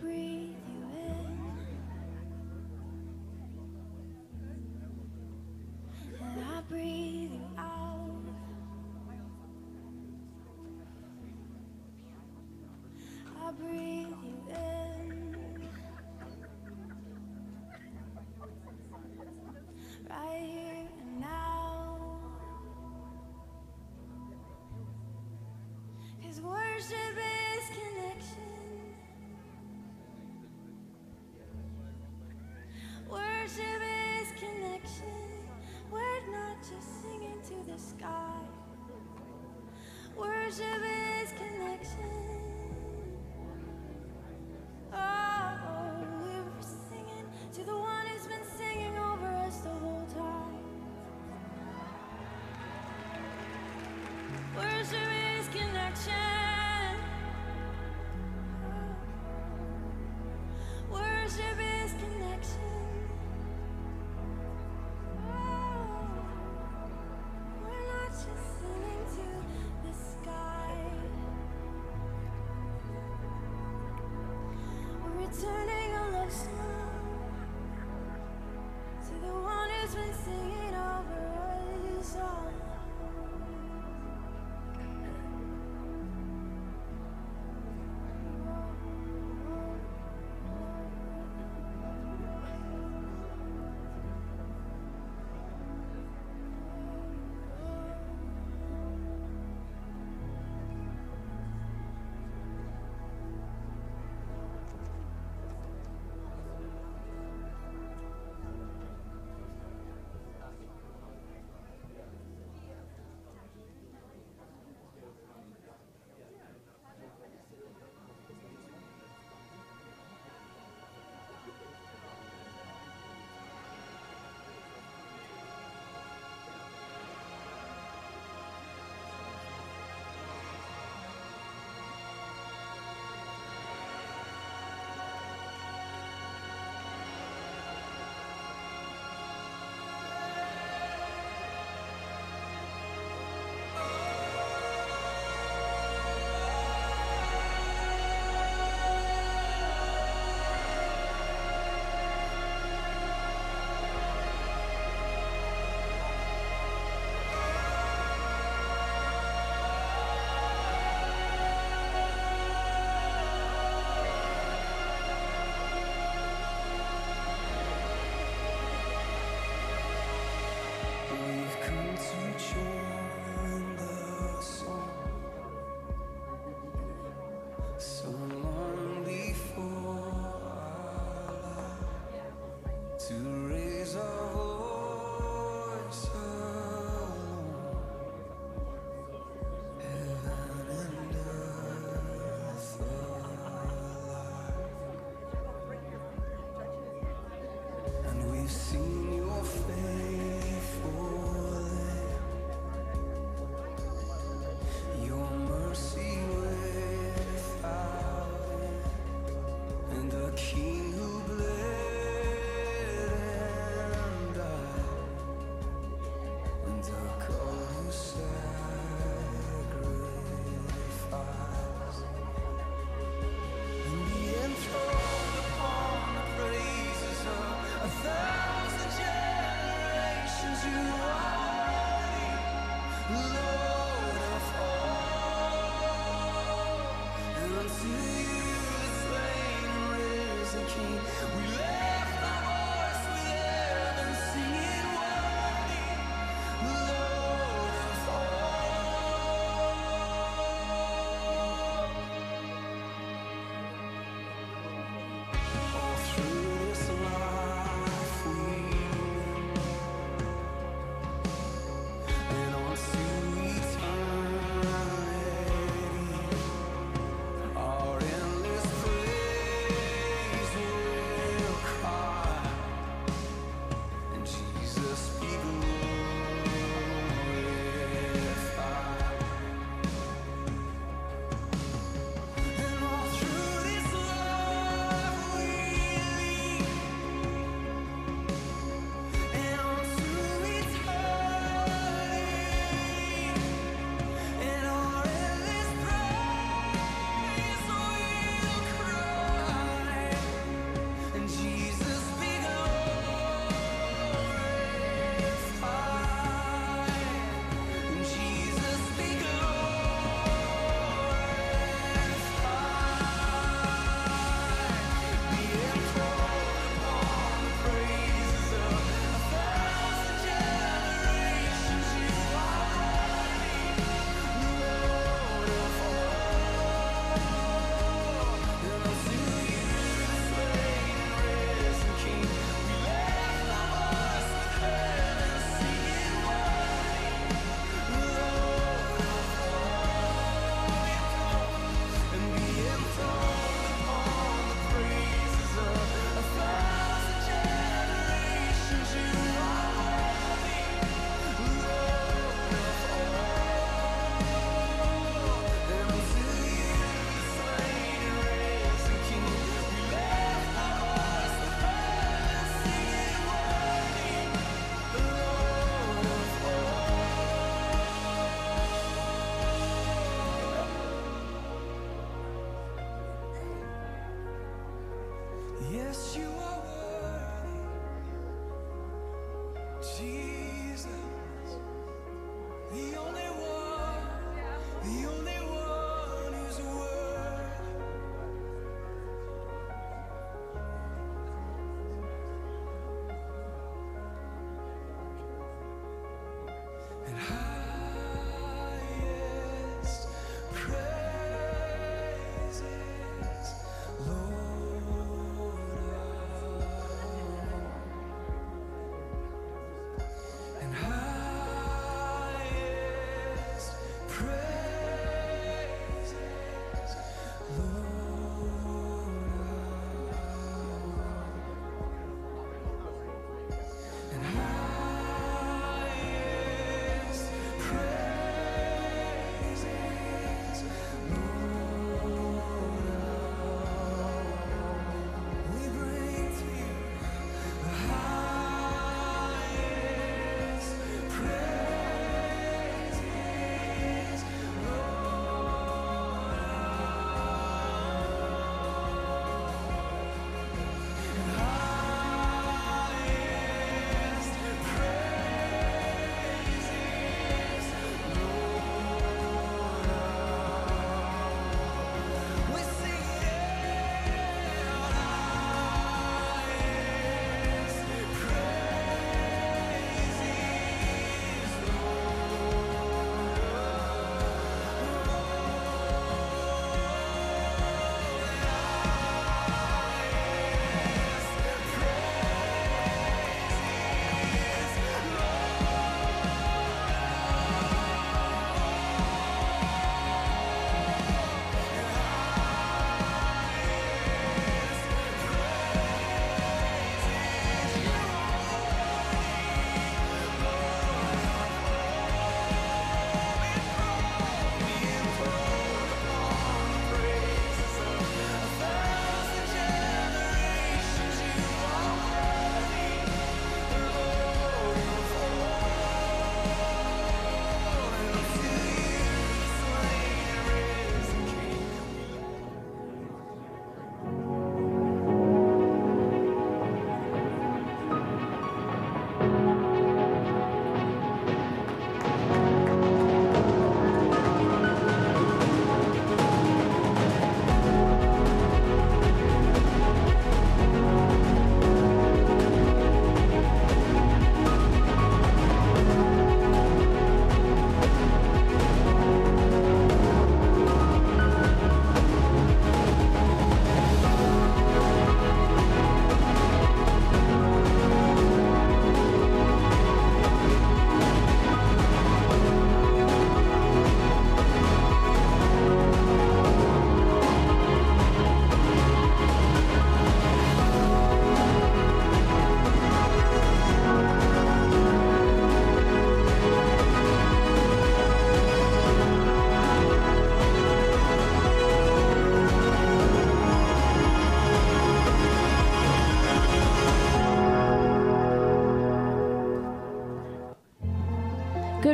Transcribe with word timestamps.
breathe. 0.00 0.35
worship 40.46 40.95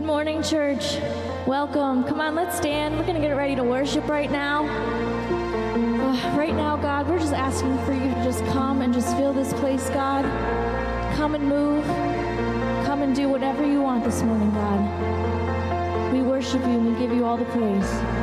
Good 0.03 0.09
morning, 0.09 0.43
church. 0.43 0.99
Welcome. 1.47 2.03
Come 2.03 2.21
on, 2.21 2.35
let's 2.35 2.57
stand. 2.57 2.99
We're 2.99 3.05
going 3.05 3.15
to 3.15 3.21
get 3.21 3.37
ready 3.37 3.55
to 3.55 3.63
worship 3.63 4.09
right 4.09 4.29
now. 4.29 4.65
Uh, 4.65 6.37
right 6.37 6.57
now, 6.57 6.77
God, 6.77 7.09
we're 7.09 7.21
just 7.21 7.33
asking 7.33 7.79
for 7.85 7.93
you 7.93 8.13
to 8.13 8.25
just 8.25 8.45
come 8.47 8.83
and 8.83 8.93
just 8.93 9.17
fill 9.17 9.33
this 9.33 9.53
place, 9.53 9.89
God. 9.91 10.25
Come 11.15 11.37
and 11.37 11.45
move. 11.45 11.85
Come 12.85 13.03
and 13.03 13.15
do 13.15 13.29
whatever 13.29 13.65
you 13.65 13.81
want 13.81 14.03
this 14.03 14.23
morning, 14.23 14.51
God. 14.51 16.13
We 16.13 16.21
worship 16.21 16.63
you 16.63 16.81
and 16.81 16.93
we 16.93 16.99
give 16.99 17.13
you 17.13 17.25
all 17.25 17.37
the 17.37 17.45
praise. 17.45 18.22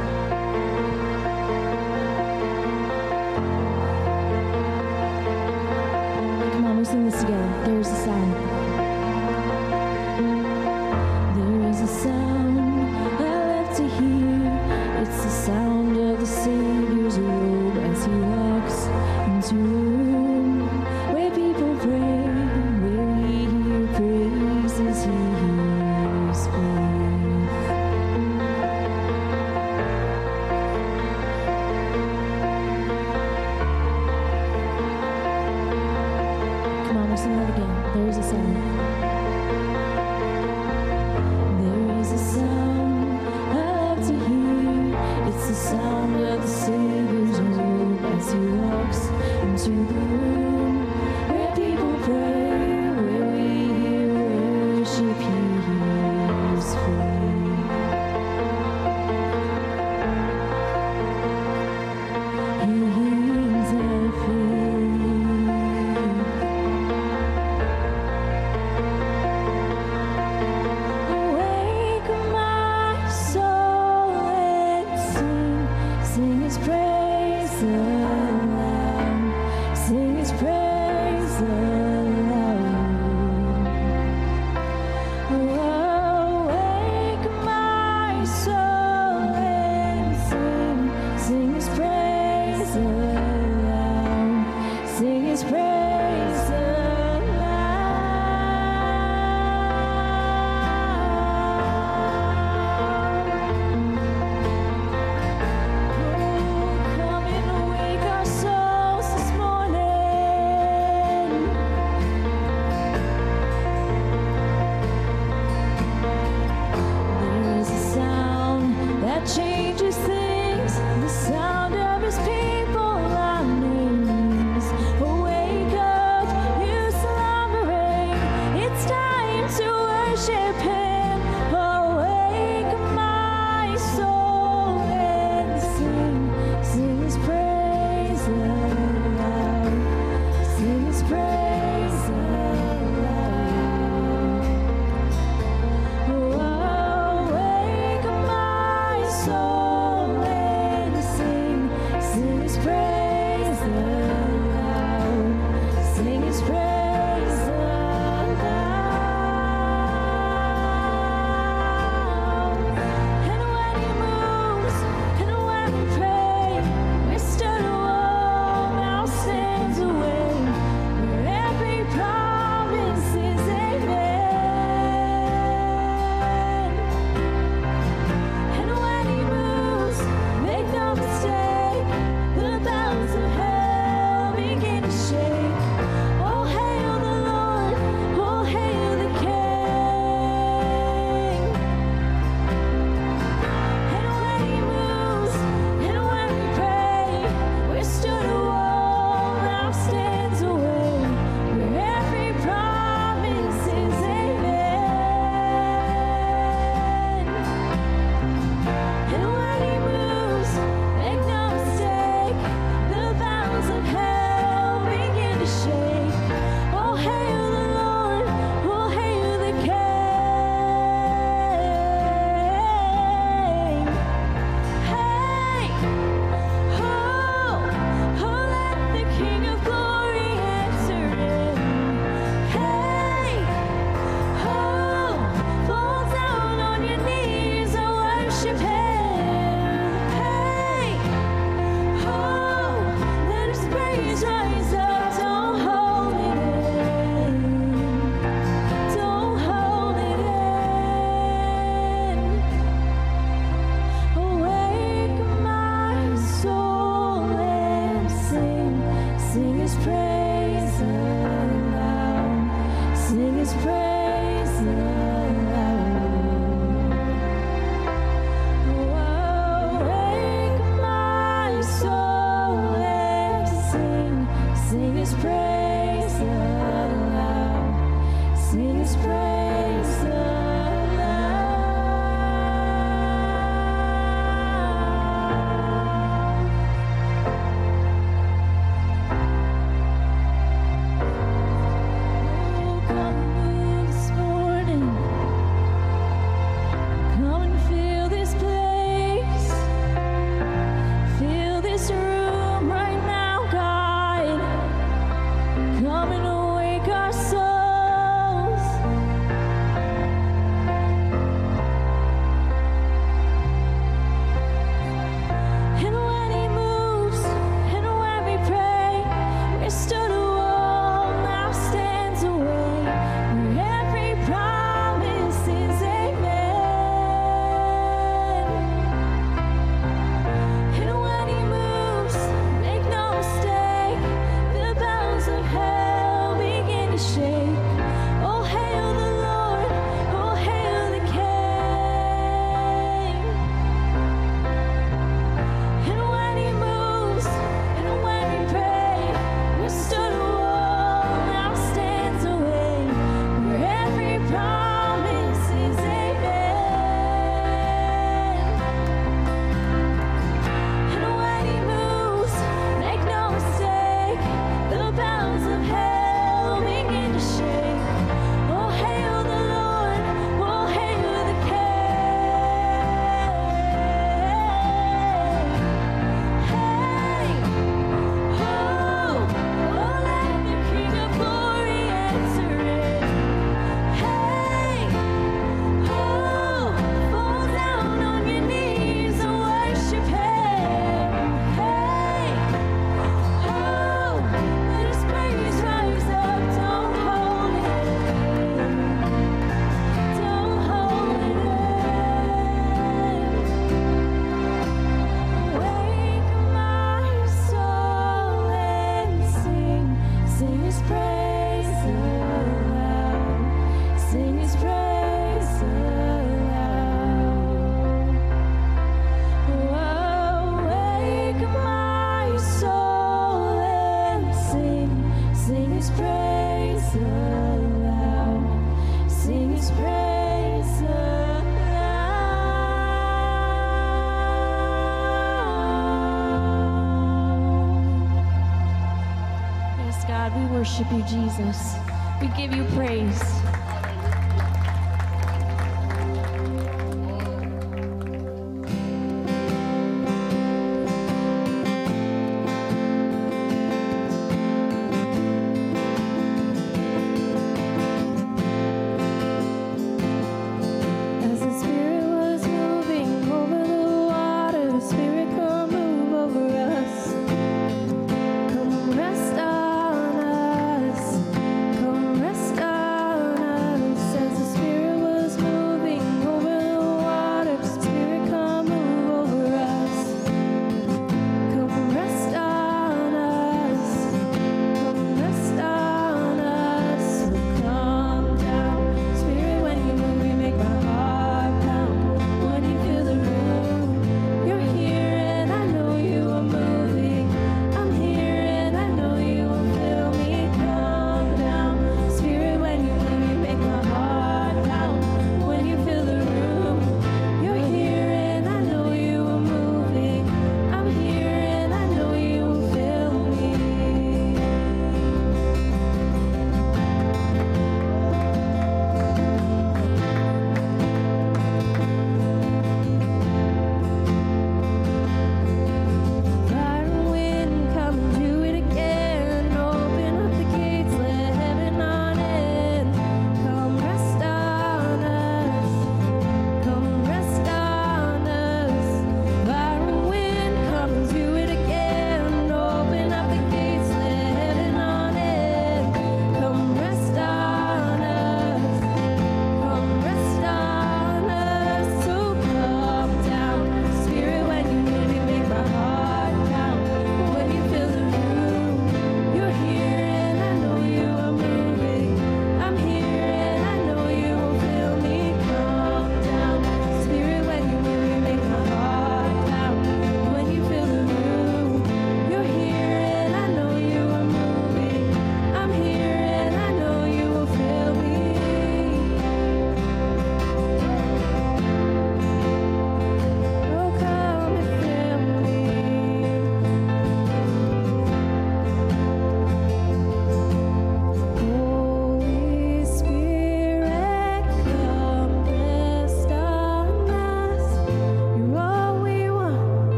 Worship 440.79 440.97
you, 440.97 441.03
Jesus. 441.03 441.75
We 442.21 442.27
give 442.29 442.55
you 442.55 442.63
praise. 442.75 443.38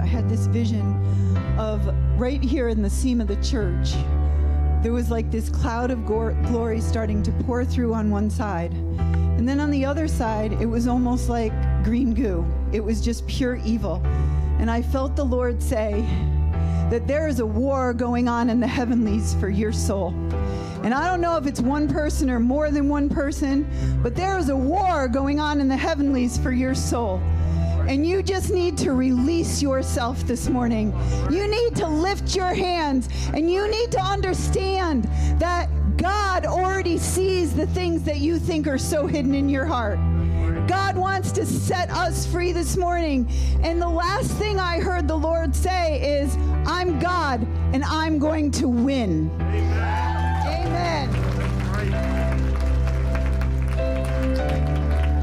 Had 0.00 0.28
this 0.28 0.46
vision 0.46 0.82
of 1.58 1.86
right 2.18 2.42
here 2.42 2.68
in 2.68 2.82
the 2.82 2.90
seam 2.90 3.20
of 3.20 3.28
the 3.28 3.36
church. 3.36 3.92
There 4.82 4.92
was 4.92 5.10
like 5.10 5.30
this 5.30 5.48
cloud 5.48 5.90
of 5.90 6.06
glory 6.06 6.80
starting 6.80 7.22
to 7.22 7.32
pour 7.44 7.64
through 7.64 7.94
on 7.94 8.10
one 8.10 8.30
side. 8.30 8.72
And 8.72 9.48
then 9.48 9.60
on 9.60 9.70
the 9.70 9.84
other 9.84 10.08
side, 10.08 10.52
it 10.54 10.66
was 10.66 10.86
almost 10.86 11.28
like 11.28 11.52
green 11.84 12.14
goo. 12.14 12.44
It 12.72 12.80
was 12.80 13.00
just 13.00 13.26
pure 13.26 13.56
evil. 13.56 14.00
And 14.58 14.70
I 14.70 14.82
felt 14.82 15.16
the 15.16 15.24
Lord 15.24 15.62
say 15.62 16.04
that 16.90 17.06
there 17.06 17.28
is 17.28 17.40
a 17.40 17.46
war 17.46 17.94
going 17.94 18.28
on 18.28 18.50
in 18.50 18.60
the 18.60 18.66
heavenlies 18.66 19.34
for 19.34 19.48
your 19.48 19.72
soul. 19.72 20.10
And 20.84 20.92
I 20.92 21.08
don't 21.08 21.20
know 21.20 21.36
if 21.36 21.46
it's 21.46 21.60
one 21.60 21.88
person 21.88 22.28
or 22.28 22.40
more 22.40 22.70
than 22.70 22.88
one 22.88 23.08
person, 23.08 23.66
but 24.02 24.16
there 24.16 24.36
is 24.36 24.48
a 24.48 24.56
war 24.56 25.06
going 25.06 25.38
on 25.38 25.60
in 25.60 25.68
the 25.68 25.76
heavenlies 25.76 26.36
for 26.38 26.50
your 26.50 26.74
soul. 26.74 27.20
And 27.88 28.06
you 28.06 28.22
just 28.22 28.50
need 28.50 28.78
to 28.78 28.92
release 28.92 29.60
yourself 29.60 30.26
this 30.26 30.48
morning. 30.48 30.92
You 31.30 31.48
need 31.48 31.76
to 31.76 31.88
lift 31.88 32.34
your 32.34 32.54
hands 32.54 33.08
and 33.34 33.50
you 33.50 33.68
need 33.68 33.90
to 33.92 34.00
understand 34.00 35.04
that 35.38 35.68
God 35.96 36.46
already 36.46 36.98
sees 36.98 37.54
the 37.54 37.66
things 37.66 38.02
that 38.04 38.18
you 38.18 38.38
think 38.38 38.66
are 38.66 38.78
so 38.78 39.06
hidden 39.06 39.34
in 39.34 39.48
your 39.48 39.66
heart. 39.66 39.98
God 40.66 40.96
wants 40.96 41.32
to 41.32 41.44
set 41.44 41.90
us 41.90 42.26
free 42.26 42.52
this 42.52 42.76
morning. 42.76 43.28
And 43.62 43.80
the 43.80 43.88
last 43.88 44.30
thing 44.32 44.58
I 44.58 44.80
heard 44.80 45.08
the 45.08 45.16
Lord 45.16 45.54
say 45.54 46.20
is, 46.20 46.36
I'm 46.66 46.98
God 46.98 47.42
and 47.72 47.84
I'm 47.84 48.18
going 48.18 48.50
to 48.52 48.68
win. 48.68 49.30
Amen. 49.40 50.11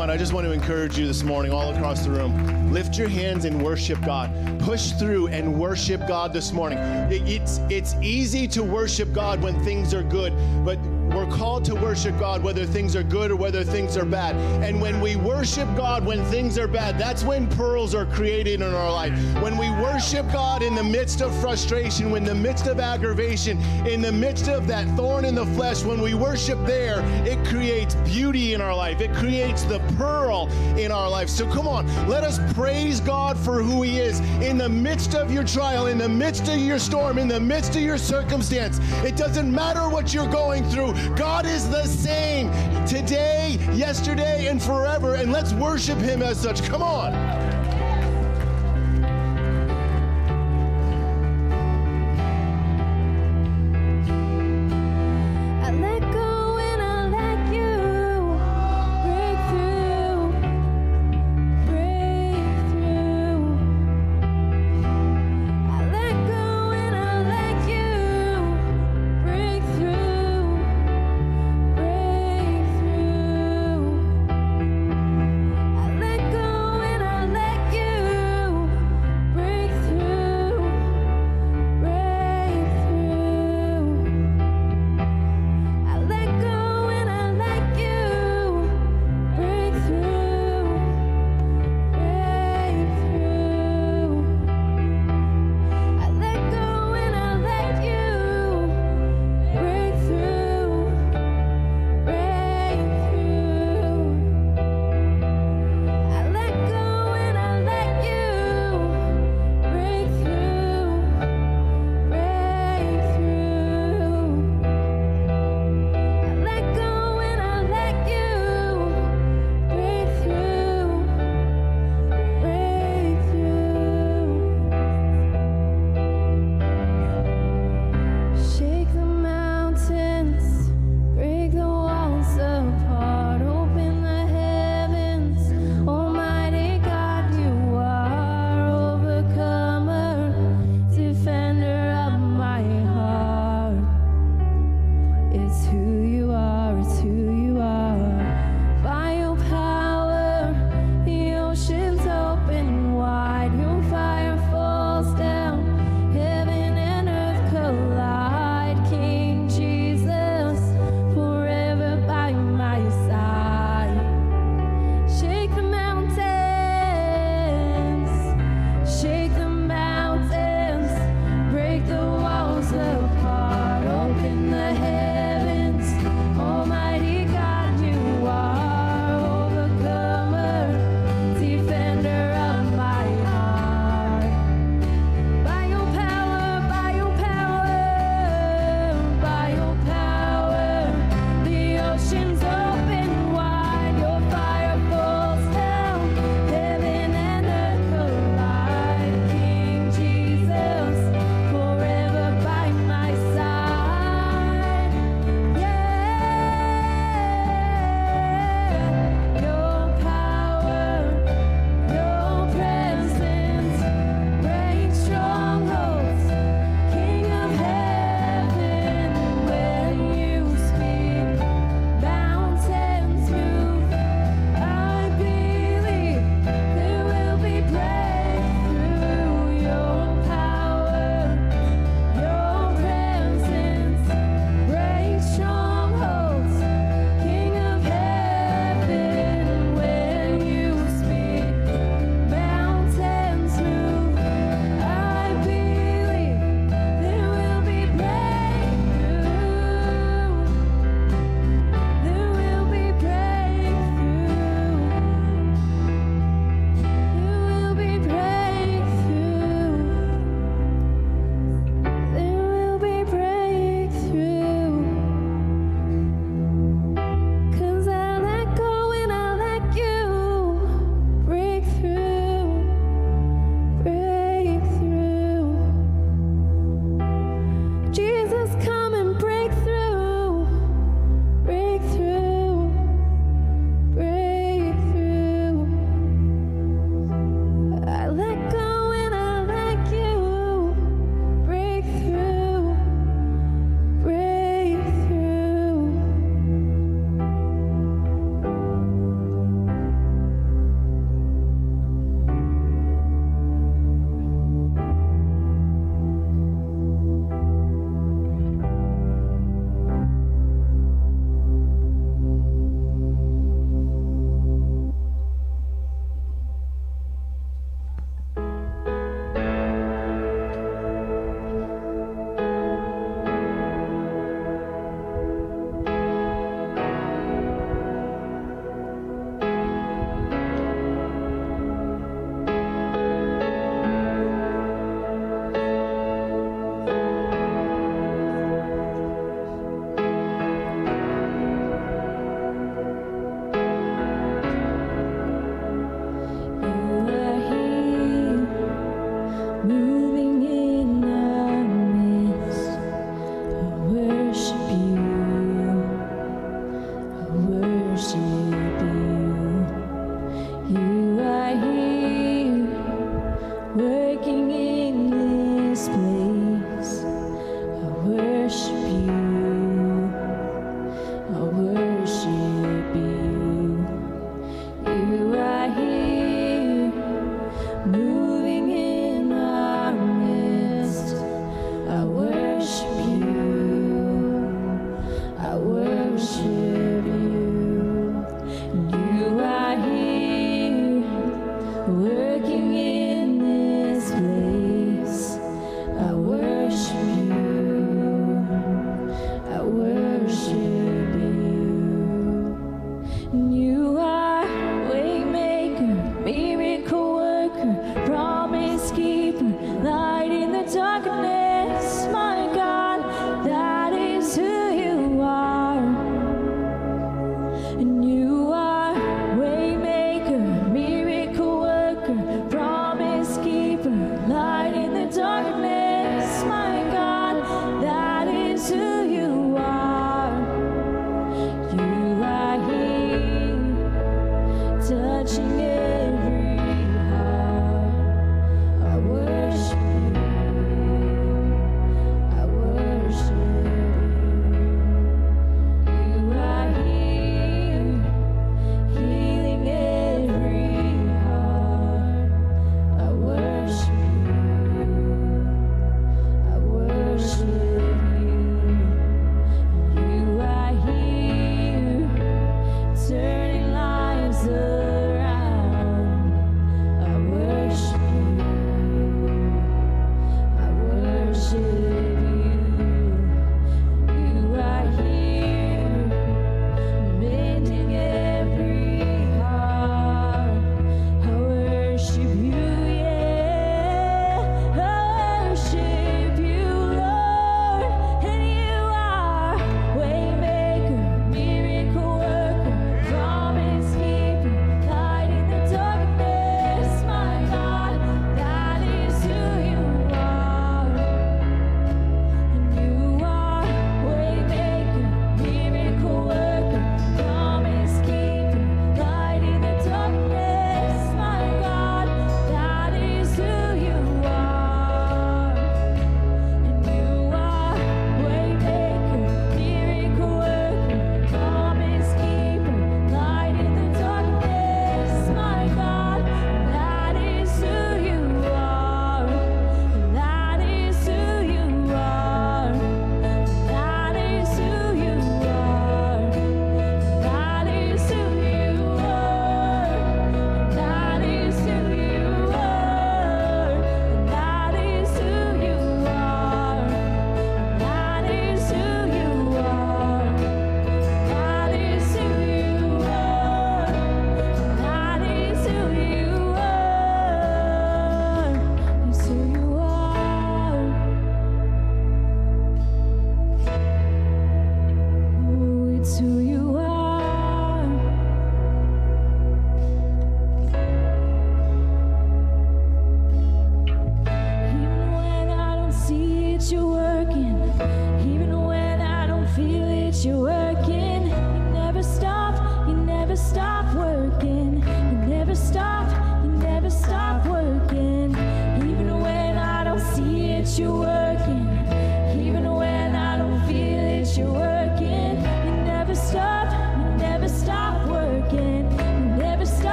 On, 0.00 0.08
I 0.10 0.16
just 0.16 0.32
want 0.32 0.46
to 0.46 0.52
encourage 0.52 0.98
you 0.98 1.06
this 1.06 1.22
morning, 1.22 1.52
all 1.52 1.74
across 1.74 2.04
the 2.04 2.10
room. 2.10 2.72
Lift 2.72 2.96
your 2.96 3.08
hands 3.08 3.44
and 3.44 3.62
worship 3.62 4.00
God. 4.04 4.30
Push 4.60 4.92
through 4.92 5.28
and 5.28 5.58
worship 5.58 6.06
God 6.08 6.32
this 6.32 6.52
morning. 6.52 6.78
It- 6.78 7.28
It's 7.28 7.60
it's 7.68 7.94
easy 8.00 8.48
to 8.48 8.62
worship 8.62 9.12
God 9.12 9.42
when 9.42 9.62
things 9.62 9.92
are 9.92 10.02
good, 10.02 10.32
but 10.64 10.78
we're 11.14 11.26
called 11.26 11.64
to 11.66 11.74
worship 11.74 12.18
God 12.18 12.42
whether 12.42 12.64
things 12.64 12.94
are 12.96 13.02
good 13.02 13.30
or 13.30 13.36
whether 13.36 13.64
things 13.64 13.96
are 13.96 14.04
bad. 14.04 14.36
And 14.64 14.80
when 14.80 15.00
we 15.00 15.16
worship 15.16 15.68
God 15.76 16.04
when 16.04 16.24
things 16.26 16.58
are 16.58 16.68
bad, 16.68 16.98
that's 16.98 17.24
when 17.24 17.48
pearls 17.48 17.94
are 17.94 18.06
created 18.06 18.60
in 18.60 18.74
our 18.74 18.92
life. 18.92 19.12
When 19.42 19.56
we 19.56 19.70
worship 19.70 20.30
God 20.32 20.62
in 20.62 20.74
the 20.74 20.84
midst 20.84 21.20
of 21.20 21.34
frustration, 21.40 22.14
in 22.14 22.24
the 22.24 22.34
midst 22.34 22.66
of 22.66 22.80
aggravation, 22.80 23.60
in 23.86 24.00
the 24.00 24.12
midst 24.12 24.48
of 24.48 24.66
that 24.66 24.86
thorn 24.96 25.24
in 25.24 25.34
the 25.34 25.46
flesh, 25.46 25.82
when 25.82 26.00
we 26.00 26.14
worship 26.14 26.58
there, 26.66 27.00
it 27.26 27.44
creates 27.46 27.94
beauty 27.96 28.54
in 28.54 28.60
our 28.60 28.74
life. 28.74 29.00
It 29.00 29.12
creates 29.14 29.64
the 29.64 29.78
pearl 29.96 30.48
in 30.78 30.92
our 30.92 31.08
life. 31.08 31.28
So 31.28 31.50
come 31.50 31.66
on, 31.66 31.86
let 32.08 32.24
us 32.24 32.38
praise 32.54 33.00
God 33.00 33.38
for 33.38 33.62
who 33.62 33.82
He 33.82 33.98
is 33.98 34.20
in 34.42 34.58
the 34.58 34.68
midst 34.68 35.14
of 35.14 35.32
your 35.32 35.44
trial, 35.44 35.86
in 35.86 35.98
the 35.98 36.08
midst 36.08 36.48
of 36.48 36.58
your 36.58 36.78
storm, 36.78 37.18
in 37.18 37.28
the 37.28 37.40
midst 37.40 37.76
of 37.76 37.82
your 37.82 37.98
circumstance. 37.98 38.78
It 39.04 39.16
doesn't 39.16 39.52
matter 39.52 39.88
what 39.88 40.12
you're 40.14 40.30
going 40.30 40.64
through. 40.70 40.94
God 41.16 41.46
is 41.46 41.68
the 41.68 41.86
same 41.86 42.50
today, 42.86 43.58
yesterday, 43.72 44.46
and 44.46 44.62
forever. 44.62 45.14
And 45.14 45.32
let's 45.32 45.52
worship 45.52 45.98
Him 45.98 46.22
as 46.22 46.40
such. 46.40 46.62
Come 46.62 46.82
on. 46.82 47.49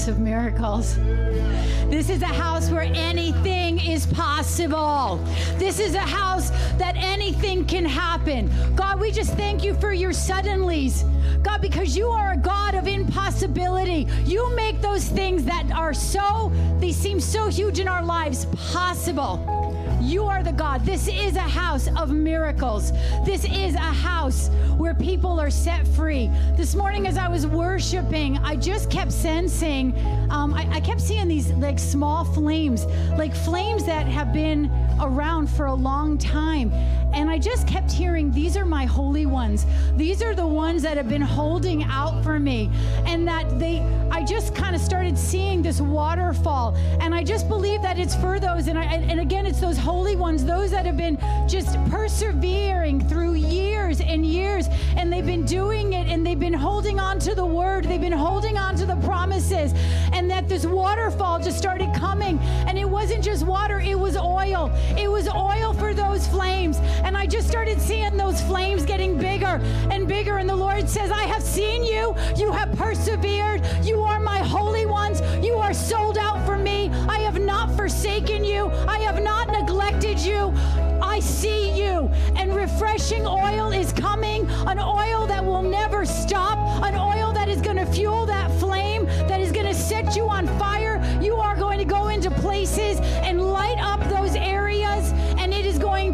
House 0.00 0.08
of 0.08 0.18
miracles. 0.18 0.96
This 1.90 2.08
is 2.08 2.22
a 2.22 2.26
house 2.26 2.70
where 2.70 2.88
anything 2.94 3.78
is 3.78 4.06
possible. 4.06 5.16
This 5.58 5.78
is 5.78 5.94
a 5.94 5.98
house 5.98 6.48
that 6.78 6.94
anything 6.96 7.66
can 7.66 7.84
happen. 7.84 8.50
God, 8.74 8.98
we 8.98 9.10
just 9.10 9.34
thank 9.34 9.62
you 9.62 9.74
for 9.74 9.92
your 9.92 10.12
suddenlies. 10.12 11.04
God, 11.42 11.60
because 11.60 11.98
you 11.98 12.06
are 12.06 12.32
a 12.32 12.36
God 12.38 12.74
of 12.74 12.88
impossibility. 12.88 14.08
You 14.24 14.56
make 14.56 14.80
those 14.80 15.06
things 15.06 15.44
that 15.44 15.70
are 15.70 15.92
so, 15.92 16.50
they 16.78 16.92
seem 16.92 17.20
so 17.20 17.48
huge 17.48 17.78
in 17.78 17.86
our 17.86 18.02
lives 18.02 18.46
possible. 18.72 19.76
You 20.00 20.24
are 20.24 20.42
the 20.42 20.52
God. 20.52 20.86
This 20.86 21.08
is 21.08 21.36
a 21.36 21.40
house 21.40 21.88
of 21.98 22.08
miracles. 22.10 22.90
This 23.26 23.44
is 23.44 23.74
a 23.74 23.92
house 24.08 24.48
where 24.80 24.94
people 24.94 25.38
are 25.38 25.50
set 25.50 25.86
free. 25.88 26.30
This 26.56 26.74
morning, 26.74 27.06
as 27.06 27.18
I 27.18 27.28
was 27.28 27.46
worshiping, 27.46 28.38
I 28.38 28.56
just 28.56 28.90
kept 28.90 29.12
sensing, 29.12 29.92
um, 30.30 30.54
I, 30.54 30.66
I 30.76 30.80
kept 30.80 31.02
seeing 31.02 31.28
these 31.28 31.50
like 31.50 31.78
small 31.78 32.24
flames, 32.24 32.86
like 33.18 33.36
flames 33.36 33.84
that 33.84 34.06
have 34.06 34.32
been 34.32 34.70
around 34.98 35.50
for 35.50 35.66
a 35.66 35.74
long 35.74 36.16
time. 36.16 36.72
And 37.12 37.28
I 37.28 37.38
just 37.38 37.68
kept 37.68 37.92
hearing, 37.92 38.30
These 38.32 38.56
are 38.56 38.64
my 38.64 38.86
holy 38.86 39.26
ones. 39.26 39.66
These 39.96 40.22
are 40.22 40.34
the 40.34 40.46
ones 40.46 40.80
that 40.82 40.96
have 40.96 41.10
been 41.10 41.20
holding 41.20 41.82
out 41.82 42.24
for 42.24 42.38
me. 42.38 42.70
And 43.04 43.28
that 43.28 43.58
they, 43.58 43.80
I 44.10 44.24
just 44.24 44.54
kind 44.54 44.74
of 44.74 44.80
started 44.80 45.18
seeing 45.18 45.60
this 45.60 45.82
waterfall. 45.82 46.74
And 47.00 47.14
I 47.14 47.22
just 47.22 47.48
believe 47.48 47.82
that 47.82 47.98
it's 47.98 48.14
for 48.14 48.40
those. 48.40 48.66
And, 48.68 48.78
I, 48.78 48.84
and, 48.84 49.10
and 49.10 49.20
again, 49.20 49.44
it's 49.44 49.60
those 49.60 49.76
holy 49.76 50.16
ones, 50.16 50.42
those 50.42 50.70
that 50.70 50.86
have 50.86 50.96
been 50.96 51.18
just 51.46 51.76
persevering 51.90 53.06
through 53.08 53.34
years 53.34 53.69
and 54.10 54.26
years. 54.26 54.68
And 54.96 55.12
they've 55.12 55.24
been 55.24 55.44
doing 55.44 55.92
it 55.92 56.08
and 56.08 56.26
they've 56.26 56.38
been 56.38 56.52
holding 56.52 56.98
on 57.00 57.18
to 57.20 57.34
the 57.34 57.46
word, 57.46 57.84
they've 57.84 58.00
been 58.00 58.12
holding 58.12 58.58
on 58.58 58.74
to 58.76 58.86
the 58.86 58.96
promises. 58.96 59.72
And 60.12 60.30
that 60.30 60.48
this 60.48 60.66
waterfall 60.66 61.40
just 61.40 61.56
started 61.56 61.94
coming. 61.94 62.38
And 62.68 62.78
it 62.78 62.88
wasn't 62.88 63.24
just 63.24 63.46
water, 63.46 63.80
it 63.80 63.98
was 63.98 64.16
oil. 64.16 64.70
It 64.98 65.10
was 65.10 65.28
oil 65.28 65.72
for 65.72 65.94
those 65.94 66.26
flames. 66.26 66.78
And 67.04 67.16
I 67.16 67.26
just 67.26 67.48
started 67.48 67.80
seeing 67.80 68.16
those 68.16 68.40
flames 68.42 68.84
getting 68.84 69.16
bigger 69.16 69.60
and 69.90 70.06
bigger. 70.08 70.38
And 70.38 70.48
the 70.48 70.56
Lord 70.56 70.88
says, 70.88 71.10
I 71.10 71.22
have 71.22 71.42
seen 71.42 71.84
you. 71.84 72.14
You 72.36 72.52
have 72.52 72.72
persevered. 72.72 73.19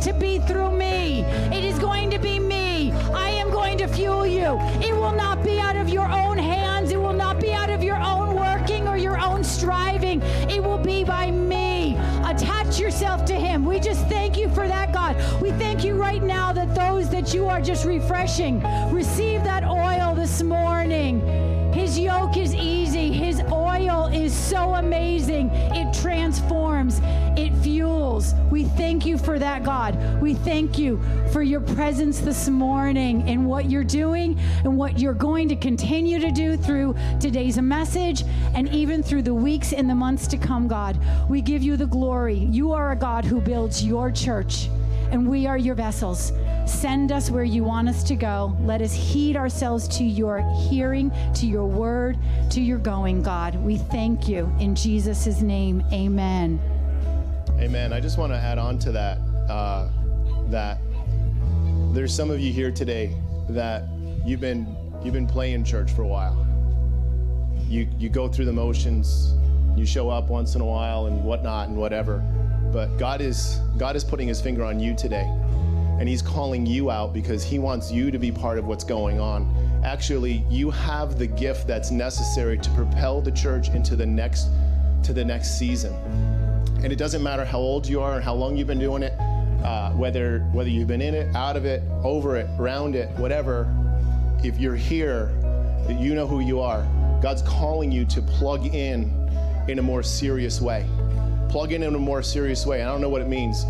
To 0.06 0.14
be 0.14 0.38
through 0.38 0.70
me. 0.70 1.24
It 1.52 1.64
is 1.64 1.80
going 1.80 2.10
to 2.10 2.18
be 2.20 2.38
me. 2.38 2.92
I 3.12 3.28
am 3.30 3.50
going 3.50 3.76
to 3.78 3.88
fuel 3.88 4.24
you. 4.24 4.56
It 4.80 4.94
will 4.94 5.10
not 5.10 5.42
be 5.42 5.58
out 5.58 5.74
of 5.74 5.88
your 5.88 6.08
own 6.08 6.38
hands, 6.38 6.92
it 6.92 7.00
will 7.00 7.12
not 7.12 7.40
be 7.40 7.52
out 7.52 7.70
of 7.70 7.82
your 7.82 7.96
own 7.96 8.36
working 8.36 8.86
or 8.86 8.96
your 8.96 9.18
own 9.18 9.42
striving. 9.42 10.22
It 10.48 10.62
will 10.62 10.78
be 10.78 11.02
by 11.02 11.32
me. 11.32 11.96
Attach 12.24 12.78
yourself 12.78 13.24
to 13.24 13.34
Him. 13.34 13.64
We 13.64 13.80
just 13.80 14.06
thank 14.06 14.36
you 14.36 14.48
for 14.50 14.68
that, 14.68 14.92
God. 14.92 15.16
We 15.42 15.50
thank 15.50 15.82
you 15.82 15.94
right 15.94 16.22
now 16.22 16.52
that 16.52 16.72
those 16.72 17.10
that 17.10 17.34
you 17.34 17.46
are 17.46 17.60
just 17.60 17.84
refreshing 17.84 18.62
receive 18.92 19.42
that 19.42 19.64
oil 19.64 20.14
this 20.14 20.40
morning. 20.40 21.20
His 21.76 21.98
yoke 21.98 22.36
is 22.36 22.54
easy. 22.54 23.12
His 23.12 23.42
oil 23.52 24.06
is 24.06 24.34
so 24.34 24.76
amazing. 24.76 25.50
It 25.52 25.92
transforms, 25.92 27.00
fuels. 28.16 28.34
We 28.50 28.64
thank 28.64 29.06
you 29.06 29.18
for 29.18 29.38
that, 29.38 29.64
God. 29.64 30.20
We 30.20 30.34
thank 30.34 30.78
you 30.78 31.00
for 31.32 31.42
your 31.42 31.60
presence 31.60 32.20
this 32.20 32.48
morning 32.48 33.28
and 33.28 33.46
what 33.46 33.70
you're 33.70 33.84
doing 33.84 34.38
and 34.64 34.76
what 34.76 34.98
you're 34.98 35.14
going 35.14 35.48
to 35.48 35.56
continue 35.56 36.18
to 36.20 36.30
do 36.30 36.56
through 36.56 36.94
today's 37.20 37.58
message 37.58 38.24
and 38.54 38.68
even 38.70 39.02
through 39.02 39.22
the 39.22 39.34
weeks 39.34 39.72
and 39.72 39.88
the 39.88 39.94
months 39.94 40.26
to 40.28 40.38
come, 40.38 40.68
God. 40.68 40.98
We 41.28 41.40
give 41.40 41.62
you 41.62 41.76
the 41.76 41.86
glory. 41.86 42.38
You 42.38 42.72
are 42.72 42.92
a 42.92 42.96
God 42.96 43.24
who 43.24 43.40
builds 43.40 43.84
your 43.84 44.10
church, 44.10 44.68
and 45.10 45.28
we 45.28 45.46
are 45.46 45.58
your 45.58 45.74
vessels. 45.74 46.32
Send 46.66 47.12
us 47.12 47.30
where 47.30 47.44
you 47.44 47.62
want 47.62 47.88
us 47.88 48.02
to 48.04 48.16
go. 48.16 48.56
Let 48.60 48.82
us 48.82 48.92
heed 48.92 49.36
ourselves 49.36 49.86
to 49.98 50.04
your 50.04 50.40
hearing, 50.68 51.12
to 51.34 51.46
your 51.46 51.66
word, 51.66 52.18
to 52.50 52.60
your 52.60 52.78
going, 52.78 53.22
God. 53.22 53.54
We 53.56 53.76
thank 53.76 54.28
you. 54.28 54.52
In 54.58 54.74
Jesus' 54.74 55.40
name, 55.42 55.84
amen. 55.92 56.75
Amen. 57.58 57.92
I 57.92 58.00
just 58.00 58.18
want 58.18 58.32
to 58.32 58.36
add 58.36 58.58
on 58.58 58.78
to 58.80 58.92
that. 58.92 59.18
Uh, 59.48 59.88
that 60.50 60.78
there's 61.92 62.14
some 62.14 62.30
of 62.30 62.38
you 62.38 62.52
here 62.52 62.70
today 62.70 63.16
that 63.48 63.84
you've 64.26 64.40
been 64.40 64.76
you've 65.02 65.14
been 65.14 65.26
playing 65.26 65.64
church 65.64 65.90
for 65.92 66.02
a 66.02 66.06
while. 66.06 66.46
You 67.66 67.88
you 67.98 68.10
go 68.10 68.28
through 68.28 68.44
the 68.44 68.52
motions, 68.52 69.34
you 69.74 69.86
show 69.86 70.10
up 70.10 70.28
once 70.28 70.54
in 70.54 70.60
a 70.60 70.64
while 70.64 71.06
and 71.06 71.24
whatnot 71.24 71.68
and 71.68 71.76
whatever. 71.78 72.18
But 72.72 72.98
God 72.98 73.22
is 73.22 73.60
God 73.78 73.96
is 73.96 74.04
putting 74.04 74.28
His 74.28 74.40
finger 74.40 74.62
on 74.62 74.78
you 74.78 74.94
today, 74.94 75.24
and 75.98 76.06
He's 76.06 76.20
calling 76.20 76.66
you 76.66 76.90
out 76.90 77.14
because 77.14 77.42
He 77.42 77.58
wants 77.58 77.90
you 77.90 78.10
to 78.10 78.18
be 78.18 78.30
part 78.30 78.58
of 78.58 78.66
what's 78.66 78.84
going 78.84 79.18
on. 79.18 79.80
Actually, 79.82 80.44
you 80.50 80.70
have 80.70 81.18
the 81.18 81.26
gift 81.26 81.66
that's 81.66 81.90
necessary 81.90 82.58
to 82.58 82.70
propel 82.72 83.22
the 83.22 83.32
church 83.32 83.70
into 83.70 83.96
the 83.96 84.06
next 84.06 84.48
to 85.04 85.14
the 85.14 85.24
next 85.24 85.58
season. 85.58 85.94
And 86.86 86.92
it 86.92 87.00
doesn't 87.00 87.20
matter 87.20 87.44
how 87.44 87.58
old 87.58 87.88
you 87.88 88.00
are 88.00 88.14
and 88.14 88.22
how 88.22 88.34
long 88.34 88.56
you've 88.56 88.68
been 88.68 88.78
doing 88.78 89.02
it, 89.02 89.12
uh, 89.64 89.90
whether 89.94 90.38
whether 90.52 90.68
you've 90.68 90.86
been 90.86 91.00
in 91.00 91.14
it, 91.14 91.34
out 91.34 91.56
of 91.56 91.64
it, 91.64 91.82
over 92.04 92.36
it, 92.36 92.46
around 92.60 92.94
it, 92.94 93.10
whatever. 93.18 93.66
If 94.44 94.60
you're 94.60 94.76
here, 94.76 95.32
you 95.88 96.14
know 96.14 96.28
who 96.28 96.38
you 96.38 96.60
are. 96.60 96.86
God's 97.20 97.42
calling 97.42 97.90
you 97.90 98.04
to 98.04 98.22
plug 98.22 98.72
in 98.72 99.10
in 99.66 99.80
a 99.80 99.82
more 99.82 100.04
serious 100.04 100.60
way. 100.60 100.86
Plug 101.48 101.72
in 101.72 101.82
in 101.82 101.92
a 101.92 101.98
more 101.98 102.22
serious 102.22 102.64
way. 102.64 102.84
I 102.84 102.86
don't 102.86 103.00
know 103.00 103.08
what 103.08 103.20
it 103.20 103.28
means. 103.28 103.64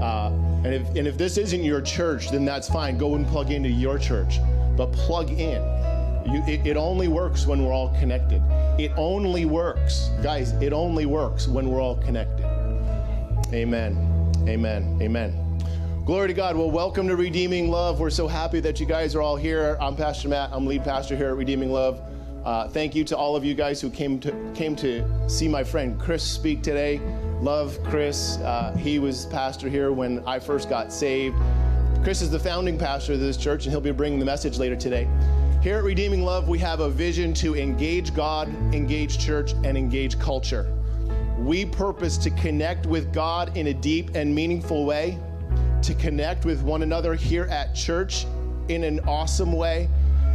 Uh, 0.00 0.30
and 0.64 0.68
if 0.68 0.88
and 0.96 1.06
if 1.06 1.18
this 1.18 1.36
isn't 1.36 1.62
your 1.62 1.82
church, 1.82 2.30
then 2.30 2.46
that's 2.46 2.70
fine. 2.70 2.96
Go 2.96 3.16
and 3.16 3.26
plug 3.26 3.50
into 3.50 3.68
your 3.68 3.98
church, 3.98 4.38
but 4.78 4.90
plug 4.92 5.28
in. 5.28 5.60
You, 6.24 6.42
it, 6.48 6.66
it 6.66 6.76
only 6.78 7.08
works 7.08 7.46
when 7.46 7.66
we're 7.66 7.74
all 7.74 7.94
connected. 8.00 8.42
It 8.78 8.92
only 8.96 9.44
works, 9.44 10.08
guys. 10.22 10.52
It 10.62 10.72
only 10.72 11.04
works 11.04 11.46
when 11.46 11.68
we're 11.68 11.82
all 11.82 11.96
connected. 11.96 12.51
Amen. 13.54 14.32
Amen. 14.48 14.98
Amen. 15.02 15.58
Glory 16.06 16.28
to 16.28 16.34
God. 16.34 16.56
Well, 16.56 16.70
welcome 16.70 17.06
to 17.08 17.16
Redeeming 17.16 17.70
Love. 17.70 18.00
We're 18.00 18.08
so 18.08 18.26
happy 18.26 18.60
that 18.60 18.80
you 18.80 18.86
guys 18.86 19.14
are 19.14 19.20
all 19.20 19.36
here. 19.36 19.76
I'm 19.78 19.94
Pastor 19.94 20.28
Matt. 20.28 20.48
I'm 20.52 20.66
lead 20.66 20.84
pastor 20.84 21.16
here 21.16 21.28
at 21.28 21.36
Redeeming 21.36 21.70
Love. 21.70 22.00
Uh, 22.46 22.68
thank 22.68 22.94
you 22.94 23.04
to 23.04 23.16
all 23.16 23.36
of 23.36 23.44
you 23.44 23.52
guys 23.54 23.78
who 23.78 23.90
came 23.90 24.18
to 24.20 24.32
came 24.54 24.74
to 24.76 25.04
see 25.28 25.48
my 25.48 25.62
friend 25.62 26.00
Chris 26.00 26.22
speak 26.22 26.62
today. 26.62 26.98
Love 27.42 27.78
Chris. 27.84 28.38
Uh, 28.38 28.74
he 28.78 28.98
was 28.98 29.26
pastor 29.26 29.68
here 29.68 29.92
when 29.92 30.26
I 30.26 30.38
first 30.38 30.70
got 30.70 30.90
saved. 30.90 31.36
Chris 32.02 32.22
is 32.22 32.30
the 32.30 32.40
founding 32.40 32.78
pastor 32.78 33.12
of 33.12 33.20
this 33.20 33.36
church, 33.36 33.66
and 33.66 33.70
he'll 33.70 33.82
be 33.82 33.92
bringing 33.92 34.18
the 34.18 34.24
message 34.24 34.58
later 34.58 34.76
today. 34.76 35.06
Here 35.62 35.76
at 35.76 35.84
Redeeming 35.84 36.24
Love, 36.24 36.48
we 36.48 36.58
have 36.60 36.80
a 36.80 36.88
vision 36.88 37.34
to 37.34 37.54
engage 37.54 38.14
God, 38.14 38.48
engage 38.74 39.18
church, 39.18 39.52
and 39.62 39.76
engage 39.76 40.18
culture. 40.18 40.74
We 41.42 41.66
purpose 41.66 42.16
to 42.18 42.30
connect 42.30 42.86
with 42.86 43.12
God 43.12 43.56
in 43.56 43.66
a 43.66 43.74
deep 43.74 44.12
and 44.14 44.32
meaningful 44.32 44.84
way, 44.84 45.18
to 45.82 45.92
connect 45.92 46.44
with 46.44 46.62
one 46.62 46.82
another 46.82 47.16
here 47.16 47.46
at 47.46 47.74
church 47.74 48.26
in 48.68 48.84
an 48.84 49.00
awesome 49.08 49.52
way, 49.52 49.88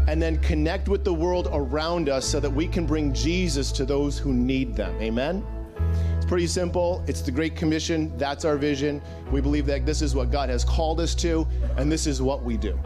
and 0.10 0.22
then 0.22 0.38
connect 0.40 0.90
with 0.90 1.06
the 1.06 1.14
world 1.14 1.48
around 1.54 2.10
us 2.10 2.26
so 2.26 2.42
that 2.42 2.50
we 2.50 2.68
can 2.68 2.86
bring 2.86 3.14
Jesus 3.14 3.72
to 3.72 3.86
those 3.86 4.20
who 4.20 4.34
need 4.34 4.76
them. 4.76 4.94
Amen? 5.02 5.46
It's 6.18 6.26
pretty 6.26 6.46
simple. 6.46 7.02
It's 7.08 7.22
the 7.22 7.32
Great 7.32 7.56
Commission. 7.56 8.12
That's 8.18 8.44
our 8.44 8.58
vision. 8.58 9.02
We 9.32 9.40
believe 9.40 9.66
that 9.68 9.86
this 9.86 10.02
is 10.02 10.14
what 10.14 10.30
God 10.30 10.50
has 10.50 10.66
called 10.66 11.00
us 11.00 11.16
to, 11.16 11.48
and 11.78 11.90
this 11.90 12.06
is 12.06 12.22
what 12.22 12.44
we 12.44 12.58
do. 12.58 12.78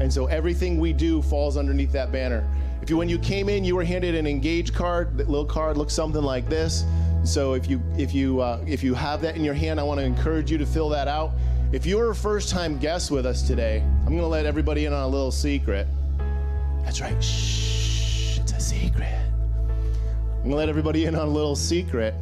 And 0.00 0.10
so 0.10 0.24
everything 0.24 0.78
we 0.80 0.94
do 0.94 1.20
falls 1.20 1.58
underneath 1.58 1.92
that 1.92 2.12
banner. 2.12 2.48
If 2.80 2.88
you, 2.88 2.96
when 2.96 3.10
you 3.10 3.18
came 3.18 3.50
in, 3.50 3.62
you 3.62 3.76
were 3.76 3.84
handed 3.84 4.14
an 4.14 4.26
engage 4.26 4.72
card. 4.72 5.18
That 5.18 5.28
little 5.28 5.44
card 5.44 5.76
looks 5.76 5.92
something 5.92 6.22
like 6.22 6.48
this. 6.48 6.86
So 7.24 7.54
if 7.54 7.68
you 7.68 7.82
if 7.96 8.14
you 8.14 8.40
uh, 8.40 8.62
if 8.66 8.82
you 8.82 8.94
have 8.94 9.20
that 9.22 9.36
in 9.36 9.44
your 9.44 9.54
hand, 9.54 9.78
I 9.80 9.82
want 9.82 10.00
to 10.00 10.06
encourage 10.06 10.50
you 10.50 10.58
to 10.58 10.66
fill 10.66 10.88
that 10.90 11.08
out. 11.08 11.32
If 11.70 11.84
you're 11.84 12.10
a 12.10 12.14
first-time 12.14 12.78
guest 12.78 13.10
with 13.10 13.26
us 13.26 13.42
today, 13.42 13.82
I'm 14.00 14.06
going 14.06 14.18
to 14.20 14.26
let 14.26 14.46
everybody 14.46 14.86
in 14.86 14.94
on 14.94 15.02
a 15.02 15.08
little 15.08 15.30
secret. 15.30 15.86
That's 16.82 17.02
right. 17.02 17.22
Shh, 17.22 18.38
it's 18.38 18.52
a 18.52 18.60
secret. 18.60 19.12
I'm 19.12 20.44
going 20.44 20.50
to 20.50 20.56
let 20.56 20.70
everybody 20.70 21.04
in 21.04 21.14
on 21.14 21.28
a 21.28 21.30
little 21.30 21.56
secret. 21.56 22.14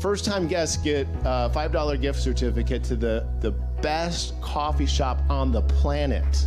First-time 0.00 0.48
guests 0.48 0.78
get 0.78 1.06
a 1.24 1.50
$5 1.54 2.00
gift 2.00 2.18
certificate 2.20 2.82
to 2.84 2.96
the 2.96 3.26
the 3.40 3.50
best 3.82 4.40
coffee 4.40 4.86
shop 4.86 5.20
on 5.28 5.52
the 5.52 5.62
planet. 5.62 6.46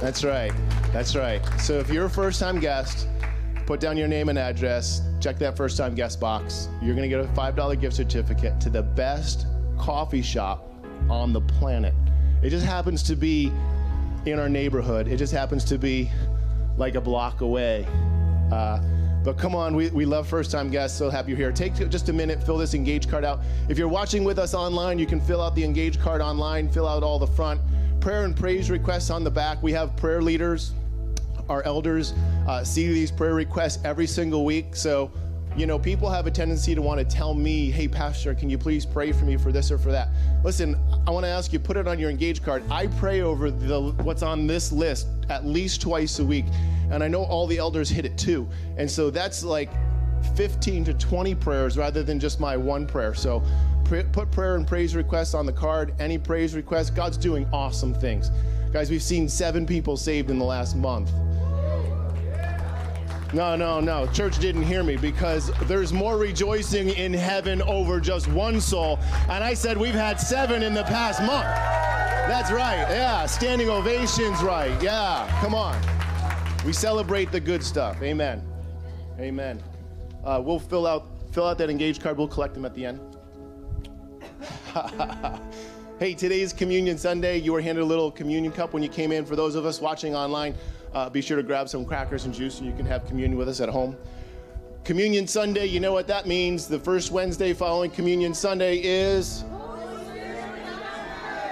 That's 0.00 0.24
right. 0.24 0.52
That's 0.92 1.14
right. 1.14 1.40
So 1.60 1.74
if 1.78 1.90
you're 1.90 2.06
a 2.06 2.10
first 2.10 2.40
time 2.40 2.60
guest, 2.60 3.06
Put 3.66 3.80
down 3.80 3.96
your 3.96 4.08
name 4.08 4.28
and 4.28 4.38
address. 4.38 5.02
Check 5.20 5.38
that 5.38 5.56
first 5.56 5.76
time 5.76 5.94
guest 5.94 6.20
box. 6.20 6.68
You're 6.82 6.94
going 6.94 7.08
to 7.08 7.16
get 7.16 7.24
a 7.24 7.28
$5 7.28 7.80
gift 7.80 7.96
certificate 7.96 8.60
to 8.60 8.70
the 8.70 8.82
best 8.82 9.46
coffee 9.78 10.22
shop 10.22 10.68
on 11.08 11.32
the 11.32 11.40
planet. 11.40 11.94
It 12.42 12.50
just 12.50 12.66
happens 12.66 13.02
to 13.04 13.16
be 13.16 13.52
in 14.26 14.38
our 14.38 14.48
neighborhood, 14.48 15.08
it 15.08 15.16
just 15.16 15.32
happens 15.32 15.64
to 15.64 15.78
be 15.78 16.10
like 16.76 16.94
a 16.94 17.00
block 17.00 17.40
away. 17.40 17.86
Uh, 18.52 18.80
but 19.24 19.38
come 19.38 19.54
on, 19.54 19.76
we, 19.76 19.88
we 19.90 20.04
love 20.04 20.26
first 20.28 20.50
time 20.50 20.70
guests, 20.70 20.98
so 20.98 21.08
happy 21.08 21.30
you're 21.30 21.38
here. 21.38 21.52
Take 21.52 21.74
just 21.88 22.08
a 22.08 22.12
minute, 22.12 22.42
fill 22.42 22.58
this 22.58 22.74
engage 22.74 23.08
card 23.08 23.24
out. 23.24 23.40
If 23.68 23.78
you're 23.78 23.88
watching 23.88 24.24
with 24.24 24.38
us 24.38 24.54
online, 24.54 24.98
you 24.98 25.06
can 25.06 25.20
fill 25.20 25.40
out 25.40 25.54
the 25.54 25.64
engage 25.64 26.00
card 26.00 26.20
online, 26.20 26.68
fill 26.68 26.88
out 26.88 27.02
all 27.02 27.18
the 27.18 27.26
front. 27.26 27.60
Prayer 28.00 28.24
and 28.24 28.36
praise 28.36 28.68
requests 28.70 29.10
on 29.10 29.22
the 29.22 29.30
back. 29.30 29.62
We 29.62 29.72
have 29.72 29.96
prayer 29.96 30.22
leaders, 30.22 30.72
our 31.48 31.62
elders 31.62 32.12
uh, 32.48 32.64
see 32.64 32.86
these 32.88 33.10
prayer 33.10 33.34
requests 33.34 33.82
every 33.84 34.06
single 34.06 34.44
week. 34.44 34.74
So, 34.76 35.10
you 35.56 35.66
know, 35.66 35.78
people 35.78 36.08
have 36.08 36.26
a 36.26 36.30
tendency 36.30 36.74
to 36.74 36.80
want 36.80 36.98
to 36.98 37.04
tell 37.04 37.34
me, 37.34 37.70
hey, 37.70 37.86
Pastor, 37.86 38.34
can 38.34 38.48
you 38.48 38.56
please 38.56 38.86
pray 38.86 39.12
for 39.12 39.24
me 39.24 39.36
for 39.36 39.52
this 39.52 39.70
or 39.70 39.78
for 39.78 39.92
that? 39.92 40.08
Listen, 40.44 40.76
I 41.06 41.10
want 41.10 41.24
to 41.24 41.30
ask 41.30 41.52
you, 41.52 41.58
put 41.58 41.76
it 41.76 41.86
on 41.86 41.98
your 41.98 42.10
engage 42.10 42.42
card. 42.42 42.62
I 42.70 42.86
pray 42.86 43.20
over 43.20 43.50
the 43.50 43.92
what's 44.02 44.22
on 44.22 44.46
this 44.46 44.72
list 44.72 45.08
at 45.28 45.44
least 45.44 45.82
twice 45.82 46.18
a 46.18 46.24
week. 46.24 46.46
And 46.90 47.02
I 47.02 47.08
know 47.08 47.24
all 47.24 47.46
the 47.46 47.58
elders 47.58 47.88
hit 47.88 48.04
it 48.04 48.16
too. 48.16 48.48
And 48.76 48.90
so 48.90 49.10
that's 49.10 49.44
like 49.44 49.70
15 50.36 50.84
to 50.86 50.94
20 50.94 51.34
prayers 51.34 51.76
rather 51.76 52.02
than 52.02 52.18
just 52.18 52.40
my 52.40 52.56
one 52.56 52.86
prayer. 52.86 53.14
So 53.14 53.42
pr- 53.84 54.02
put 54.12 54.30
prayer 54.30 54.56
and 54.56 54.66
praise 54.66 54.96
requests 54.96 55.34
on 55.34 55.46
the 55.46 55.52
card. 55.52 55.94
Any 55.98 56.18
praise 56.18 56.54
requests, 56.54 56.90
God's 56.90 57.16
doing 57.16 57.46
awesome 57.52 57.94
things. 57.94 58.30
Guys, 58.72 58.90
we've 58.90 59.02
seen 59.02 59.28
seven 59.28 59.66
people 59.66 59.96
saved 59.96 60.30
in 60.30 60.38
the 60.38 60.44
last 60.44 60.76
month. 60.76 61.10
No, 63.32 63.56
no, 63.56 63.80
no. 63.80 64.06
Church 64.08 64.38
didn't 64.38 64.62
hear 64.62 64.82
me 64.82 64.96
because 64.96 65.50
there's 65.62 65.90
more 65.90 66.18
rejoicing 66.18 66.90
in 66.90 67.14
heaven 67.14 67.62
over 67.62 67.98
just 67.98 68.28
one 68.28 68.60
soul. 68.60 68.98
And 69.28 69.42
I 69.42 69.54
said 69.54 69.78
we've 69.78 69.94
had 69.94 70.20
seven 70.20 70.62
in 70.62 70.74
the 70.74 70.84
past 70.84 71.20
month. 71.20 71.46
That's 72.28 72.50
right. 72.50 72.86
Yeah. 72.90 73.24
Standing 73.24 73.70
ovations, 73.70 74.42
right. 74.42 74.80
Yeah. 74.82 75.26
Come 75.40 75.54
on. 75.54 75.80
We 76.66 76.74
celebrate 76.74 77.32
the 77.32 77.40
good 77.40 77.64
stuff. 77.64 78.02
Amen. 78.02 78.46
Amen. 79.18 79.62
Uh, 80.24 80.40
we'll 80.44 80.60
fill 80.60 80.86
out 80.86 81.08
fill 81.32 81.46
out 81.46 81.56
that 81.58 81.70
engaged 81.70 82.02
card. 82.02 82.18
We'll 82.18 82.28
collect 82.28 82.52
them 82.52 82.66
at 82.66 82.74
the 82.74 82.84
end. 82.84 83.00
hey, 85.98 86.12
today's 86.14 86.52
Communion 86.52 86.98
Sunday. 86.98 87.38
You 87.38 87.54
were 87.54 87.62
handed 87.62 87.80
a 87.80 87.84
little 87.84 88.10
communion 88.10 88.52
cup 88.52 88.74
when 88.74 88.82
you 88.82 88.88
came 88.90 89.10
in. 89.10 89.24
For 89.24 89.36
those 89.36 89.54
of 89.54 89.64
us 89.64 89.80
watching 89.80 90.14
online, 90.14 90.54
uh, 90.94 91.08
be 91.08 91.20
sure 91.20 91.36
to 91.36 91.42
grab 91.42 91.68
some 91.68 91.84
crackers 91.84 92.24
and 92.24 92.34
juice 92.34 92.58
and 92.58 92.66
you 92.68 92.74
can 92.74 92.86
have 92.86 93.06
communion 93.06 93.38
with 93.38 93.48
us 93.48 93.60
at 93.60 93.68
home. 93.68 93.96
Communion 94.84 95.26
Sunday, 95.26 95.66
you 95.66 95.80
know 95.80 95.92
what 95.92 96.06
that 96.08 96.26
means. 96.26 96.66
The 96.66 96.78
first 96.78 97.12
Wednesday 97.12 97.52
following 97.52 97.90
Communion 97.90 98.34
Sunday 98.34 98.78
is 98.78 99.44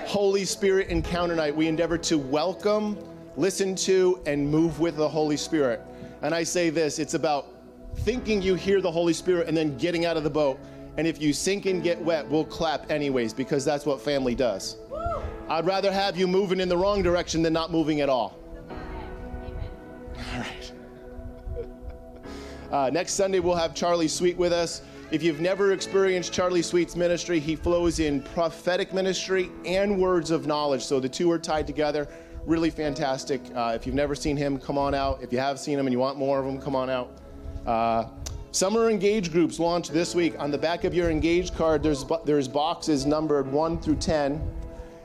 Holy 0.07 0.45
Spirit 0.45 0.89
Encounter 0.89 1.37
Night. 1.37 1.55
We 1.55 1.69
endeavor 1.69 1.97
to 1.99 2.19
welcome, 2.19 2.99
listen 3.37 3.77
to, 3.77 4.21
and 4.27 4.49
move 4.49 4.81
with 4.81 4.97
the 4.97 5.09
Holy 5.09 5.37
Spirit. 5.37 5.81
And 6.23 6.35
I 6.35 6.43
say 6.43 6.71
this 6.71 6.99
it's 6.99 7.15
about 7.15 7.55
thinking 7.99 8.43
you 8.43 8.57
hear 8.57 8.81
the 8.81 8.91
Holy 8.91 9.13
Spirit 9.13 9.47
and 9.47 9.57
then 9.57 9.77
getting 9.79 10.05
out 10.05 10.17
of 10.17 10.25
the 10.25 10.31
boat. 10.31 10.59
And 10.97 11.07
if 11.07 11.23
you 11.23 11.33
sink 11.33 11.67
and 11.67 11.83
get 11.83 12.01
wet, 12.01 12.29
we'll 12.29 12.45
clap 12.45 12.91
anyways 12.91 13.33
because 13.33 13.65
that's 13.65 13.87
what 13.87 14.01
family 14.01 14.35
does. 14.35 14.77
I'd 15.49 15.67
rather 15.67 15.93
have 15.93 16.17
you 16.17 16.27
moving 16.27 16.59
in 16.59 16.69
the 16.69 16.77
wrong 16.77 17.03
direction 17.03 17.43
than 17.43 17.53
not 17.53 17.71
moving 17.71 18.01
at 18.01 18.09
all. 18.09 18.40
All 20.21 20.41
right. 20.41 20.73
Uh, 22.71 22.91
next 22.91 23.15
Sunday, 23.15 23.41
we'll 23.41 23.57
have 23.57 23.75
Charlie 23.75 24.09
Sweet 24.09 24.37
with 24.37 24.53
us. 24.53 24.83
If 25.11 25.25
you've 25.25 25.41
never 25.41 25.73
experienced 25.73 26.33
Charlie 26.33 26.63
Sweet's 26.63 26.95
ministry, 26.95 27.41
he 27.41 27.57
flows 27.57 27.99
in 27.99 28.23
prophetic 28.23 28.93
ministry 28.95 29.51
and 29.65 29.99
words 29.99 30.31
of 30.31 30.47
knowledge. 30.47 30.85
So 30.85 31.01
the 31.01 31.09
two 31.09 31.31
are 31.33 31.39
tied 31.39 31.67
together. 31.67 32.07
Really 32.47 32.71
fantastic. 32.71 33.41
Uh, 33.55 33.73
if 33.75 33.87
you've 33.87 33.97
never 33.97 34.15
seen 34.15 34.37
him, 34.37 34.57
come 34.59 34.79
on 34.79 34.95
out. 34.95 35.21
If 35.21 35.33
you 35.33 35.39
have 35.39 35.59
seen 35.59 35.79
him 35.79 35.87
and 35.87 35.93
you 35.93 35.99
want 35.99 36.17
more 36.17 36.39
of 36.39 36.47
him, 36.47 36.61
come 36.61 36.77
on 36.77 36.89
out. 36.89 37.11
Uh, 37.67 38.07
summer 38.53 38.89
engage 38.89 39.33
groups 39.33 39.59
launch 39.59 39.89
this 39.89 40.15
week. 40.15 40.39
On 40.39 40.51
the 40.51 40.59
back 40.59 40.85
of 40.85 40.95
your 40.95 41.11
engage 41.11 41.53
card, 41.55 41.83
there's 41.83 42.05
there's 42.25 42.47
boxes 42.47 43.05
numbered 43.05 43.51
one 43.51 43.81
through 43.81 43.97
ten, 43.97 44.41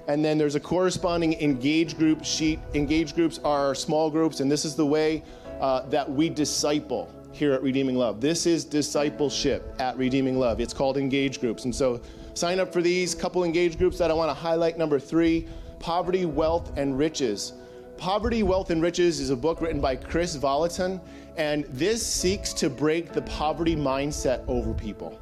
and 0.07 0.23
then 0.23 0.37
there's 0.37 0.55
a 0.55 0.59
corresponding 0.59 1.33
engage 1.41 1.97
group 1.97 2.23
sheet. 2.23 2.59
Engage 2.73 3.15
groups 3.15 3.39
are 3.43 3.75
small 3.75 4.09
groups, 4.09 4.39
and 4.39 4.51
this 4.51 4.65
is 4.65 4.75
the 4.75 4.85
way 4.85 5.23
uh, 5.59 5.81
that 5.87 6.09
we 6.09 6.29
disciple 6.29 7.11
here 7.31 7.53
at 7.53 7.61
Redeeming 7.61 7.95
Love. 7.95 8.21
This 8.21 8.45
is 8.45 8.63
discipleship 8.63 9.75
at 9.79 9.97
Redeeming 9.97 10.39
Love. 10.39 10.59
It's 10.59 10.73
called 10.73 10.97
engage 10.97 11.39
groups, 11.39 11.65
and 11.65 11.75
so 11.75 12.01
sign 12.33 12.59
up 12.59 12.71
for 12.71 12.81
these 12.81 13.15
couple 13.15 13.43
engage 13.43 13.77
groups 13.77 13.97
that 13.97 14.11
I 14.11 14.13
want 14.13 14.29
to 14.29 14.33
highlight. 14.33 14.77
Number 14.77 14.99
three, 14.99 15.47
poverty, 15.79 16.25
wealth, 16.25 16.71
and 16.77 16.97
riches. 16.97 17.53
Poverty, 17.97 18.43
Wealth, 18.43 18.71
and 18.71 18.81
Riches 18.81 19.19
is 19.19 19.29
a 19.29 19.35
book 19.35 19.61
written 19.61 19.79
by 19.79 19.95
Kris 19.95 20.35
Vallotton, 20.35 20.99
and 21.37 21.63
this 21.69 22.05
seeks 22.05 22.51
to 22.53 22.69
break 22.69 23.13
the 23.13 23.21
poverty 23.21 23.75
mindset 23.75 24.43
over 24.47 24.73
people. 24.73 25.19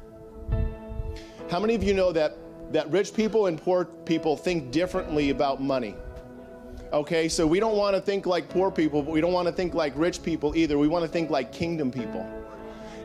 How 1.50 1.60
many 1.60 1.74
of 1.74 1.84
you 1.84 1.94
know 1.94 2.10
that, 2.12 2.36
that 2.72 2.90
rich 2.90 3.14
people 3.14 3.46
and 3.46 3.60
poor 3.60 3.84
people 3.84 4.36
think 4.36 4.70
differently 4.70 5.30
about 5.30 5.62
money? 5.62 5.94
Okay, 6.92 7.28
so 7.28 7.46
we 7.46 7.58
don't 7.58 7.76
want 7.76 7.96
to 7.96 8.00
think 8.00 8.24
like 8.26 8.48
poor 8.48 8.70
people, 8.70 9.02
but 9.02 9.10
we 9.10 9.20
don't 9.20 9.32
want 9.32 9.48
to 9.48 9.52
think 9.52 9.74
like 9.74 9.92
rich 9.96 10.22
people 10.22 10.56
either. 10.56 10.78
We 10.78 10.88
want 10.88 11.04
to 11.04 11.08
think 11.08 11.30
like 11.30 11.52
kingdom 11.52 11.90
people. 11.90 12.24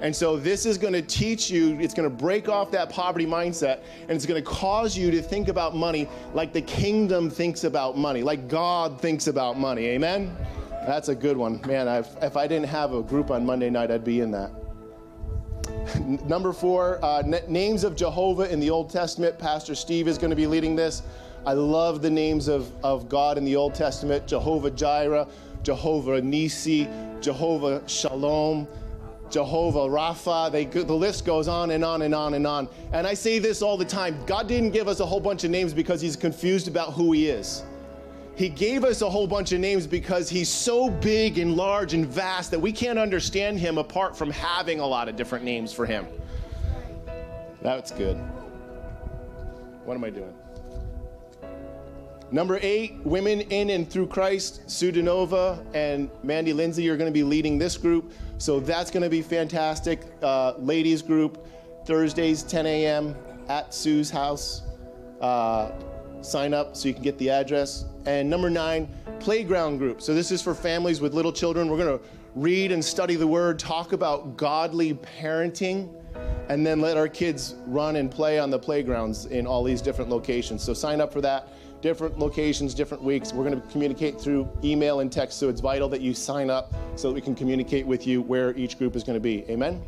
And 0.02 0.16
so 0.16 0.38
this 0.38 0.66
is 0.66 0.78
going 0.78 0.94
to 0.94 1.02
teach 1.02 1.50
you, 1.50 1.78
it's 1.80 1.94
going 1.94 2.10
to 2.10 2.16
break 2.16 2.48
off 2.48 2.72
that 2.72 2.90
poverty 2.90 3.26
mindset, 3.26 3.82
and 4.04 4.12
it's 4.12 4.26
going 4.26 4.42
to 4.42 4.50
cause 4.50 4.98
you 4.98 5.12
to 5.12 5.22
think 5.22 5.50
about 5.50 5.76
money 5.76 6.08
like 6.34 6.54
the 6.54 6.62
kingdom 6.62 7.30
thinks 7.30 7.64
about 7.64 7.98
money, 7.98 8.24
like 8.24 8.48
God 8.48 9.02
thinks 9.02 9.28
about 9.28 9.60
money. 9.60 9.88
Amen? 9.88 10.36
That's 10.86 11.10
a 11.10 11.16
good 11.16 11.36
one. 11.36 11.60
Man, 11.68 11.88
I've, 11.88 12.08
if 12.22 12.38
I 12.38 12.48
didn't 12.48 12.68
have 12.68 12.94
a 12.94 13.04
group 13.04 13.30
on 13.30 13.46
Monday 13.46 13.70
night, 13.70 13.92
I'd 13.92 14.06
be 14.06 14.22
in 14.22 14.32
that. 14.32 14.52
Number 16.28 16.54
four, 16.54 17.04
uh, 17.04 17.24
names 17.48 17.84
of 17.84 17.96
Jehovah 17.96 18.52
in 18.52 18.60
the 18.60 18.70
Old 18.70 18.90
Testament. 18.90 19.38
Pastor 19.40 19.76
Steve 19.76 20.08
is 20.08 20.18
going 20.18 20.30
to 20.30 20.36
be 20.36 20.48
leading 20.48 20.76
this. 20.76 21.04
I 21.46 21.54
love 21.54 22.02
the 22.02 22.10
names 22.10 22.48
of, 22.48 22.72
of 22.84 23.08
God 23.10 23.38
in 23.38 23.46
the 23.46 23.56
Old 23.56 23.74
Testament 23.74 24.28
Jehovah 24.28 24.72
Jireh, 24.72 25.28
Jehovah 25.64 26.22
Nisi, 26.22 26.88
Jehovah 27.22 27.82
Shalom, 27.88 28.68
Jehovah 29.30 29.88
Rapha. 29.88 30.52
They, 30.52 30.66
the 30.66 30.94
list 30.94 31.26
goes 31.26 31.48
on 31.48 31.72
and 31.72 31.84
on 31.84 32.02
and 32.02 32.14
on 32.14 32.34
and 32.34 32.46
on. 32.46 32.68
And 32.92 33.08
I 33.08 33.14
say 33.14 33.40
this 33.40 33.62
all 33.62 33.78
the 33.78 33.86
time 33.86 34.18
God 34.26 34.48
didn't 34.48 34.72
give 34.72 34.88
us 34.88 35.00
a 35.00 35.06
whole 35.06 35.20
bunch 35.20 35.44
of 35.44 35.52
names 35.52 35.74
because 35.74 36.02
He's 36.02 36.16
confused 36.16 36.68
about 36.68 36.94
who 36.94 37.12
He 37.12 37.30
is. 37.30 37.64
He 38.40 38.48
gave 38.48 38.86
us 38.86 39.02
a 39.02 39.10
whole 39.10 39.28
bunch 39.28 39.52
of 39.52 39.60
names 39.60 39.86
because 39.86 40.30
he's 40.30 40.48
so 40.48 40.90
big 40.90 41.40
and 41.40 41.58
large 41.58 41.94
and 41.94 42.08
vast 42.08 42.52
that 42.52 42.60
we 42.60 42.72
can't 42.72 42.98
understand 42.98 43.60
him 43.60 43.78
apart 43.78 44.16
from 44.16 44.32
having 44.32 44.80
a 44.80 44.88
lot 44.88 45.10
of 45.10 45.18
different 45.18 45.44
names 45.44 45.74
for 45.74 45.86
him. 45.86 46.08
That's 47.62 47.92
good. 47.92 48.16
What 49.84 49.96
am 49.96 50.06
I 50.06 50.10
doing? 50.10 50.34
Number 52.32 52.60
eight, 52.62 52.96
women 53.04 53.42
in 53.42 53.72
and 53.72 53.92
through 53.92 54.08
Christ. 54.08 54.72
Sue 54.72 54.94
DeNova 54.94 55.62
and 55.76 56.10
Mandy 56.24 56.54
Lindsay 56.54 56.90
are 56.90 56.96
going 56.96 57.10
to 57.10 57.14
be 57.14 57.24
leading 57.24 57.58
this 57.58 57.76
group. 57.76 58.14
So 58.38 58.62
that's 58.62 58.90
going 58.90 59.04
to 59.04 59.10
be 59.10 59.22
fantastic. 59.22 60.00
Uh, 60.24 60.54
ladies 60.60 61.02
group, 61.02 61.46
Thursdays, 61.86 62.44
10 62.44 62.66
a.m. 62.68 63.18
at 63.50 63.74
Sue's 63.74 64.10
house. 64.10 64.62
Uh, 65.20 65.72
sign 66.22 66.54
up 66.54 66.76
so 66.76 66.88
you 66.88 66.94
can 66.94 67.04
get 67.04 67.18
the 67.18 67.30
address. 67.30 67.86
And 68.06 68.30
number 68.30 68.50
nine, 68.50 68.90
playground 69.20 69.78
group. 69.78 70.02
So 70.02 70.14
this 70.14 70.32
is 70.32 70.42
for 70.42 70.54
families 70.54 71.02
with 71.02 71.14
little 71.14 71.32
children. 71.32 71.70
We're 71.70 71.78
going 71.78 72.00
to 72.00 72.06
read 72.36 72.72
and 72.72 72.84
study 72.84 73.16
the 73.16 73.28
word, 73.28 73.60
talk 73.60 73.94
about 73.94 74.38
godly 74.38 74.94
parenting, 74.94 75.94
and 76.50 76.66
then 76.66 76.82
let 76.82 76.98
our 76.98 77.08
kids 77.08 77.56
run 77.66 77.98
and 77.98 78.10
play 78.10 78.40
on 78.40 78.50
the 78.50 78.60
playgrounds 78.60 79.26
in 79.26 79.46
all 79.46 79.64
these 79.64 79.82
different 79.82 80.10
locations. 80.10 80.64
So 80.64 80.74
sign 80.74 81.02
up 81.02 81.14
for 81.14 81.22
that. 81.22 81.50
Different 81.82 82.20
locations, 82.20 82.74
different 82.74 83.04
weeks. 83.04 83.32
We're 83.32 83.46
going 83.46 83.62
to 83.62 83.68
communicate 83.70 84.20
through 84.20 84.50
email 84.64 85.00
and 85.00 85.12
text, 85.12 85.40
so 85.40 85.48
it's 85.48 85.62
vital 85.62 85.88
that 85.90 86.02
you 86.02 86.14
sign 86.14 86.50
up 86.50 86.74
so 86.96 87.08
that 87.08 87.14
we 87.14 87.22
can 87.22 87.36
communicate 87.36 87.86
with 87.86 88.06
you 88.06 88.22
where 88.22 88.56
each 88.58 88.78
group 88.78 88.96
is 88.96 89.04
going 89.04 89.16
to 89.16 89.22
be. 89.22 89.46
Amen? 89.50 89.82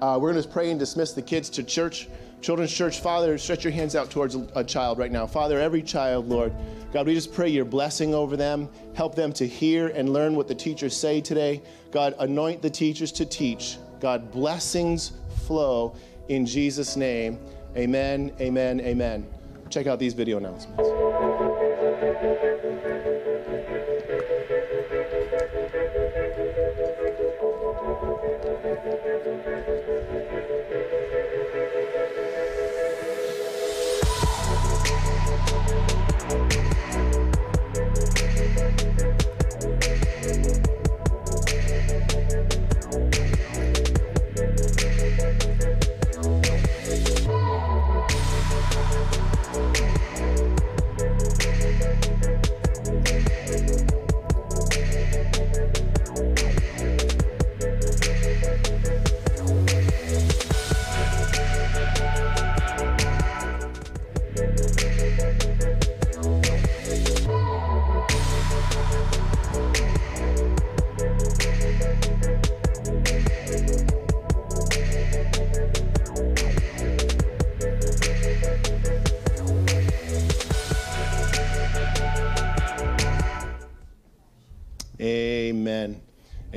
Uh, 0.00 0.18
we're 0.18 0.32
going 0.32 0.42
to 0.42 0.48
pray 0.48 0.70
and 0.70 0.78
dismiss 0.78 1.12
the 1.12 1.20
kids 1.20 1.50
to 1.50 1.62
church. 1.62 2.08
Children's 2.40 2.72
Church, 2.72 3.00
Father, 3.00 3.36
stretch 3.36 3.64
your 3.64 3.72
hands 3.72 3.94
out 3.94 4.10
towards 4.10 4.34
a, 4.54 4.64
child 4.64 4.98
right 4.98 5.12
now. 5.12 5.26
Father, 5.26 5.60
every 5.60 5.82
child, 5.82 6.28
Lord, 6.28 6.54
God, 6.92 7.06
we 7.06 7.14
just 7.14 7.34
pray 7.34 7.48
your 7.48 7.66
blessing 7.66 8.14
over 8.14 8.36
them. 8.36 8.68
Help 8.94 9.14
them 9.14 9.32
to 9.34 9.46
hear 9.46 9.88
and 9.88 10.12
learn 10.12 10.34
what 10.34 10.48
the 10.48 10.54
teachers 10.54 10.96
say 10.96 11.20
today. 11.20 11.62
God, 11.90 12.14
anoint 12.18 12.62
the 12.62 12.70
teachers 12.70 13.12
to 13.12 13.26
teach. 13.26 13.76
God, 14.00 14.30
blessings 14.32 15.12
flow 15.46 15.94
in 16.28 16.46
Jesus' 16.46 16.96
name. 16.96 17.38
Amen, 17.76 18.32
amen, 18.40 18.80
amen. 18.80 19.26
Check 19.68 19.86
out 19.86 19.98
these 19.98 20.14
video 20.14 20.38
announcements. 20.38 20.88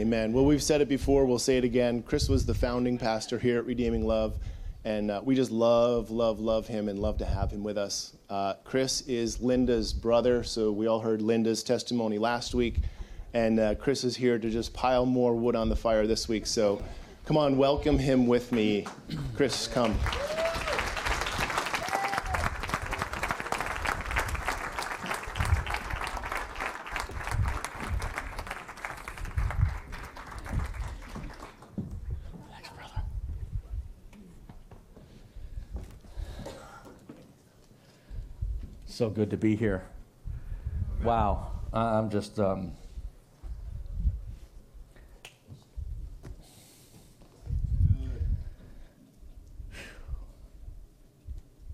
Amen. 0.04 0.34
Well, 0.34 0.44
we've 0.44 0.62
said 0.62 0.82
it 0.82 0.90
before, 0.90 1.26
we'll 1.26 1.40
say 1.40 1.56
it 1.58 1.64
again. 1.64 2.04
Chris 2.04 2.28
was 2.28 2.46
the 2.46 2.54
founding 2.54 2.98
pastor 2.98 3.40
here 3.40 3.60
at 3.60 3.66
Redeeming 3.66 4.06
Love, 4.06 4.38
and 4.84 5.10
uh, 5.10 5.22
we 5.24 5.34
just 5.34 5.50
love, 5.50 6.12
love, 6.12 6.42
love 6.42 6.68
him 6.68 6.90
and 6.90 7.00
love 7.00 7.18
to 7.20 7.26
have 7.26 7.50
him 7.50 7.64
with 7.64 7.78
us. 7.78 8.14
Uh, 8.30 8.56
Chris 8.66 9.00
is 9.08 9.40
Linda's 9.40 9.94
brother, 9.94 10.44
so 10.44 10.74
we 10.74 10.88
all 10.88 11.00
heard 11.00 11.22
Linda's 11.22 11.64
testimony 11.64 12.18
last 12.18 12.54
week, 12.54 12.80
and 13.34 13.62
uh, 13.62 13.76
Chris 13.76 14.04
is 14.04 14.18
here 14.18 14.38
to 14.38 14.50
just 14.50 14.74
pile 14.74 15.06
more 15.06 15.36
wood 15.36 15.56
on 15.56 15.70
the 15.70 15.76
fire 15.78 16.06
this 16.06 16.28
week. 16.28 16.48
So 16.48 16.84
come 17.24 17.38
on, 17.38 17.56
welcome 17.56 17.98
him 17.98 18.28
with 18.28 18.52
me. 18.52 18.86
Chris, 19.38 19.68
come. 19.68 19.98
So 39.04 39.10
good 39.10 39.32
to 39.32 39.38
be 39.38 39.58
here. 39.58 39.84
Wow. 41.04 41.52
I'm 41.74 42.10
just, 42.10 42.40
um, 42.40 42.72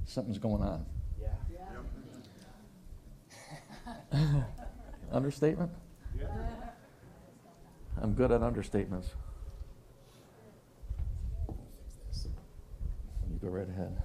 something's 0.08 0.40
going 0.40 0.64
on. 0.64 0.88
Understatement? 5.12 5.72
I'm 8.02 8.14
good 8.16 8.32
at 8.32 8.42
understatements. 8.42 9.10
You 13.30 13.38
go 13.40 13.50
right 13.50 13.70
ahead. 13.70 14.02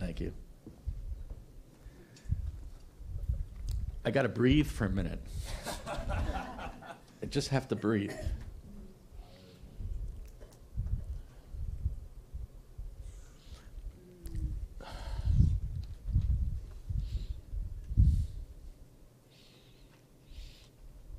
Thank 0.00 0.20
you. 0.20 0.32
I 4.04 4.10
got 4.10 4.22
to 4.22 4.28
breathe 4.28 4.66
for 4.66 4.84
a 4.84 4.90
minute. 4.90 5.18
I 5.86 7.26
just 7.30 7.48
have 7.48 7.68
to 7.68 7.76
breathe. 7.76 8.12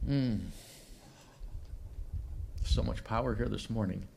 Mm. 0.07 0.41
So 2.63 2.83
much 2.83 3.03
power 3.03 3.33
here 3.33 3.47
this 3.47 3.71
morning. 3.71 4.07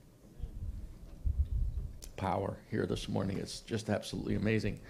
Power 2.17 2.59
here 2.71 2.85
this 2.85 3.09
morning. 3.09 3.39
It's 3.39 3.61
just 3.61 3.89
absolutely 3.89 4.35
amazing. 4.35 4.81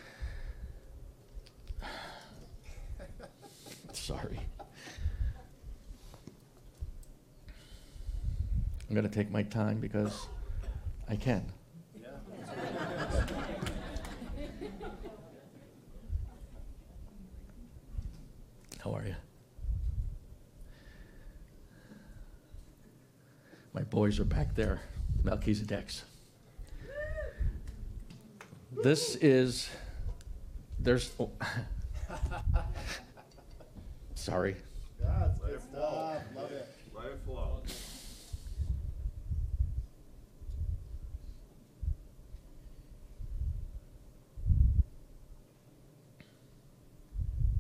Sorry. 4.09 4.41
I'm 8.89 8.95
going 8.95 9.07
to 9.07 9.15
take 9.15 9.31
my 9.31 9.43
time 9.43 9.81
because 9.81 10.29
I 11.11 11.17
can. 11.17 11.45
How 18.83 18.93
are 18.95 19.05
you? 19.05 19.15
My 23.75 23.83
boys 23.83 24.19
are 24.19 24.25
back 24.25 24.55
there, 24.55 24.81
Melchizedek's. 25.23 26.05
This 28.83 29.17
is, 29.17 29.69
there's, 30.79 31.13
oh, 31.21 31.31
sorry. 34.29 34.57
That's 35.01 35.39
good 35.39 35.61
stuff. 35.62 36.22
Love 36.37 36.53
it. 36.53 36.68
Let 36.95 37.07
it 37.07 37.18
flow. 37.24 37.62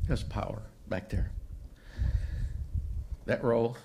There's 0.06 0.22
power 0.24 0.62
back 0.88 1.08
there. 1.08 1.30
That 3.24 3.42
row, 3.42 3.76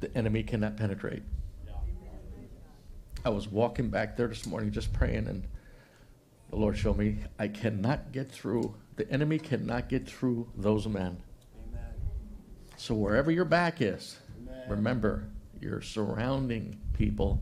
the 0.00 0.16
enemy 0.16 0.42
cannot 0.42 0.76
penetrate. 0.76 1.22
I 3.24 3.28
was 3.28 3.46
walking 3.46 3.88
back 3.88 4.16
there 4.16 4.28
this 4.28 4.46
morning 4.46 4.72
just 4.72 4.92
praying, 4.92 5.28
and 5.28 5.46
the 6.48 6.56
Lord 6.56 6.76
showed 6.76 6.96
me 6.96 7.18
I 7.38 7.46
cannot 7.48 8.10
get 8.10 8.32
through, 8.32 8.74
the 8.96 9.08
enemy 9.12 9.38
cannot 9.38 9.88
get 9.88 10.08
through 10.08 10.48
those 10.56 10.88
men. 10.88 11.22
So 12.80 12.94
wherever 12.94 13.30
your 13.30 13.44
back 13.44 13.82
is, 13.82 14.16
remember 14.66 15.28
you're 15.60 15.82
surrounding 15.82 16.78
people, 16.94 17.38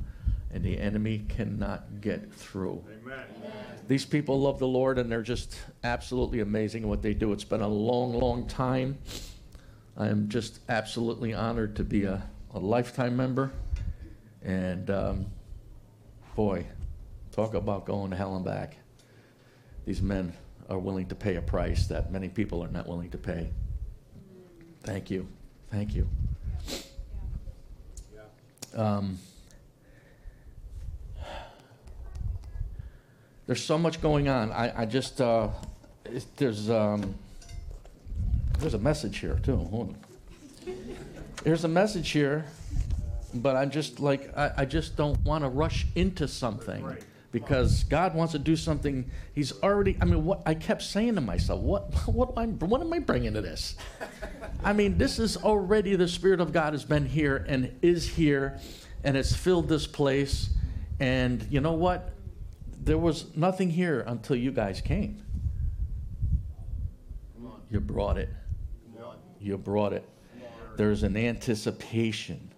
and 0.50 0.64
the 0.64 0.76
enemy 0.76 1.26
cannot 1.28 2.00
get 2.00 2.34
through. 2.34 2.84
These 3.86 4.04
people 4.04 4.40
love 4.40 4.58
the 4.58 4.66
Lord, 4.66 4.98
and 4.98 5.10
they're 5.10 5.22
just 5.22 5.56
absolutely 5.84 6.40
amazing 6.40 6.82
in 6.82 6.88
what 6.88 7.02
they 7.02 7.14
do. 7.14 7.32
It's 7.32 7.44
been 7.44 7.60
a 7.60 7.68
long, 7.68 8.14
long 8.14 8.48
time. 8.48 8.98
I 9.96 10.08
am 10.08 10.28
just 10.28 10.58
absolutely 10.68 11.34
honored 11.34 11.76
to 11.76 11.84
be 11.84 12.02
a, 12.02 12.20
a 12.52 12.58
lifetime 12.58 13.16
member. 13.16 13.52
And 14.42 14.90
um, 14.90 15.26
boy, 16.34 16.66
talk 17.30 17.54
about 17.54 17.86
going 17.86 18.10
to 18.10 18.16
hell 18.16 18.34
and 18.34 18.44
back. 18.44 18.76
These 19.86 20.02
men 20.02 20.32
are 20.68 20.80
willing 20.80 21.06
to 21.06 21.14
pay 21.14 21.36
a 21.36 21.42
price 21.42 21.86
that 21.86 22.10
many 22.10 22.28
people 22.28 22.60
are 22.64 22.72
not 22.72 22.88
willing 22.88 23.10
to 23.10 23.18
pay. 23.18 23.52
Thank 24.88 25.10
you. 25.10 25.28
Thank 25.70 25.94
you. 25.94 26.08
Um, 28.74 29.18
there's 33.46 33.62
so 33.62 33.76
much 33.76 34.00
going 34.00 34.30
on. 34.30 34.50
I, 34.50 34.82
I 34.82 34.86
just, 34.86 35.20
uh, 35.20 35.48
it's- 36.06 36.26
there's, 36.38 36.70
um, 36.70 37.14
there's 38.60 38.72
a 38.72 38.78
message 38.78 39.18
here 39.18 39.38
too. 39.42 39.56
Hold 39.56 39.94
on. 40.66 40.74
There's 41.44 41.64
a 41.64 41.68
message 41.68 42.08
here, 42.08 42.46
but 43.34 43.56
I 43.56 43.66
just 43.66 44.00
like, 44.00 44.34
I, 44.38 44.52
I 44.56 44.64
just 44.64 44.96
don't 44.96 45.22
want 45.22 45.44
to 45.44 45.50
rush 45.50 45.86
into 45.96 46.26
something 46.26 46.96
because 47.30 47.84
God 47.84 48.14
wants 48.14 48.32
to 48.32 48.38
do 48.38 48.56
something. 48.56 49.10
He's 49.34 49.52
already, 49.62 49.98
I 50.00 50.06
mean, 50.06 50.24
what 50.24 50.40
I 50.46 50.54
kept 50.54 50.80
saying 50.80 51.16
to 51.16 51.20
myself, 51.20 51.60
what, 51.60 51.92
what, 52.08 52.30
am 52.30 52.38
I, 52.38 52.46
what 52.64 52.80
am 52.80 52.90
I 52.94 53.00
bringing 53.00 53.34
to 53.34 53.42
this? 53.42 53.76
I 54.62 54.72
mean, 54.72 54.98
this 54.98 55.18
is 55.18 55.36
already 55.36 55.94
the 55.96 56.08
Spirit 56.08 56.40
of 56.40 56.52
God 56.52 56.72
has 56.72 56.84
been 56.84 57.06
here 57.06 57.44
and 57.48 57.72
is 57.80 58.08
here 58.08 58.58
and 59.04 59.16
it's 59.16 59.34
filled 59.34 59.68
this 59.68 59.86
place. 59.86 60.50
And 61.00 61.46
you 61.50 61.60
know 61.60 61.74
what? 61.74 62.12
There 62.82 62.98
was 62.98 63.36
nothing 63.36 63.70
here 63.70 64.00
until 64.06 64.36
you 64.36 64.50
guys 64.50 64.80
came. 64.80 65.22
You 67.70 67.80
brought 67.80 68.18
it. 68.18 68.30
You 69.40 69.58
brought 69.58 69.92
it. 69.92 70.08
There's 70.76 71.02
an 71.02 71.16
anticipation. 71.16 72.52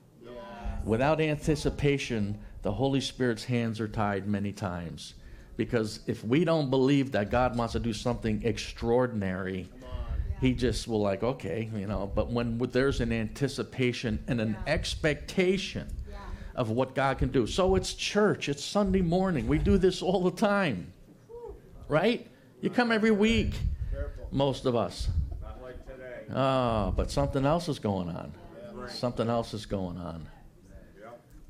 Without 0.84 1.20
anticipation, 1.20 2.38
the 2.62 2.72
Holy 2.72 3.00
Spirit's 3.00 3.44
hands 3.44 3.80
are 3.80 3.88
tied 3.88 4.26
many 4.26 4.52
times. 4.52 5.14
Because 5.56 6.00
if 6.06 6.24
we 6.24 6.44
don't 6.44 6.70
believe 6.70 7.12
that 7.12 7.30
God 7.30 7.56
wants 7.56 7.72
to 7.72 7.80
do 7.80 7.92
something 7.92 8.42
extraordinary, 8.44 9.68
he 10.40 10.54
just 10.54 10.88
will 10.88 11.00
like 11.00 11.22
okay 11.22 11.70
you 11.74 11.86
know 11.86 12.10
but 12.14 12.30
when 12.30 12.58
there's 12.58 13.00
an 13.00 13.12
anticipation 13.12 14.22
and 14.26 14.40
an 14.40 14.56
expectation 14.66 15.88
of 16.54 16.70
what 16.70 16.94
god 16.94 17.18
can 17.18 17.30
do. 17.30 17.46
So 17.46 17.76
it's 17.76 17.94
church 17.94 18.48
it's 18.48 18.64
sunday 18.64 19.02
morning. 19.02 19.46
We 19.46 19.58
do 19.58 19.78
this 19.78 20.02
all 20.02 20.22
the 20.22 20.32
time 20.32 20.92
right? 21.90 22.26
You 22.60 22.70
come 22.70 22.92
every 22.92 23.10
week 23.10 23.54
most 24.30 24.64
of 24.64 24.76
us. 24.76 25.08
Not 25.42 25.60
like 25.60 25.84
today. 25.86 26.22
Ah, 26.32 26.92
but 26.92 27.10
something 27.10 27.44
else 27.44 27.68
is 27.68 27.78
going 27.78 28.08
on. 28.08 28.32
Something 28.88 29.28
else 29.28 29.52
is 29.52 29.66
going 29.66 29.98
on. 29.98 30.26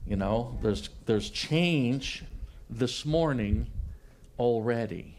You 0.07 0.17
know 0.17 0.59
there's 0.63 0.89
there's 1.07 1.31
change 1.31 2.25
this 2.69 3.05
morning 3.05 3.69
already 4.39 5.15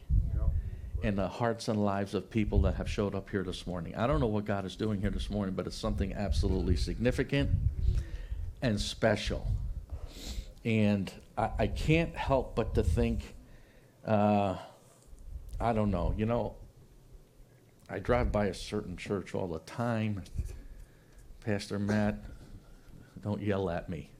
in 1.04 1.16
the 1.16 1.28
hearts 1.28 1.68
and 1.68 1.84
lives 1.84 2.14
of 2.14 2.30
people 2.30 2.60
that 2.62 2.76
have 2.76 2.90
showed 2.90 3.16
up 3.16 3.30
here 3.30 3.44
this 3.44 3.66
morning. 3.66 3.96
I 3.96 4.06
don't 4.06 4.20
know 4.20 4.28
what 4.28 4.46
God 4.46 4.66
is 4.66 4.76
doing 4.76 5.02
here 5.02 5.10
this 5.10 5.30
morning, 5.30 5.56
but 5.56 5.66
it's 5.66 5.76
something 5.76 6.14
absolutely 6.14 6.76
significant 6.76 7.50
and 8.62 8.80
special. 8.80 9.48
And 10.64 11.12
I, 11.38 11.50
I 11.60 11.68
can't 11.68 12.16
help 12.16 12.56
but 12.56 12.76
to 12.76 12.84
think, 12.84 13.36
uh, 14.06 14.56
I 15.60 15.74
don't 15.74 15.90
know, 15.90 16.14
you 16.16 16.28
know, 16.28 16.56
I 17.90 18.00
drive 18.00 18.32
by 18.32 18.46
a 18.46 18.54
certain 18.54 18.96
church 18.96 19.34
all 19.34 19.48
the 19.48 19.60
time. 19.60 20.24
Pastor 21.44 21.80
Matt, 21.80 22.24
don't 23.24 23.42
yell 23.42 23.70
at 23.70 23.90
me. 23.90 24.11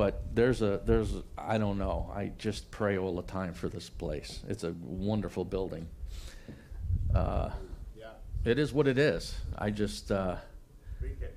But 0.00 0.34
there's 0.34 0.62
a 0.62 0.80
there's 0.86 1.12
I 1.36 1.58
don't 1.58 1.76
know. 1.76 2.10
I 2.14 2.32
just 2.38 2.70
pray 2.70 2.96
all 2.96 3.16
the 3.16 3.22
time 3.30 3.52
for 3.52 3.68
this 3.68 3.90
place. 3.90 4.40
It's 4.48 4.64
a 4.64 4.72
wonderful 4.80 5.44
building. 5.44 5.86
Uh, 7.14 7.50
it 8.46 8.58
is 8.58 8.72
what 8.72 8.88
it 8.88 8.96
is. 8.96 9.34
I 9.58 9.68
just 9.68 10.10
uh, 10.10 10.36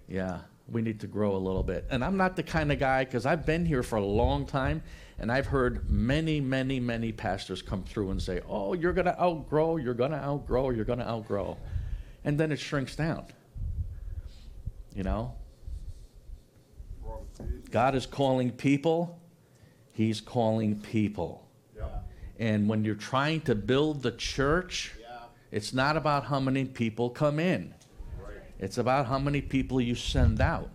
yeah, 0.08 0.40
we 0.70 0.82
need 0.82 1.02
to 1.02 1.08
grow 1.08 1.36
a 1.36 1.44
little 1.48 1.62
bit. 1.62 1.86
And 1.90 2.06
I'm 2.06 2.16
not 2.16 2.38
the 2.38 2.44
kind 2.44 2.72
of 2.72 2.80
guy 2.80 3.04
because 3.04 3.26
I've 3.26 3.46
been 3.46 3.66
here 3.66 3.84
for 3.84 3.98
a 3.98 4.06
long 4.06 4.46
time, 4.46 4.82
and 5.20 5.30
I've 5.30 5.48
heard 5.48 5.90
many, 5.90 6.40
many, 6.40 6.80
many 6.80 7.12
pastors 7.12 7.62
come 7.62 7.84
through 7.84 8.12
and 8.12 8.22
say, 8.22 8.40
"Oh, 8.48 8.72
you're 8.72 8.94
gonna 8.94 9.18
outgrow. 9.20 9.76
You're 9.76 9.94
gonna 9.94 10.24
outgrow. 10.24 10.70
You're 10.70 10.86
gonna 10.86 11.04
outgrow," 11.04 11.58
and 12.24 12.40
then 12.40 12.54
it 12.54 12.62
shrinks 12.62 12.96
down. 12.96 13.26
You 14.96 15.04
know, 15.04 15.34
God 17.74 17.96
is 17.96 18.06
calling 18.06 18.52
people, 18.52 19.20
He's 19.94 20.22
calling 20.22 20.80
people. 20.80 21.50
And 22.38 22.70
when 22.70 22.86
you're 22.86 22.94
trying 22.94 23.42
to 23.42 23.56
build 23.56 24.04
the 24.04 24.12
church, 24.12 24.94
it's 25.50 25.74
not 25.74 25.98
about 25.98 26.26
how 26.26 26.40
many 26.40 26.66
people 26.66 27.10
come 27.10 27.40
in, 27.40 27.74
it's 28.60 28.78
about 28.78 29.08
how 29.08 29.18
many 29.18 29.42
people 29.42 29.82
you 29.82 29.96
send 29.96 30.40
out. 30.40 30.70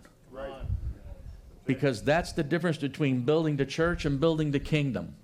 Because 1.65 2.03
that's 2.03 2.33
the 2.33 2.43
difference 2.43 2.77
between 2.77 3.21
building 3.21 3.55
the 3.55 3.65
church 3.65 4.03
and 4.03 4.19
building 4.19 4.51
the 4.51 4.59
kingdom. 4.59 5.15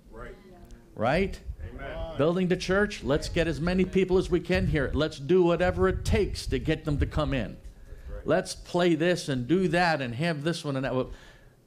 Right? 0.94 1.38
Building 2.16 2.48
the 2.48 2.56
church, 2.56 3.04
let's 3.04 3.28
get 3.28 3.46
as 3.48 3.60
many 3.60 3.84
people 3.84 4.16
as 4.16 4.30
we 4.30 4.40
can 4.40 4.66
here. 4.66 4.90
Let's 4.94 5.18
do 5.18 5.42
whatever 5.42 5.88
it 5.88 6.06
takes 6.06 6.46
to 6.46 6.58
get 6.58 6.86
them 6.86 6.96
to 7.00 7.06
come 7.06 7.34
in. 7.34 7.58
Let's 8.24 8.54
play 8.54 8.94
this 8.94 9.28
and 9.28 9.46
do 9.46 9.68
that 9.68 10.00
and 10.00 10.14
have 10.14 10.42
this 10.42 10.64
one 10.64 10.76
and 10.76 10.84
that. 10.86 11.06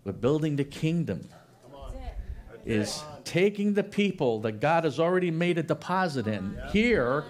One. 0.10 0.14
But 0.14 0.22
building 0.22 0.56
the 0.56 0.64
kingdom. 0.64 1.30
Is 2.65 3.02
taking 3.23 3.73
the 3.73 3.84
people 3.84 4.41
that 4.41 4.60
God 4.60 4.84
has 4.84 4.99
already 4.99 5.31
made 5.31 5.57
a 5.57 5.64
deposit 5.64 6.27
in 6.27 6.60
here 6.72 7.23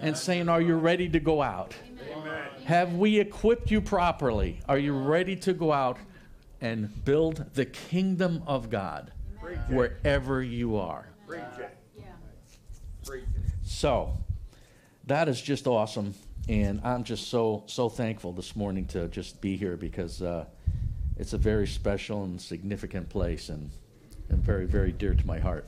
and 0.00 0.16
saying, 0.16 0.48
Are 0.48 0.60
you 0.60 0.76
ready 0.76 1.08
to 1.08 1.18
go 1.18 1.42
out? 1.42 1.74
Have 2.64 2.94
we 2.94 3.18
equipped 3.18 3.70
you 3.70 3.80
properly? 3.80 4.60
Are 4.68 4.78
you 4.78 4.96
ready 4.96 5.34
to 5.36 5.52
go 5.54 5.72
out 5.72 5.98
and 6.60 7.04
build 7.04 7.44
the 7.54 7.64
kingdom 7.64 8.42
of 8.46 8.70
God 8.70 9.12
wherever 9.68 10.42
you 10.42 10.76
are? 10.76 11.08
So, 13.62 14.16
that 15.06 15.28
is 15.28 15.40
just 15.40 15.66
awesome, 15.66 16.14
and 16.48 16.80
I'm 16.84 17.02
just 17.02 17.28
so 17.28 17.64
so 17.66 17.88
thankful 17.88 18.32
this 18.32 18.54
morning 18.54 18.86
to 18.88 19.08
just 19.08 19.40
be 19.40 19.56
here 19.56 19.76
because 19.76 20.22
uh, 20.22 20.44
it's 21.16 21.32
a 21.32 21.38
very 21.38 21.66
special 21.66 22.24
and 22.24 22.40
significant 22.40 23.08
place, 23.08 23.48
and 23.48 23.70
and 24.28 24.42
very 24.42 24.66
very 24.66 24.92
dear 24.92 25.14
to 25.14 25.26
my 25.26 25.38
heart. 25.38 25.66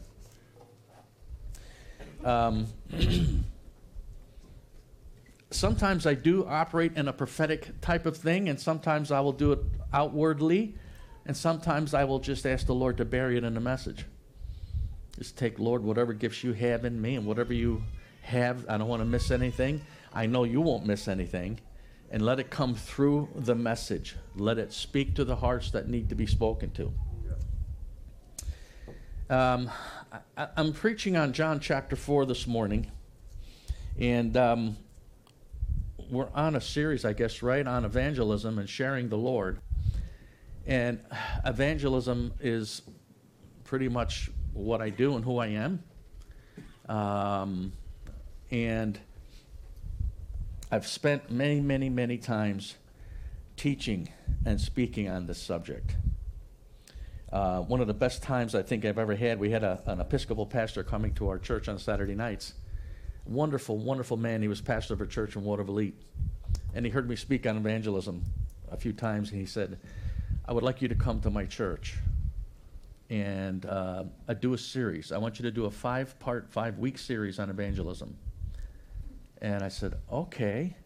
Um, 2.25 2.67
sometimes 5.51 6.07
I 6.07 6.15
do 6.15 6.47
operate 6.47 6.97
in 6.97 7.09
a 7.09 7.13
prophetic 7.13 7.81
type 7.81 8.07
of 8.07 8.17
thing, 8.17 8.49
and 8.49 8.61
sometimes 8.61 9.11
I 9.13 9.21
will 9.21 9.33
do 9.33 9.53
it 9.53 9.61
outwardly, 9.93 10.75
and 11.25 11.37
sometimes 11.37 11.95
I 11.95 12.05
will 12.05 12.19
just 12.19 12.47
ask 12.47 12.67
the 12.67 12.75
Lord 12.75 12.97
to 12.97 13.05
bury 13.05 13.37
it 13.37 13.45
in 13.45 13.57
a 13.57 13.61
message. 13.61 14.05
Just 15.19 15.39
take, 15.39 15.59
Lord, 15.59 15.83
whatever 15.83 16.13
gifts 16.13 16.45
you 16.45 16.53
have 16.53 16.85
in 16.85 17.01
me 17.01 17.17
and 17.17 17.25
whatever 17.25 17.55
you 17.55 17.83
have, 18.23 18.69
I 18.69 18.77
don't 18.77 18.89
want 18.89 19.01
to 19.01 19.07
miss 19.07 19.31
anything. 19.31 19.81
I 20.13 20.27
know 20.27 20.45
you 20.45 20.61
won't 20.61 20.85
miss 20.85 21.09
anything. 21.09 21.61
And 22.11 22.23
let 22.23 22.39
it 22.39 22.51
come 22.51 22.75
through 22.75 23.29
the 23.35 23.55
message. 23.55 24.17
Let 24.37 24.59
it 24.59 24.73
speak 24.73 25.15
to 25.17 25.25
the 25.25 25.37
hearts 25.37 25.71
that 25.73 25.89
need 25.89 26.09
to 26.11 26.15
be 26.15 26.27
spoken 26.27 26.71
to. 26.73 26.93
Um, 29.29 29.71
I, 30.37 30.49
I'm 30.57 30.73
preaching 30.73 31.17
on 31.17 31.33
John 31.33 31.59
chapter 31.59 31.97
4 31.97 32.27
this 32.27 32.47
morning. 32.47 32.91
And 33.99 34.37
um, 34.37 34.77
we're 36.11 36.31
on 36.35 36.55
a 36.55 36.61
series, 36.61 37.05
I 37.05 37.13
guess, 37.13 37.43
right, 37.43 37.67
on 37.67 37.85
evangelism 37.85 38.59
and 38.59 38.69
sharing 38.69 39.09
the 39.09 39.19
Lord. 39.19 39.59
And 40.67 41.01
evangelism 41.45 42.35
is 42.41 42.83
pretty 43.65 43.89
much 43.89 44.31
what 44.53 44.81
I 44.81 44.91
do 44.91 45.17
and 45.17 45.25
who 45.25 45.39
I 45.39 45.49
am. 45.49 45.83
Um, 46.89 47.73
and 48.51 48.99
I've 50.71 50.87
spent 50.87 51.31
many, 51.31 51.61
many, 51.61 51.89
many 51.89 52.19
times 52.19 52.75
teaching 53.57 54.09
and 54.45 54.61
speaking 54.61 55.09
on 55.09 55.27
this 55.27 55.41
subject. 55.41 55.95
Uh, 57.33 57.61
one 57.61 57.81
of 57.81 57.87
the 57.87 57.95
best 57.95 58.23
times 58.23 58.55
I 58.55 58.63
think 58.63 58.85
I've 58.85 58.99
ever 58.99 59.15
had, 59.15 59.39
we 59.39 59.51
had 59.51 59.63
a, 59.63 59.81
an 59.87 60.01
Episcopal 60.01 60.45
pastor 60.45 60.83
coming 60.83 61.15
to 61.15 61.29
our 61.29 61.39
church 61.39 61.69
on 61.69 61.79
Saturday 61.79 62.15
nights. 62.15 62.55
Wonderful, 63.27 63.79
wonderful 63.79 64.17
man. 64.17 64.43
He 64.43 64.49
was 64.49 64.61
pastor 64.61 64.95
of 64.95 65.01
a 65.01 65.07
church 65.07 65.37
in 65.37 65.45
Waterville. 65.45 65.93
And 66.75 66.85
he 66.85 66.91
heard 66.91 67.09
me 67.09 67.15
speak 67.15 67.47
on 67.47 67.57
evangelism 67.57 68.25
a 68.71 68.77
few 68.77 68.93
times, 68.93 69.31
and 69.31 69.41
he 69.41 69.47
said, 69.47 69.79
I 70.47 70.53
would 70.53 70.65
like 70.65 70.83
you 70.83 70.89
to 70.89 70.95
come 70.95 71.21
to 71.21 71.31
my 71.31 71.45
church 71.45 71.97
and 73.09 73.67
uh, 73.67 74.05
I 74.27 74.35
do 74.35 74.55
a 74.55 74.59
series. 74.59 75.13
I 75.13 75.19
want 75.19 75.39
you 75.39 75.45
to 75.45 75.51
do 75.51 75.67
a 75.67 75.71
five 75.71 76.19
part, 76.19 76.51
five 76.51 76.79
week 76.79 76.99
series 76.99 77.39
on 77.39 77.51
evangelism. 77.51 78.17
And 79.43 79.63
I 79.63 79.69
said, 79.69 79.95
okay. 80.11 80.77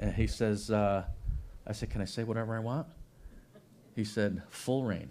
And 0.00 0.12
he 0.12 0.26
says, 0.26 0.70
uh, 0.70 1.04
I 1.66 1.72
said, 1.72 1.90
can 1.90 2.00
I 2.00 2.04
say 2.04 2.24
whatever 2.24 2.56
I 2.56 2.58
want? 2.58 2.86
He 3.94 4.04
said, 4.04 4.42
full 4.48 4.84
reign. 4.84 5.10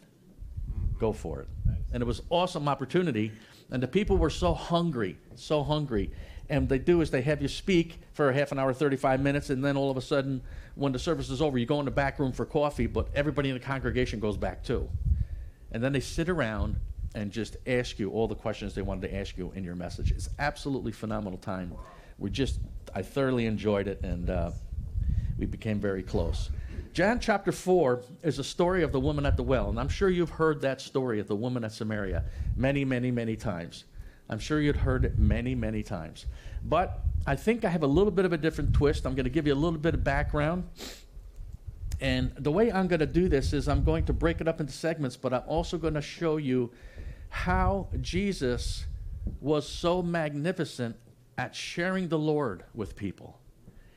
Go 1.00 1.14
for 1.14 1.42
it. 1.42 1.48
And 1.94 2.02
it 2.02 2.06
was 2.06 2.22
awesome 2.30 2.68
opportunity. 2.68 3.32
And 3.72 3.82
the 3.82 3.88
people 3.88 4.18
were 4.18 4.30
so 4.30 4.54
hungry, 4.54 5.18
so 5.36 5.64
hungry. 5.64 6.12
And 6.50 6.68
they 6.68 6.80
do 6.80 7.02
is 7.02 7.10
they 7.10 7.22
have 7.22 7.42
you 7.42 7.48
speak 7.48 8.00
for 8.14 8.30
a 8.30 8.34
half 8.34 8.52
an 8.52 8.60
hour, 8.60 8.74
35 8.74 9.22
minutes, 9.22 9.50
and 9.50 9.64
then 9.64 9.78
all 9.78 9.90
of 9.90 9.96
a 9.96 10.02
sudden, 10.02 10.42
when 10.76 10.92
the 10.92 11.00
service 11.00 11.30
is 11.30 11.42
over, 11.42 11.58
you 11.58 11.66
go 11.66 11.80
in 11.80 11.86
the 11.86 11.92
back 11.92 12.20
room 12.20 12.34
for 12.34 12.46
coffee, 12.46 12.88
but 12.88 13.08
everybody 13.16 13.50
in 13.50 13.54
the 13.54 13.64
congregation 13.64 14.20
goes 14.20 14.36
back 14.36 14.64
too. 14.64 14.90
And 15.72 15.82
then 15.82 15.94
they 15.94 16.02
sit 16.02 16.28
around 16.28 16.78
and 17.16 17.32
just 17.32 17.58
ask 17.68 18.00
you 18.00 18.10
all 18.12 18.28
the 18.28 18.36
questions 18.36 18.74
they 18.74 18.82
wanted 18.82 19.10
to 19.10 19.16
ask 19.16 19.38
you 19.38 19.52
in 19.56 19.64
your 19.64 19.76
message. 19.76 20.12
It's 20.12 20.30
absolutely 20.40 20.92
phenomenal 20.92 21.38
time. 21.38 21.74
We 22.18 22.30
just, 22.30 22.60
I 22.94 23.02
thoroughly 23.02 23.46
enjoyed 23.46 23.88
it, 23.88 24.02
and 24.04 24.30
uh, 24.30 24.52
we 25.38 25.46
became 25.46 25.80
very 25.80 26.04
close. 26.04 26.50
John 26.94 27.20
chapter 27.20 27.52
4 27.52 28.04
is 28.24 28.38
a 28.38 28.44
story 28.44 28.84
of 28.84 28.92
the 28.92 29.00
woman 29.00 29.26
at 29.26 29.38
the 29.38 29.44
well, 29.44 29.70
and 29.70 29.80
I'm 29.80 29.88
sure 29.88 30.10
you've 30.10 30.32
heard 30.32 30.62
that 30.62 30.82
story 30.82 31.20
of 31.20 31.28
the 31.28 31.36
woman 31.36 31.64
at 31.64 31.72
Samaria 31.72 32.26
many, 32.56 32.84
many, 32.84 33.12
many 33.12 33.38
times. 33.38 33.86
I'm 34.30 34.40
sure 34.40 34.60
you'd 34.60 34.76
heard 34.78 35.06
it 35.06 35.18
many, 35.18 35.56
many 35.56 35.84
times. 35.84 36.26
But 36.64 37.00
I 37.26 37.36
think 37.36 37.66
I 37.66 37.70
have 37.70 37.84
a 37.84 37.88
little 37.88 38.12
bit 38.12 38.26
of 38.26 38.34
a 38.34 38.38
different 38.38 38.74
twist. 38.74 39.06
I'm 39.06 39.16
going 39.16 39.26
to 39.26 39.30
give 39.30 39.48
you 39.48 39.54
a 39.54 39.56
little 39.56 39.80
bit 39.80 39.94
of 39.94 40.04
background. 40.04 40.68
And 42.00 42.34
the 42.38 42.52
way 42.52 42.72
I'm 42.72 42.88
going 42.88 43.00
to 43.00 43.06
do 43.06 43.30
this 43.30 43.54
is 43.54 43.68
I'm 43.68 43.84
going 43.84 44.06
to 44.06 44.14
break 44.14 44.42
it 44.42 44.48
up 44.48 44.60
into 44.60 44.74
segments, 44.74 45.16
but 45.16 45.34
I'm 45.34 45.44
also 45.48 45.78
going 45.78 45.94
to 45.94 46.02
show 46.02 46.38
you 46.38 46.72
how 47.30 47.88
Jesus 48.02 48.86
was 49.40 49.68
so 49.68 50.02
magnificent 50.02 50.96
at 51.38 51.56
sharing 51.56 52.08
the 52.08 52.20
Lord 52.20 52.64
with 52.74 52.96
people. 52.96 53.40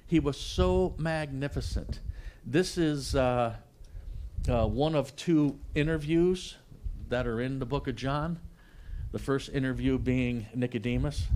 He 0.06 0.20
was 0.20 0.38
so 0.38 0.94
magnificent. 0.98 2.00
This 2.46 2.78
is 2.78 3.14
uh, 3.14 3.54
uh, 4.48 4.66
one 4.66 4.94
of 4.94 5.14
two 5.16 5.58
interviews 5.74 6.56
that 7.08 7.26
are 7.26 7.40
in 7.40 7.58
the 7.58 7.66
book 7.66 7.88
of 7.88 7.96
John. 7.96 8.38
The 9.12 9.18
first 9.18 9.50
interview 9.50 9.98
being 9.98 10.46
Nicodemus, 10.54 11.28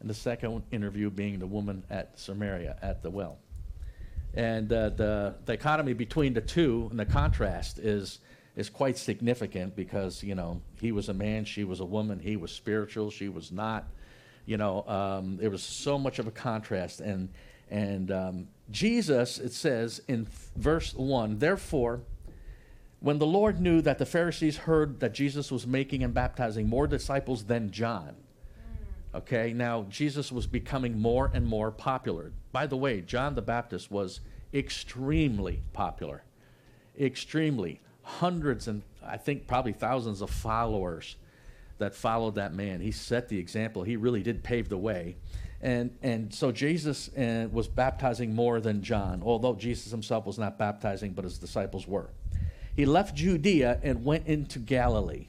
and 0.00 0.10
the 0.10 0.14
second 0.14 0.62
interview 0.70 1.10
being 1.10 1.38
the 1.38 1.46
woman 1.46 1.84
at 1.90 2.18
Samaria 2.18 2.76
at 2.82 3.02
the 3.02 3.10
well. 3.10 3.38
And 4.34 4.72
uh, 4.72 4.90
the 4.90 5.34
dichotomy 5.44 5.92
between 5.92 6.34
the 6.34 6.40
two 6.40 6.88
and 6.90 6.98
the 6.98 7.06
contrast 7.06 7.78
is 7.78 8.18
is 8.56 8.70
quite 8.70 8.96
significant 8.96 9.74
because 9.74 10.22
you 10.22 10.34
know 10.34 10.60
he 10.80 10.92
was 10.92 11.08
a 11.08 11.14
man, 11.14 11.44
she 11.44 11.64
was 11.64 11.80
a 11.80 11.84
woman, 11.84 12.18
he 12.18 12.36
was 12.36 12.52
spiritual, 12.52 13.10
she 13.10 13.28
was 13.28 13.50
not. 13.50 13.86
You 14.46 14.56
know, 14.56 14.86
um, 14.86 15.36
there 15.36 15.50
was 15.50 15.62
so 15.62 15.98
much 15.98 16.18
of 16.18 16.26
a 16.26 16.30
contrast, 16.30 17.00
and 17.00 17.28
and 17.70 18.10
um, 18.10 18.48
Jesus, 18.70 19.38
it 19.38 19.52
says 19.52 20.02
in 20.08 20.26
verse 20.56 20.94
one, 20.94 21.38
therefore. 21.38 22.00
When 23.00 23.18
the 23.18 23.26
Lord 23.26 23.60
knew 23.60 23.82
that 23.82 23.98
the 23.98 24.06
Pharisees 24.06 24.56
heard 24.56 25.00
that 25.00 25.12
Jesus 25.12 25.52
was 25.52 25.66
making 25.66 26.02
and 26.02 26.14
baptizing 26.14 26.70
more 26.70 26.86
disciples 26.86 27.44
than 27.44 27.70
John, 27.70 28.16
Okay, 29.14 29.52
now 29.52 29.86
Jesus 29.88 30.32
was 30.32 30.46
becoming 30.48 30.98
more 30.98 31.30
and 31.32 31.46
more 31.46 31.70
popular. 31.70 32.32
By 32.50 32.66
the 32.66 32.76
way, 32.76 33.00
John 33.00 33.36
the 33.36 33.42
Baptist 33.42 33.90
was 33.90 34.20
extremely 34.52 35.62
popular. 35.72 36.24
Extremely. 37.00 37.80
Hundreds 38.02 38.66
and 38.66 38.82
I 39.06 39.16
think 39.16 39.46
probably 39.46 39.72
thousands 39.72 40.20
of 40.20 40.30
followers 40.30 41.16
that 41.78 41.94
followed 41.94 42.36
that 42.36 42.54
man. 42.54 42.80
He 42.80 42.92
set 42.92 43.28
the 43.28 43.38
example. 43.38 43.82
He 43.82 43.96
really 43.96 44.22
did 44.22 44.42
pave 44.42 44.68
the 44.68 44.78
way. 44.78 45.16
And, 45.60 45.96
and 46.02 46.32
so 46.32 46.52
Jesus 46.52 47.08
uh, 47.16 47.48
was 47.50 47.68
baptizing 47.68 48.34
more 48.34 48.60
than 48.60 48.82
John, 48.82 49.22
although 49.24 49.54
Jesus 49.54 49.90
himself 49.90 50.26
was 50.26 50.38
not 50.38 50.58
baptizing, 50.58 51.12
but 51.12 51.24
his 51.24 51.38
disciples 51.38 51.88
were. 51.88 52.10
He 52.76 52.84
left 52.84 53.14
Judea 53.14 53.80
and 53.82 54.04
went 54.04 54.26
into 54.26 54.58
Galilee. 54.58 55.26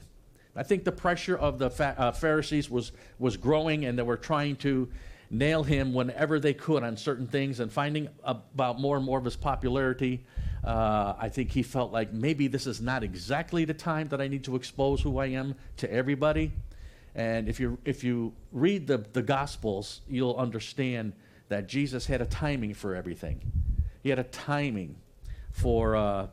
I 0.54 0.62
think 0.62 0.84
the 0.84 0.92
pressure 0.92 1.36
of 1.36 1.58
the 1.58 1.70
uh, 1.98 2.12
Pharisees 2.12 2.70
was, 2.70 2.92
was 3.18 3.36
growing, 3.36 3.84
and 3.84 3.98
they 3.98 4.02
were 4.02 4.16
trying 4.16 4.56
to 4.56 4.88
nail 5.30 5.62
him 5.62 5.92
whenever 5.92 6.38
they 6.38 6.54
could 6.54 6.82
on 6.82 6.96
certain 6.96 7.26
things 7.26 7.60
and 7.60 7.72
finding 7.72 8.08
about 8.24 8.80
more 8.80 8.96
and 8.96 9.04
more 9.04 9.18
of 9.18 9.24
his 9.24 9.36
popularity. 9.36 10.24
Uh, 10.64 11.14
I 11.18 11.28
think 11.28 11.50
he 11.50 11.62
felt 11.62 11.92
like 11.92 12.12
maybe 12.12 12.48
this 12.48 12.66
is 12.66 12.80
not 12.80 13.02
exactly 13.02 13.64
the 13.64 13.74
time 13.74 14.08
that 14.08 14.20
I 14.20 14.28
need 14.28 14.44
to 14.44 14.56
expose 14.56 15.00
who 15.00 15.18
I 15.18 15.26
am 15.26 15.54
to 15.78 15.92
everybody. 15.92 16.52
And 17.14 17.48
if 17.48 17.58
you, 17.60 17.78
if 17.84 18.04
you 18.04 18.34
read 18.52 18.86
the, 18.86 18.98
the 18.98 19.22
Gospels, 19.22 20.02
you'll 20.08 20.36
understand 20.36 21.12
that 21.48 21.68
Jesus 21.68 22.06
had 22.06 22.20
a 22.20 22.26
timing 22.26 22.74
for 22.74 22.94
everything. 22.94 23.40
He 24.02 24.10
had 24.10 24.18
a 24.18 24.24
timing 24.24 24.96
for 25.52 25.96
uh, 25.96 26.26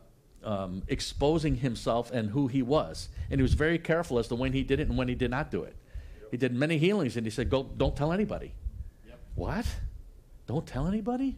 um, 0.44 0.82
exposing 0.88 1.56
himself 1.56 2.10
and 2.10 2.30
who 2.30 2.48
he 2.48 2.62
was. 2.62 3.08
And 3.30 3.40
he 3.40 3.42
was 3.42 3.54
very 3.54 3.78
careful 3.78 4.18
as 4.18 4.28
to 4.28 4.34
when 4.34 4.52
he 4.52 4.62
did 4.62 4.80
it 4.80 4.88
and 4.88 4.98
when 4.98 5.08
he 5.08 5.14
did 5.14 5.30
not 5.30 5.50
do 5.50 5.62
it. 5.62 5.74
He 6.30 6.36
did 6.36 6.52
many 6.52 6.78
healings 6.78 7.16
and 7.16 7.24
he 7.24 7.30
said, 7.30 7.48
Go, 7.48 7.62
don't 7.62 7.96
tell 7.96 8.12
anybody. 8.12 8.52
What? 9.34 9.66
Don't 10.46 10.66
tell 10.66 10.86
anybody? 10.86 11.36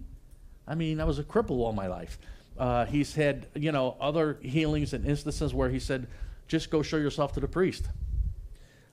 I 0.67 0.75
mean, 0.75 1.01
I 1.01 1.05
was 1.05 1.19
a 1.19 1.25
cripple 1.25 1.59
all 1.59 1.73
my 1.73 1.87
life. 1.87 2.19
Uh, 2.59 2.87
he's 2.87 3.15
had, 3.15 3.47
you 3.55 3.73
know, 3.73 3.97
other 4.01 4.39
healings 4.43 4.93
and 4.93 5.07
instances 5.07 5.55
where 5.55 5.69
he 5.69 5.79
said, 5.79 6.07
just 6.49 6.71
go 6.71 6.83
show 6.83 6.97
yourself 6.97 7.33
to 7.35 7.41
the 7.41 7.49
priest. 7.49 7.89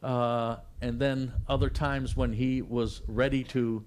Uh, 0.02 0.58
and 0.82 1.00
then 1.00 1.32
other 1.48 1.70
times 1.70 2.16
when 2.16 2.34
he 2.34 2.62
was 2.62 3.02
ready 3.08 3.44
to 3.44 3.86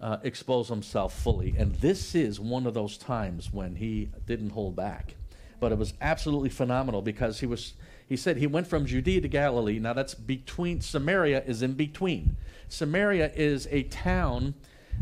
uh, 0.00 0.18
expose 0.24 0.68
himself 0.68 1.14
fully. 1.14 1.54
And 1.56 1.74
this 1.76 2.14
is 2.14 2.40
one 2.40 2.66
of 2.66 2.74
those 2.74 2.98
times 2.98 3.52
when 3.52 3.76
he 3.76 4.10
didn't 4.26 4.50
hold 4.50 4.74
back. 4.74 5.14
But 5.60 5.70
it 5.70 5.78
was 5.78 5.94
absolutely 6.00 6.48
phenomenal 6.48 7.02
because 7.02 7.38
he 7.38 7.46
was, 7.46 7.74
he 8.08 8.16
said 8.16 8.36
he 8.36 8.48
went 8.48 8.66
from 8.66 8.84
Judea 8.84 9.20
to 9.20 9.28
Galilee. 9.28 9.78
Now 9.78 9.92
that's 9.92 10.14
between, 10.14 10.80
Samaria 10.80 11.44
is 11.46 11.62
in 11.62 11.74
between. 11.74 12.36
Samaria 12.72 13.30
is 13.34 13.68
a 13.70 13.82
town 13.84 14.54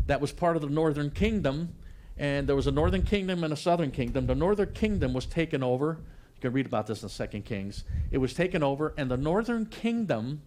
that 0.05 0.19
was 0.19 0.33
part 0.33 0.57
of 0.57 0.61
the 0.61 0.67
northern 0.69 1.09
kingdom. 1.09 1.73
And 2.17 2.45
there 2.47 2.55
was 2.55 2.67
a 2.67 2.71
northern 2.71 3.03
kingdom 3.03 3.45
and 3.45 3.53
a 3.53 3.55
southern 3.55 3.91
kingdom. 3.91 4.27
The 4.27 4.35
northern 4.35 4.73
kingdom 4.73 5.13
was 5.13 5.25
taken 5.25 5.63
over. 5.63 5.99
You 6.35 6.41
can 6.41 6.51
read 6.51 6.65
about 6.65 6.85
this 6.87 7.01
in 7.01 7.09
Second 7.09 7.45
Kings. 7.45 7.85
It 8.11 8.17
was 8.17 8.33
taken 8.33 8.61
over, 8.61 8.93
and 8.97 9.09
the 9.09 9.17
northern 9.17 9.65
kingdom 9.65 10.41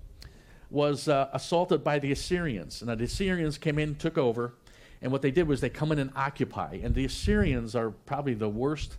was 0.70 1.08
uh, 1.08 1.30
assaulted 1.32 1.82
by 1.82 1.98
the 1.98 2.12
Assyrians. 2.12 2.82
And 2.82 2.90
the 2.90 3.04
Assyrians 3.04 3.56
came 3.56 3.78
in, 3.78 3.94
took 3.94 4.18
over, 4.18 4.54
and 5.00 5.10
what 5.10 5.22
they 5.22 5.30
did 5.30 5.48
was 5.48 5.62
they 5.62 5.70
come 5.70 5.92
in 5.92 5.98
and 5.98 6.10
occupy. 6.14 6.78
And 6.82 6.94
the 6.94 7.06
Assyrians 7.06 7.74
are 7.74 7.90
probably 7.90 8.34
the 8.34 8.48
worst 8.50 8.96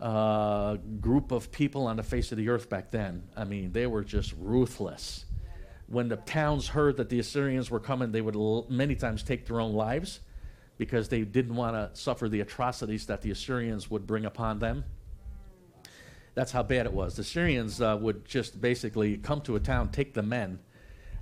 uh, 0.00 0.76
group 1.00 1.30
of 1.30 1.52
people 1.52 1.86
on 1.86 1.96
the 1.96 2.02
face 2.02 2.32
of 2.32 2.38
the 2.38 2.48
earth 2.48 2.70
back 2.70 2.90
then. 2.90 3.24
I 3.36 3.44
mean, 3.44 3.72
they 3.72 3.86
were 3.86 4.02
just 4.02 4.32
ruthless. 4.38 5.26
When 5.90 6.08
the 6.08 6.16
towns 6.16 6.68
heard 6.68 6.96
that 6.98 7.08
the 7.08 7.18
Assyrians 7.18 7.68
were 7.68 7.80
coming, 7.80 8.12
they 8.12 8.20
would 8.20 8.36
l- 8.36 8.66
many 8.70 8.94
times 8.94 9.24
take 9.24 9.46
their 9.46 9.60
own 9.60 9.74
lives 9.74 10.20
because 10.78 11.08
they 11.08 11.22
didn't 11.22 11.56
want 11.56 11.74
to 11.74 12.00
suffer 12.00 12.28
the 12.28 12.40
atrocities 12.40 13.06
that 13.06 13.22
the 13.22 13.32
Assyrians 13.32 13.90
would 13.90 14.06
bring 14.06 14.24
upon 14.24 14.60
them. 14.60 14.84
That's 16.34 16.52
how 16.52 16.62
bad 16.62 16.86
it 16.86 16.92
was. 16.92 17.16
The 17.16 17.24
Syrians 17.24 17.82
uh, 17.82 17.98
would 18.00 18.24
just 18.24 18.60
basically 18.60 19.16
come 19.16 19.40
to 19.42 19.56
a 19.56 19.60
town, 19.60 19.90
take 19.90 20.14
the 20.14 20.22
men, 20.22 20.60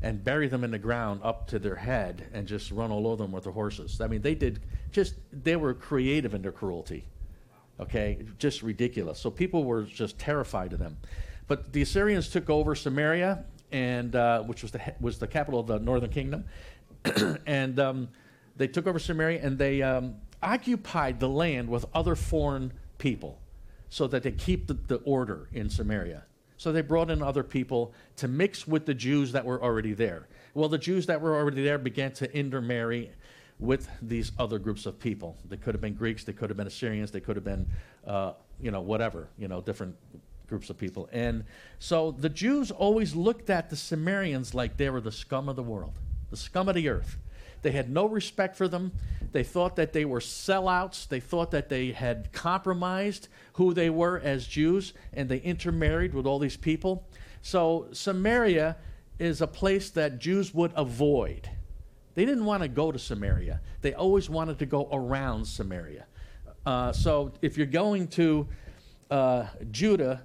and 0.03 0.23
bury 0.23 0.49
them 0.49 0.62
in 0.62 0.70
the 0.70 0.78
ground 0.78 1.23
up 1.24 1.49
to 1.49 1.59
their 1.59 1.74
head 1.74 2.28
and 2.32 2.47
just 2.47 2.70
run 2.70 2.93
all 2.93 3.07
over 3.07 3.23
them 3.23 3.32
with 3.32 3.45
their 3.45 3.53
horses. 3.53 4.01
I 4.03 4.07
mean, 4.07 4.20
they 4.20 4.35
did 4.35 4.61
just, 4.93 5.15
they 5.32 5.57
were 5.57 5.74
creative 5.74 6.35
in 6.35 6.43
their 6.43 6.53
cruelty. 6.53 7.07
Okay? 7.81 8.19
Just 8.39 8.62
ridiculous. 8.62 9.19
So 9.19 9.31
people 9.31 9.65
were 9.65 9.82
just 9.85 10.19
terrified 10.19 10.74
of 10.74 10.78
them. 10.78 10.99
But 11.47 11.73
the 11.73 11.82
Assyrians 11.82 12.28
took 12.28 12.51
over 12.51 12.74
Samaria, 12.74 13.45
and, 13.73 14.15
uh, 14.15 14.43
which 14.43 14.62
was 14.62 14.73
the, 14.73 14.81
was 15.01 15.19
the 15.19 15.27
capital 15.27 15.61
of 15.61 15.66
the 15.66 15.78
northern 15.78 16.11
kingdom. 16.11 16.45
and 17.47 17.78
um, 17.78 18.09
they 18.57 18.66
took 18.66 18.86
over 18.86 18.99
Samaria 18.99 19.40
and 19.43 19.59
they 19.59 19.82
um, 19.82 20.16
occupied 20.43 21.20
the 21.20 21.28
land 21.28 21.69
with 21.69 21.86
other 21.95 22.15
foreign 22.15 22.73
people 22.99 23.40
so 23.89 24.07
that 24.07 24.23
they 24.23 24.32
keep 24.32 24.66
the, 24.66 24.74
the 24.74 24.97
order 24.97 25.49
in 25.53 25.70
Samaria. 25.70 26.24
So 26.57 26.73
they 26.73 26.82
brought 26.82 27.11
in 27.11 27.23
other 27.23 27.45
people 27.45 27.95
to 28.16 28.27
mix 28.27 28.66
with 28.66 28.85
the 28.85 28.95
Jews 28.95 29.32
that 29.32 29.45
were 29.45 29.62
already 29.62 29.95
there. 29.95 30.28
Well, 30.55 30.69
the 30.69 30.78
Jews 30.78 31.07
that 31.07 31.20
were 31.20 31.36
already 31.36 31.62
there 31.62 31.78
began 31.78 32.12
to 32.15 32.36
intermarry 32.36 33.12
with 33.61 33.89
these 34.03 34.32
other 34.39 34.59
groups 34.59 34.86
of 34.86 34.99
people. 34.99 35.36
They 35.49 35.57
could 35.57 35.74
have 35.74 35.81
been 35.81 35.95
Greeks, 35.95 36.24
they 36.24 36.32
could 36.32 36.51
have 36.51 36.57
been 36.57 36.66
Assyrians, 36.66 37.11
they 37.11 37.20
could 37.20 37.36
have 37.36 37.45
been, 37.45 37.69
uh, 38.07 38.32
you 38.61 38.70
know, 38.70 38.81
whatever, 38.81 39.28
you 39.39 39.49
know, 39.49 39.61
different 39.61 39.97
groups 40.48 40.70
of 40.70 40.78
people. 40.78 41.08
And 41.12 41.44
so 41.78 42.10
the 42.10 42.28
Jews 42.28 42.70
always 42.70 43.14
looked 43.14 43.50
at 43.50 43.70
the 43.70 43.76
Samaritans 43.76 44.54
like 44.54 44.76
they 44.76 44.90
were 44.90 45.00
the 45.00 45.12
scum 45.12 45.48
of 45.48 45.56
the 45.56 45.62
world, 45.62 45.98
the 46.30 46.36
scum 46.36 46.68
of 46.68 46.74
the 46.74 46.88
earth. 46.88 47.18
They 47.62 47.72
had 47.72 47.90
no 47.90 48.06
respect 48.06 48.56
for 48.56 48.68
them. 48.68 48.92
They 49.32 49.42
thought 49.42 49.76
that 49.76 49.92
they 49.92 50.04
were 50.04 50.20
sellouts. 50.20 51.08
They 51.08 51.20
thought 51.20 51.50
that 51.50 51.68
they 51.68 51.92
had 51.92 52.32
compromised 52.32 53.28
who 53.54 53.74
they 53.74 53.90
were 53.90 54.18
as 54.20 54.46
Jews, 54.46 54.92
and 55.12 55.28
they 55.28 55.38
intermarried 55.38 56.14
with 56.14 56.26
all 56.26 56.38
these 56.38 56.56
people. 56.56 57.06
So 57.42 57.88
Samaria 57.92 58.76
is 59.18 59.40
a 59.40 59.46
place 59.46 59.90
that 59.90 60.18
Jews 60.18 60.54
would 60.54 60.72
avoid. 60.76 61.50
They 62.14 62.24
didn't 62.24 62.44
want 62.44 62.62
to 62.62 62.68
go 62.68 62.92
to 62.92 62.98
Samaria. 62.98 63.60
They 63.80 63.94
always 63.94 64.30
wanted 64.30 64.58
to 64.60 64.66
go 64.66 64.88
around 64.92 65.44
Samaria. 65.44 66.06
Uh, 66.64 66.92
so 66.92 67.32
if 67.42 67.56
you're 67.56 67.66
going 67.66 68.08
to 68.08 68.46
uh, 69.10 69.46
Judah 69.70 70.24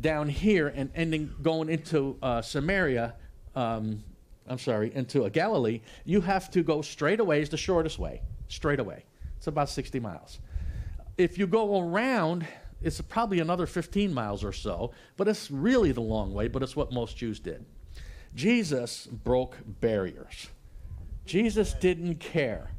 down 0.00 0.28
here 0.28 0.68
and 0.68 0.90
ending 0.94 1.34
going 1.42 1.68
into 1.68 2.16
uh, 2.22 2.42
Samaria, 2.42 3.14
um, 3.54 4.02
I'm 4.46 4.58
sorry, 4.58 4.94
into 4.94 5.24
a 5.24 5.30
Galilee, 5.30 5.80
you 6.04 6.20
have 6.20 6.50
to 6.52 6.62
go 6.62 6.82
straight 6.82 7.20
away. 7.20 7.40
Is 7.40 7.48
the 7.48 7.56
shortest 7.56 7.98
way, 7.98 8.22
straight 8.48 8.80
away. 8.80 9.04
It's 9.36 9.46
about 9.46 9.68
60 9.68 10.00
miles. 10.00 10.38
If 11.18 11.38
you 11.38 11.46
go 11.46 11.80
around, 11.80 12.46
it's 12.82 13.00
probably 13.00 13.40
another 13.40 13.66
15 13.66 14.12
miles 14.12 14.44
or 14.44 14.52
so, 14.52 14.92
but 15.16 15.28
it's 15.28 15.50
really 15.50 15.92
the 15.92 16.00
long 16.00 16.32
way. 16.32 16.48
But 16.48 16.62
it's 16.62 16.76
what 16.76 16.92
most 16.92 17.16
Jews 17.16 17.40
did. 17.40 17.64
Jesus 18.34 19.06
broke 19.06 19.56
barriers. 19.80 20.48
Jesus 21.24 21.74
didn't 21.74 22.16
care. 22.16 22.70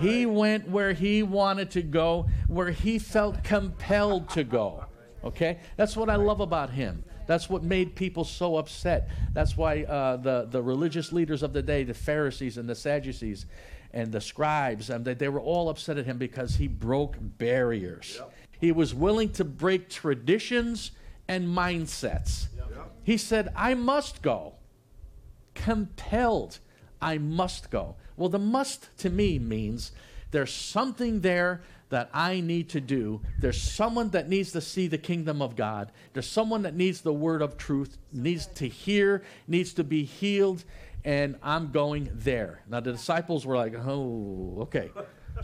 He 0.00 0.26
went 0.26 0.68
where 0.68 0.92
he 0.92 1.22
wanted 1.22 1.70
to 1.72 1.82
go, 1.82 2.26
where 2.48 2.70
he 2.70 2.98
felt 2.98 3.44
compelled 3.44 4.28
to 4.30 4.42
go. 4.42 4.83
Okay? 5.24 5.58
That's 5.76 5.96
what 5.96 6.10
I 6.10 6.16
love 6.16 6.40
about 6.40 6.70
him. 6.70 7.04
That's 7.26 7.48
what 7.48 7.62
made 7.62 7.94
people 7.94 8.24
so 8.24 8.56
upset. 8.56 9.08
That's 9.32 9.56
why 9.56 9.84
uh, 9.84 10.18
the, 10.18 10.46
the 10.50 10.62
religious 10.62 11.12
leaders 11.12 11.42
of 11.42 11.52
the 11.52 11.62
day, 11.62 11.82
the 11.84 11.94
Pharisees 11.94 12.58
and 12.58 12.68
the 12.68 12.74
Sadducees 12.74 13.46
and 13.92 14.12
the 14.12 14.20
scribes, 14.20 14.90
and 14.90 15.04
they, 15.04 15.14
they 15.14 15.28
were 15.28 15.40
all 15.40 15.68
upset 15.70 15.96
at 15.96 16.04
him 16.04 16.18
because 16.18 16.56
he 16.56 16.68
broke 16.68 17.16
barriers. 17.20 18.20
He 18.60 18.72
was 18.72 18.94
willing 18.94 19.30
to 19.32 19.44
break 19.44 19.88
traditions 19.88 20.90
and 21.28 21.48
mindsets. 21.48 22.48
He 23.02 23.16
said, 23.16 23.52
I 23.56 23.74
must 23.74 24.20
go 24.20 24.54
compelled. 25.54 26.58
I 27.00 27.18
must 27.18 27.70
go. 27.70 27.96
Well, 28.16 28.28
the 28.28 28.38
must 28.38 28.96
to 28.98 29.10
me 29.10 29.38
means 29.38 29.92
there's 30.30 30.52
something 30.52 31.20
there 31.20 31.62
that 31.94 32.10
I 32.12 32.40
need 32.40 32.70
to 32.70 32.80
do. 32.80 33.20
There's 33.38 33.62
someone 33.62 34.10
that 34.10 34.28
needs 34.28 34.50
to 34.50 34.60
see 34.60 34.88
the 34.88 34.98
kingdom 34.98 35.40
of 35.40 35.54
God. 35.54 35.92
There's 36.12 36.26
someone 36.26 36.62
that 36.62 36.74
needs 36.74 37.02
the 37.02 37.12
word 37.12 37.40
of 37.40 37.56
truth, 37.56 37.98
needs 38.12 38.46
to 38.46 38.66
hear, 38.66 39.22
needs 39.46 39.74
to 39.74 39.84
be 39.84 40.02
healed, 40.02 40.64
and 41.04 41.36
I'm 41.40 41.70
going 41.70 42.10
there. 42.12 42.62
Now, 42.68 42.80
the 42.80 42.90
disciples 42.90 43.46
were 43.46 43.56
like, 43.56 43.76
oh, 43.76 44.56
okay. 44.62 44.90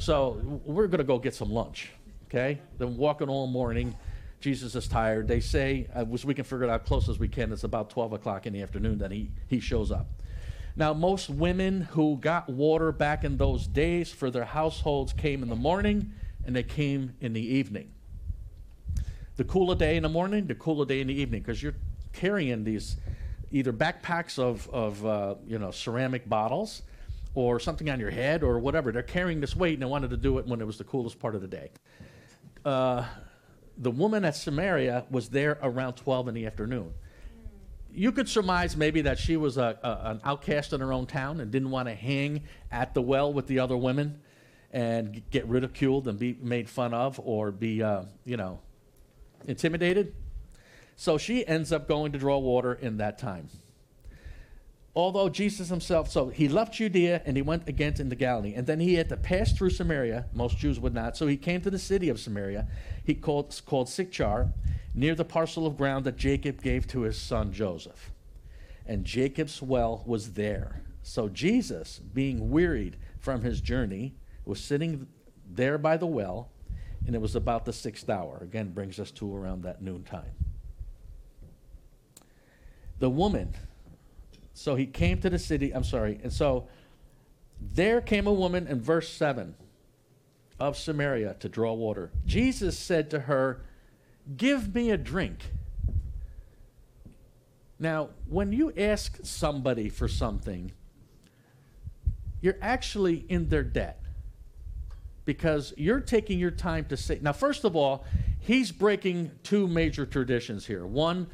So 0.01 0.61
we're 0.65 0.89
going 0.89 0.99
to 0.99 1.05
go 1.05 1.21
get 1.21 1.37
some 1.37 1.53
lunch, 1.53 1.93
okay? 2.27 2.59
Then 2.79 2.97
walking 2.97 3.29
all 3.29 3.47
morning. 3.47 3.95
Jesus 4.41 4.75
is 4.75 4.89
tired. 4.89 5.29
They 5.29 5.39
say, 5.39 5.87
uh, 5.95 6.05
as 6.13 6.25
we 6.25 6.35
can 6.35 6.43
figure 6.43 6.65
it 6.65 6.71
out 6.71 6.85
close 6.85 7.09
as 7.09 7.21
we 7.21 7.29
can, 7.29 7.53
it's 7.53 7.63
about 7.63 7.91
12 7.91 8.15
o'clock 8.15 8.49
in 8.49 8.53
the 8.53 8.63
afternoon 8.63 8.99
that 8.99 9.13
he, 9.13 9.31
he 9.47 9.61
shows 9.61 9.93
up. 9.93 10.09
Now, 10.75 10.95
most 10.95 11.31
women 11.31 11.83
who 11.83 12.17
got 12.17 12.49
water 12.49 12.91
back 12.91 13.23
in 13.23 13.37
those 13.37 13.69
days 13.69 14.11
for 14.11 14.33
their 14.33 14.47
households 14.47 15.13
came 15.13 15.45
in 15.45 15.49
the 15.49 15.55
morning 15.55 16.13
and 16.47 16.55
they 16.55 16.63
came 16.63 17.15
in 17.21 17.33
the 17.33 17.55
evening. 17.57 17.93
The 19.37 19.45
cooler 19.45 19.75
day 19.75 19.97
in 19.97 20.03
the 20.03 20.09
morning, 20.09 20.47
the 20.47 20.55
cooler 20.55 20.85
day 20.85 21.01
in 21.01 21.07
the 21.07 21.15
evening, 21.15 21.43
because 21.43 21.63
you're 21.63 21.77
carrying 22.13 22.65
these 22.65 22.97
either 23.51 23.73
backpacks 23.73 24.39
of, 24.39 24.69
of 24.71 25.05
uh, 25.05 25.35
you 25.47 25.59
know, 25.59 25.71
ceramic 25.71 26.29
bottles 26.29 26.83
or 27.35 27.61
something 27.61 27.89
on 27.91 28.01
your 28.01 28.11
head 28.11 28.43
or 28.43 28.59
whatever. 28.59 28.93
They're 28.93 29.03
carrying 29.03 29.41
this 29.41 29.57
weight 29.57 29.75
and 29.75 29.83
they 29.83 29.87
wanted 29.87 30.11
to 30.11 30.17
do 30.17 30.39
it 30.39 30.47
when 30.47 30.61
it 30.61 30.67
was 30.67 30.79
the 30.79 30.85
coolest 30.85 31.19
part 31.19 31.35
of 31.35 31.41
the 31.41 31.49
day. 31.49 31.71
Uh, 32.65 33.05
the 33.79 33.91
woman 33.91 34.25
at 34.25 34.37
Samaria 34.37 35.07
was 35.11 35.31
there 35.31 35.59
around 35.63 35.95
12 35.95 36.29
in 36.29 36.35
the 36.35 36.47
afternoon. 36.47 36.93
you 37.93 38.13
could 38.13 38.29
surmise 38.29 38.77
maybe 38.77 39.01
that 39.01 39.19
she 39.19 39.37
was 39.37 39.57
a, 39.57 39.79
a, 39.83 40.11
an 40.11 40.21
outcast 40.25 40.73
in 40.73 40.81
her 40.81 40.93
own 40.93 41.07
town 41.07 41.41
and 41.41 41.51
didn't 41.51 41.71
want 41.71 41.89
to 41.89 41.95
hang 41.95 42.43
at 42.71 42.95
the 42.95 43.03
well 43.03 43.33
with 43.33 43.47
the 43.47 43.59
other 43.59 43.77
women 43.77 44.21
and 44.73 45.23
get 45.31 45.47
ridiculed 45.47 46.07
and 46.07 46.19
be 46.19 46.37
made 46.41 46.69
fun 46.69 46.95
of 46.95 47.21
or 47.23 47.51
be, 47.51 47.83
uh, 47.83 48.03
you 48.25 48.37
know, 48.37 48.61
intimidated. 49.47 50.15
So 50.97 51.19
she 51.19 51.47
ends 51.47 51.73
up 51.73 51.89
going 51.89 52.13
to 52.13 52.19
draw 52.19 52.39
water 52.39 52.75
in 52.75 52.99
that 52.99 53.19
time. 53.19 53.49
Although 54.95 55.29
Jesus 55.29 55.69
himself, 55.69 56.11
so 56.11 56.29
he 56.29 56.49
left 56.49 56.75
Judea 56.75 57.23
and 57.25 57.37
he 57.37 57.43
went 57.43 57.69
again 57.69 57.95
into 57.99 58.17
Galilee, 58.17 58.55
and 58.55 58.67
then 58.67 58.81
he 58.81 58.95
had 58.95 59.09
to 59.11 59.17
pass 59.17 59.53
through 59.53 59.71
Samaria. 59.71 60.27
Most 60.33 60.59
Jews 60.59 60.81
would 60.81 60.95
not. 60.95 61.17
So 61.17 61.27
he 61.27 61.37
came 61.37 61.61
to 61.61 61.71
the 61.71 61.79
city 61.79 62.09
of 62.09 62.19
Samaria. 62.19 62.67
He 63.05 63.15
called 63.15 63.61
called 63.67 63.89
Sychar, 63.89 64.53
near 64.95 65.15
the 65.15 65.25
parcel 65.25 65.67
of 65.67 65.77
ground 65.77 66.05
that 66.07 66.17
Jacob 66.17 66.61
gave 66.61 66.87
to 66.89 67.03
his 67.03 67.17
son 67.17 67.53
Joseph. 67.53 68.11
And 68.85 69.05
Jacob's 69.05 69.63
well 69.63 70.03
was 70.05 70.33
there. 70.33 70.83
So 71.03 71.29
Jesus, 71.29 72.01
being 72.01 72.51
wearied 72.51 72.97
from 73.21 73.43
his 73.43 73.61
journey, 73.61 74.15
was 74.51 74.61
sitting 74.61 75.07
there 75.49 75.79
by 75.79 75.97
the 75.97 76.07
well, 76.07 76.51
and 77.07 77.15
it 77.15 77.21
was 77.21 77.37
about 77.37 77.65
the 77.65 77.73
sixth 77.73 78.11
hour. 78.11 78.39
Again, 78.43 78.73
brings 78.73 78.99
us 78.99 79.13
to 79.13 79.35
around 79.35 79.63
that 79.63 79.81
noontime. 79.81 80.33
The 82.99 83.09
woman, 83.09 83.55
so 84.53 84.75
he 84.75 84.87
came 84.87 85.21
to 85.21 85.31
the 85.31 85.39
city, 85.39 85.73
I'm 85.73 85.85
sorry, 85.85 86.19
and 86.23 86.33
so 86.33 86.69
there 87.61 88.01
came 88.01 88.27
a 88.27 88.33
woman 88.33 88.67
in 88.67 88.81
verse 88.81 89.09
7 89.09 89.55
of 90.59 90.77
Samaria 90.77 91.37
to 91.39 91.49
draw 91.49 91.73
water. 91.73 92.11
Jesus 92.27 92.77
said 92.77 93.09
to 93.11 93.21
her, 93.21 93.63
Give 94.37 94.75
me 94.75 94.91
a 94.91 94.99
drink. 94.99 95.53
Now, 97.79 98.11
when 98.29 98.53
you 98.53 98.73
ask 98.77 99.19
somebody 99.23 99.89
for 99.89 100.09
something, 100.09 100.73
you're 102.41 102.59
actually 102.61 103.25
in 103.29 103.49
their 103.49 103.63
debt 103.63 104.00
because 105.25 105.73
you're 105.77 106.01
taking 106.01 106.39
your 106.39 106.51
time 106.51 106.85
to 106.87 106.97
say. 106.97 107.19
Now, 107.21 107.33
first 107.33 107.65
of 107.65 107.77
all, 107.77 108.05
he's 108.41 108.73
breaking 108.73 109.31
two 109.43 109.69
major 109.69 110.07
traditions 110.07 110.67
here. 110.67 110.87
One, 110.87 111.29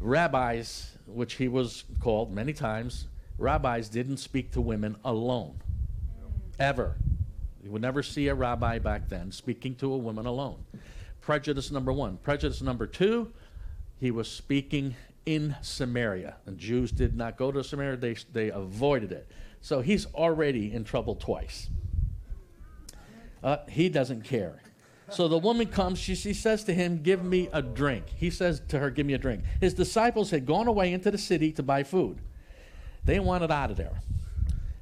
rabbis, 0.00 0.92
which 1.06 1.34
he 1.34 1.48
was 1.48 1.84
called 2.00 2.32
many 2.32 2.52
times, 2.52 3.06
rabbis 3.38 3.88
didn't 3.88 4.18
speak 4.18 4.52
to 4.52 4.60
women 4.60 4.96
alone, 5.04 5.60
ever. 6.58 6.96
You 7.62 7.70
would 7.70 7.82
never 7.82 8.02
see 8.02 8.28
a 8.28 8.34
rabbi 8.34 8.78
back 8.78 9.08
then 9.08 9.32
speaking 9.32 9.74
to 9.76 9.92
a 9.92 9.96
woman 9.96 10.26
alone. 10.26 10.64
Prejudice 11.20 11.70
number 11.70 11.92
one. 11.92 12.18
Prejudice 12.18 12.60
number 12.60 12.86
two, 12.86 13.32
he 13.98 14.10
was 14.10 14.28
speaking 14.30 14.94
in 15.24 15.56
Samaria. 15.62 16.36
And 16.44 16.58
Jews 16.58 16.92
did 16.92 17.16
not 17.16 17.38
go 17.38 17.50
to 17.50 17.64
Samaria, 17.64 17.96
they, 17.96 18.16
they 18.32 18.50
avoided 18.50 19.12
it. 19.12 19.30
So 19.62 19.80
he's 19.80 20.04
already 20.14 20.72
in 20.74 20.84
trouble 20.84 21.14
twice. 21.14 21.70
Uh, 23.44 23.58
he 23.68 23.90
doesn't 23.90 24.24
care. 24.24 24.62
So 25.10 25.28
the 25.28 25.38
woman 25.38 25.66
comes, 25.66 25.98
she, 25.98 26.14
she 26.14 26.32
says 26.32 26.64
to 26.64 26.72
him, 26.72 27.02
Give 27.02 27.22
me 27.22 27.50
a 27.52 27.60
drink. 27.60 28.06
He 28.16 28.30
says 28.30 28.62
to 28.68 28.78
her, 28.78 28.90
Give 28.90 29.04
me 29.04 29.12
a 29.12 29.18
drink. 29.18 29.44
His 29.60 29.74
disciples 29.74 30.30
had 30.30 30.46
gone 30.46 30.66
away 30.66 30.94
into 30.94 31.10
the 31.10 31.18
city 31.18 31.52
to 31.52 31.62
buy 31.62 31.82
food. 31.82 32.18
They 33.04 33.20
wanted 33.20 33.50
out 33.50 33.70
of 33.70 33.76
there. 33.76 34.00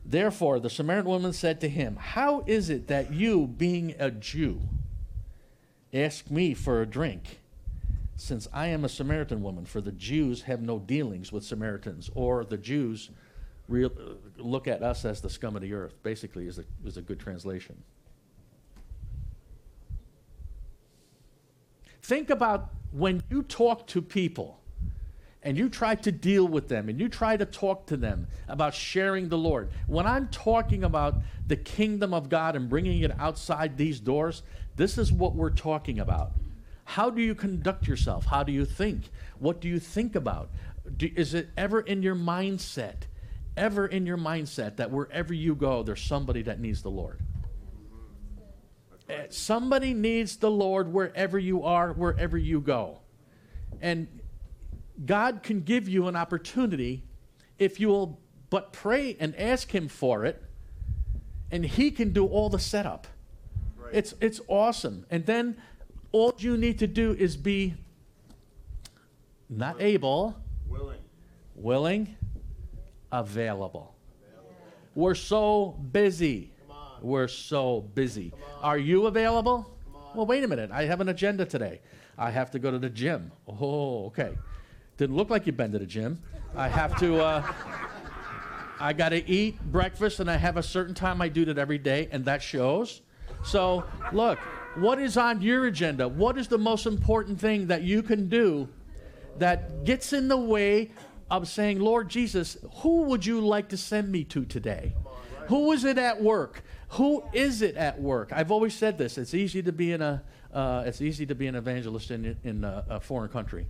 Therefore, 0.05 0.60
the 0.60 0.70
Samaritan 0.70 1.10
woman 1.10 1.32
said 1.32 1.60
to 1.60 1.68
him, 1.68 1.97
How 1.97 2.44
is 2.47 2.70
it 2.70 2.86
that 2.86 3.12
you, 3.12 3.48
being 3.48 3.97
a 3.98 4.12
Jew, 4.12 4.60
ask 5.93 6.30
me 6.30 6.55
for 6.55 6.80
a 6.80 6.86
drink, 6.86 7.40
since 8.14 8.47
I 8.52 8.68
am 8.68 8.84
a 8.84 8.89
Samaritan 8.89 9.43
woman? 9.43 9.64
For 9.64 9.80
the 9.80 9.93
Jews 9.93 10.43
have 10.43 10.62
no 10.62 10.78
dealings 10.78 11.32
with 11.32 11.44
Samaritans, 11.44 12.10
or 12.14 12.44
the 12.44 12.59
Jews 12.59 13.10
look 13.68 14.68
at 14.68 14.82
us 14.82 15.05
as 15.05 15.20
the 15.20 15.30
scum 15.30 15.56
of 15.56 15.62
the 15.62 15.72
earth, 15.72 15.94
basically, 16.05 16.47
is 16.47 16.59
a, 16.59 16.64
is 16.84 16.97
a 16.97 17.02
good 17.02 17.18
translation. 17.18 17.82
Think 22.02 22.30
about 22.30 22.70
when 22.90 23.22
you 23.30 23.44
talk 23.44 23.86
to 23.88 24.02
people 24.02 24.60
and 25.42 25.56
you 25.56 25.68
try 25.68 25.94
to 25.94 26.10
deal 26.12 26.46
with 26.46 26.68
them 26.68 26.88
and 26.88 27.00
you 27.00 27.08
try 27.08 27.36
to 27.36 27.44
talk 27.44 27.86
to 27.86 27.96
them 27.96 28.26
about 28.48 28.74
sharing 28.74 29.28
the 29.28 29.38
Lord. 29.38 29.70
When 29.86 30.06
I'm 30.06 30.28
talking 30.28 30.82
about 30.84 31.16
the 31.46 31.56
kingdom 31.56 32.12
of 32.12 32.28
God 32.28 32.56
and 32.56 32.68
bringing 32.68 33.02
it 33.02 33.12
outside 33.20 33.76
these 33.76 34.00
doors, 34.00 34.42
this 34.76 34.98
is 34.98 35.12
what 35.12 35.34
we're 35.34 35.50
talking 35.50 36.00
about. 36.00 36.32
How 36.84 37.08
do 37.08 37.22
you 37.22 37.34
conduct 37.34 37.86
yourself? 37.86 38.26
How 38.26 38.42
do 38.42 38.52
you 38.52 38.64
think? 38.64 39.10
What 39.38 39.60
do 39.60 39.68
you 39.68 39.78
think 39.78 40.16
about? 40.16 40.50
Do, 40.96 41.08
is 41.14 41.34
it 41.34 41.50
ever 41.56 41.80
in 41.80 42.02
your 42.02 42.16
mindset, 42.16 43.02
ever 43.56 43.86
in 43.86 44.06
your 44.06 44.18
mindset 44.18 44.76
that 44.76 44.90
wherever 44.90 45.32
you 45.32 45.54
go, 45.54 45.84
there's 45.84 46.02
somebody 46.02 46.42
that 46.42 46.58
needs 46.58 46.82
the 46.82 46.90
Lord? 46.90 47.20
Uh, 49.08 49.14
Somebody 49.30 49.94
needs 49.94 50.36
the 50.36 50.50
Lord 50.50 50.92
wherever 50.92 51.38
you 51.38 51.62
are, 51.64 51.92
wherever 51.92 52.38
you 52.38 52.60
go. 52.60 52.98
And 53.80 54.20
God 55.04 55.42
can 55.42 55.60
give 55.62 55.88
you 55.88 56.08
an 56.08 56.16
opportunity 56.16 57.02
if 57.58 57.80
you 57.80 57.88
will 57.88 58.20
but 58.50 58.72
pray 58.72 59.16
and 59.18 59.34
ask 59.36 59.74
Him 59.74 59.88
for 59.88 60.24
it, 60.24 60.42
and 61.50 61.64
He 61.64 61.90
can 61.90 62.12
do 62.12 62.26
all 62.26 62.48
the 62.48 62.58
setup. 62.58 63.06
It's, 63.92 64.14
it's 64.20 64.40
awesome. 64.48 65.04
And 65.10 65.26
then 65.26 65.56
all 66.12 66.34
you 66.38 66.56
need 66.56 66.78
to 66.78 66.86
do 66.86 67.12
is 67.12 67.36
be 67.36 67.74
not 69.50 69.80
able, 69.80 70.34
Willing. 70.68 70.98
willing, 71.54 72.16
available. 73.10 73.94
We're 74.94 75.14
so 75.14 75.78
busy. 75.92 76.51
We're 77.02 77.28
so 77.28 77.80
busy. 77.94 78.32
Are 78.62 78.78
you 78.78 79.06
available? 79.06 79.68
Well, 80.14 80.26
wait 80.26 80.44
a 80.44 80.48
minute. 80.48 80.70
I 80.70 80.84
have 80.84 81.00
an 81.00 81.08
agenda 81.08 81.44
today. 81.44 81.80
I 82.16 82.30
have 82.30 82.50
to 82.52 82.58
go 82.58 82.70
to 82.70 82.78
the 82.78 82.90
gym. 82.90 83.32
Oh, 83.48 84.06
okay. 84.06 84.36
Didn't 84.96 85.16
look 85.16 85.30
like 85.30 85.46
you've 85.46 85.56
been 85.56 85.72
to 85.72 85.78
the 85.78 85.86
gym. 85.86 86.22
I 86.56 86.68
have 86.68 86.96
to. 87.00 87.20
Uh, 87.20 87.52
I 88.78 88.92
got 88.92 89.10
to 89.10 89.28
eat 89.28 89.60
breakfast, 89.60 90.20
and 90.20 90.30
I 90.30 90.36
have 90.36 90.56
a 90.56 90.62
certain 90.62 90.94
time 90.94 91.22
I 91.22 91.28
do 91.28 91.44
that 91.46 91.58
every 91.58 91.78
day, 91.78 92.08
and 92.12 92.24
that 92.26 92.42
shows. 92.42 93.00
So, 93.44 93.84
look, 94.12 94.38
what 94.76 94.98
is 94.98 95.16
on 95.16 95.40
your 95.40 95.66
agenda? 95.66 96.08
What 96.08 96.36
is 96.36 96.48
the 96.48 96.58
most 96.58 96.86
important 96.86 97.40
thing 97.40 97.66
that 97.68 97.82
you 97.82 98.02
can 98.02 98.28
do 98.28 98.68
that 99.38 99.84
gets 99.84 100.12
in 100.12 100.28
the 100.28 100.36
way 100.36 100.90
of 101.30 101.48
saying, 101.48 101.80
Lord 101.80 102.08
Jesus, 102.08 102.58
who 102.76 103.02
would 103.02 103.24
you 103.24 103.40
like 103.40 103.68
to 103.70 103.76
send 103.76 104.12
me 104.12 104.24
to 104.24 104.44
today? 104.44 104.94
Who 105.48 105.72
is 105.72 105.84
it 105.84 105.98
at 105.98 106.22
work? 106.22 106.62
Who 106.93 107.24
is 107.32 107.62
it 107.62 107.77
at 107.77 108.01
work? 108.01 108.32
I've 108.35 108.51
always 108.51 108.74
said 108.74 108.98
this. 108.98 109.16
It's 109.16 109.32
easy 109.32 109.62
to 109.62 109.73
be 109.73 109.93
in 109.93 110.02
a, 110.02 110.23
uh, 110.52 110.85
it's 110.86 111.01
easy 111.01 111.24
to 111.24 111.35
be 111.35 111.47
an 111.47 111.55
evangelist 111.55 112.10
in, 112.10 112.36
in 112.44 112.64
a, 112.64 112.85
a 112.89 113.01
foreign 113.01 113.31
country. 113.31 113.66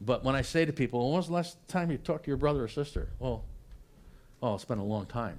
But 0.00 0.24
when 0.24 0.34
I 0.34 0.40
say 0.40 0.64
to 0.64 0.72
people, 0.72 1.10
when 1.10 1.18
was 1.18 1.26
the 1.26 1.34
last 1.34 1.58
time 1.68 1.90
you 1.90 1.98
talked 1.98 2.24
to 2.24 2.30
your 2.30 2.38
brother 2.38 2.64
or 2.64 2.68
sister? 2.68 3.10
Well, 3.18 3.44
oh, 4.42 4.54
it's 4.54 4.64
been 4.64 4.78
a 4.78 4.84
long 4.84 5.04
time. 5.04 5.38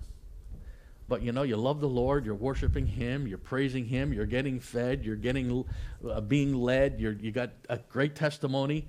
But 1.08 1.24
you 1.24 1.32
know, 1.32 1.42
you 1.42 1.56
love 1.58 1.80
the 1.80 1.90
Lord, 1.90 2.26
you're 2.26 2.36
worshiping 2.36 2.86
Him, 2.86 3.26
you're 3.26 3.40
praising 3.40 3.86
Him, 3.86 4.14
you're 4.14 4.28
getting 4.28 4.60
fed, 4.60 5.04
you're 5.04 5.16
getting 5.16 5.66
uh, 6.08 6.22
being 6.22 6.54
led, 6.54 7.00
you're, 7.00 7.14
you 7.14 7.32
got 7.32 7.50
a 7.70 7.78
great 7.78 8.14
testimony, 8.14 8.88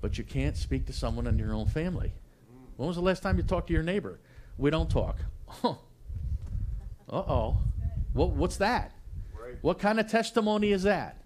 but 0.00 0.16
you 0.16 0.24
can't 0.24 0.56
speak 0.56 0.86
to 0.86 0.94
someone 0.94 1.26
in 1.26 1.38
your 1.38 1.52
own 1.52 1.66
family. 1.66 2.14
When 2.78 2.86
was 2.86 2.96
the 2.96 3.02
last 3.02 3.22
time 3.22 3.36
you 3.36 3.42
talked 3.42 3.66
to 3.66 3.74
your 3.74 3.82
neighbor? 3.82 4.18
We 4.56 4.70
don't 4.70 4.88
talk. 4.88 5.18
uh 7.14 7.18
oh. 7.18 7.56
What, 8.12 8.30
what's 8.30 8.56
that? 8.56 8.92
Right. 9.40 9.56
What 9.62 9.78
kind 9.78 10.00
of 10.00 10.08
testimony 10.08 10.72
is 10.72 10.82
that? 10.82 11.18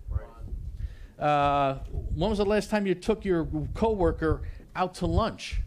Uh, 1.19 1.78
when 2.15 2.31
was 2.31 2.39
the 2.39 2.44
last 2.44 2.70
time 2.70 2.86
you 2.86 2.94
took 2.94 3.24
your 3.24 3.48
coworker 3.74 4.43
out 4.77 4.94
to 4.94 5.06
lunch? 5.06 5.62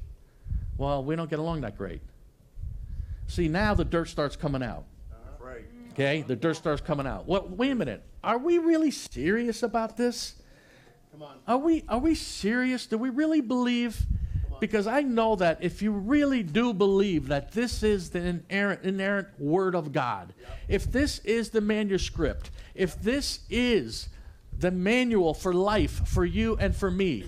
Well, 0.77 1.03
we 1.03 1.15
don't 1.15 1.29
get 1.29 1.39
along 1.39 1.61
that 1.61 1.77
great. 1.77 2.01
See, 3.27 3.47
now 3.47 3.73
the 3.73 3.83
dirt 3.83 4.07
starts 4.07 4.35
coming 4.35 4.63
out. 4.63 4.85
Right. 5.39 5.65
Okay, 5.91 6.23
the 6.25 6.35
dirt 6.35 6.55
starts 6.55 6.81
coming 6.81 7.05
out. 7.05 7.27
Well, 7.27 7.47
wait 7.49 7.71
a 7.71 7.75
minute. 7.75 8.03
Are 8.23 8.37
we 8.37 8.59
really 8.59 8.91
serious 8.91 9.61
about 9.61 9.97
this? 9.97 10.35
Come 11.11 11.23
on. 11.23 11.37
Are 11.47 11.57
we 11.57 11.83
are 11.89 11.99
we 11.99 12.15
serious? 12.15 12.85
Do 12.85 12.97
we 12.97 13.09
really 13.09 13.41
believe? 13.41 14.05
Because 14.61 14.85
I 14.85 15.01
know 15.01 15.35
that 15.37 15.57
if 15.61 15.81
you 15.81 15.91
really 15.91 16.43
do 16.43 16.71
believe 16.71 17.29
that 17.29 17.51
this 17.51 17.81
is 17.81 18.11
the 18.11 18.19
inerrant, 18.19 18.83
inerrant 18.83 19.27
word 19.39 19.73
of 19.73 19.91
God, 19.91 20.35
if 20.67 20.89
this 20.89 21.17
is 21.25 21.49
the 21.49 21.61
manuscript, 21.61 22.51
if 22.75 23.01
this 23.01 23.39
is 23.49 24.07
the 24.55 24.69
manual 24.69 25.33
for 25.33 25.51
life 25.51 26.07
for 26.07 26.23
you 26.23 26.57
and 26.57 26.75
for 26.75 26.91
me, 26.91 27.25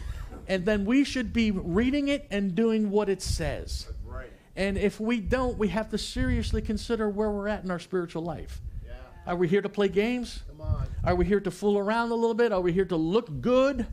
and 0.48 0.64
then 0.64 0.86
we 0.86 1.04
should 1.04 1.34
be 1.34 1.50
reading 1.50 2.08
it 2.08 2.28
and 2.30 2.54
doing 2.54 2.92
what 2.92 3.10
it 3.10 3.24
says. 3.24 3.88
Right. 4.06 4.30
And 4.56 4.78
if 4.78 5.00
we 5.00 5.20
don't, 5.20 5.58
we 5.58 5.70
have 5.70 5.90
to 5.90 5.98
seriously 5.98 6.62
consider 6.62 7.10
where 7.10 7.32
we're 7.32 7.48
at 7.48 7.64
in 7.64 7.72
our 7.72 7.80
spiritual 7.80 8.22
life. 8.22 8.62
Yeah. 8.86 8.92
Are 9.26 9.36
we 9.36 9.48
here 9.48 9.64
to 9.64 9.70
play 9.70 9.88
games? 9.88 10.44
Come 10.50 10.62
on. 10.62 10.88
Are 11.04 11.16
we 11.16 11.26
here 11.26 11.40
to 11.40 11.50
fool 11.50 11.80
around 11.80 12.12
a 12.12 12.16
little 12.16 12.36
bit? 12.36 12.52
Are 12.52 12.62
we 12.62 12.74
here 12.74 12.86
to 12.86 12.96
look 12.96 13.42
good? 13.42 13.88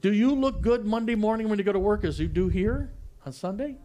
Do 0.00 0.14
you 0.14 0.34
look 0.34 0.62
good 0.62 0.86
Monday 0.86 1.14
morning 1.14 1.50
when 1.50 1.58
you 1.58 1.64
go 1.64 1.72
to 1.72 1.78
work 1.78 2.04
as 2.04 2.18
you 2.18 2.26
do 2.26 2.48
here 2.48 2.90
on 3.26 3.32
Sunday? 3.32 3.76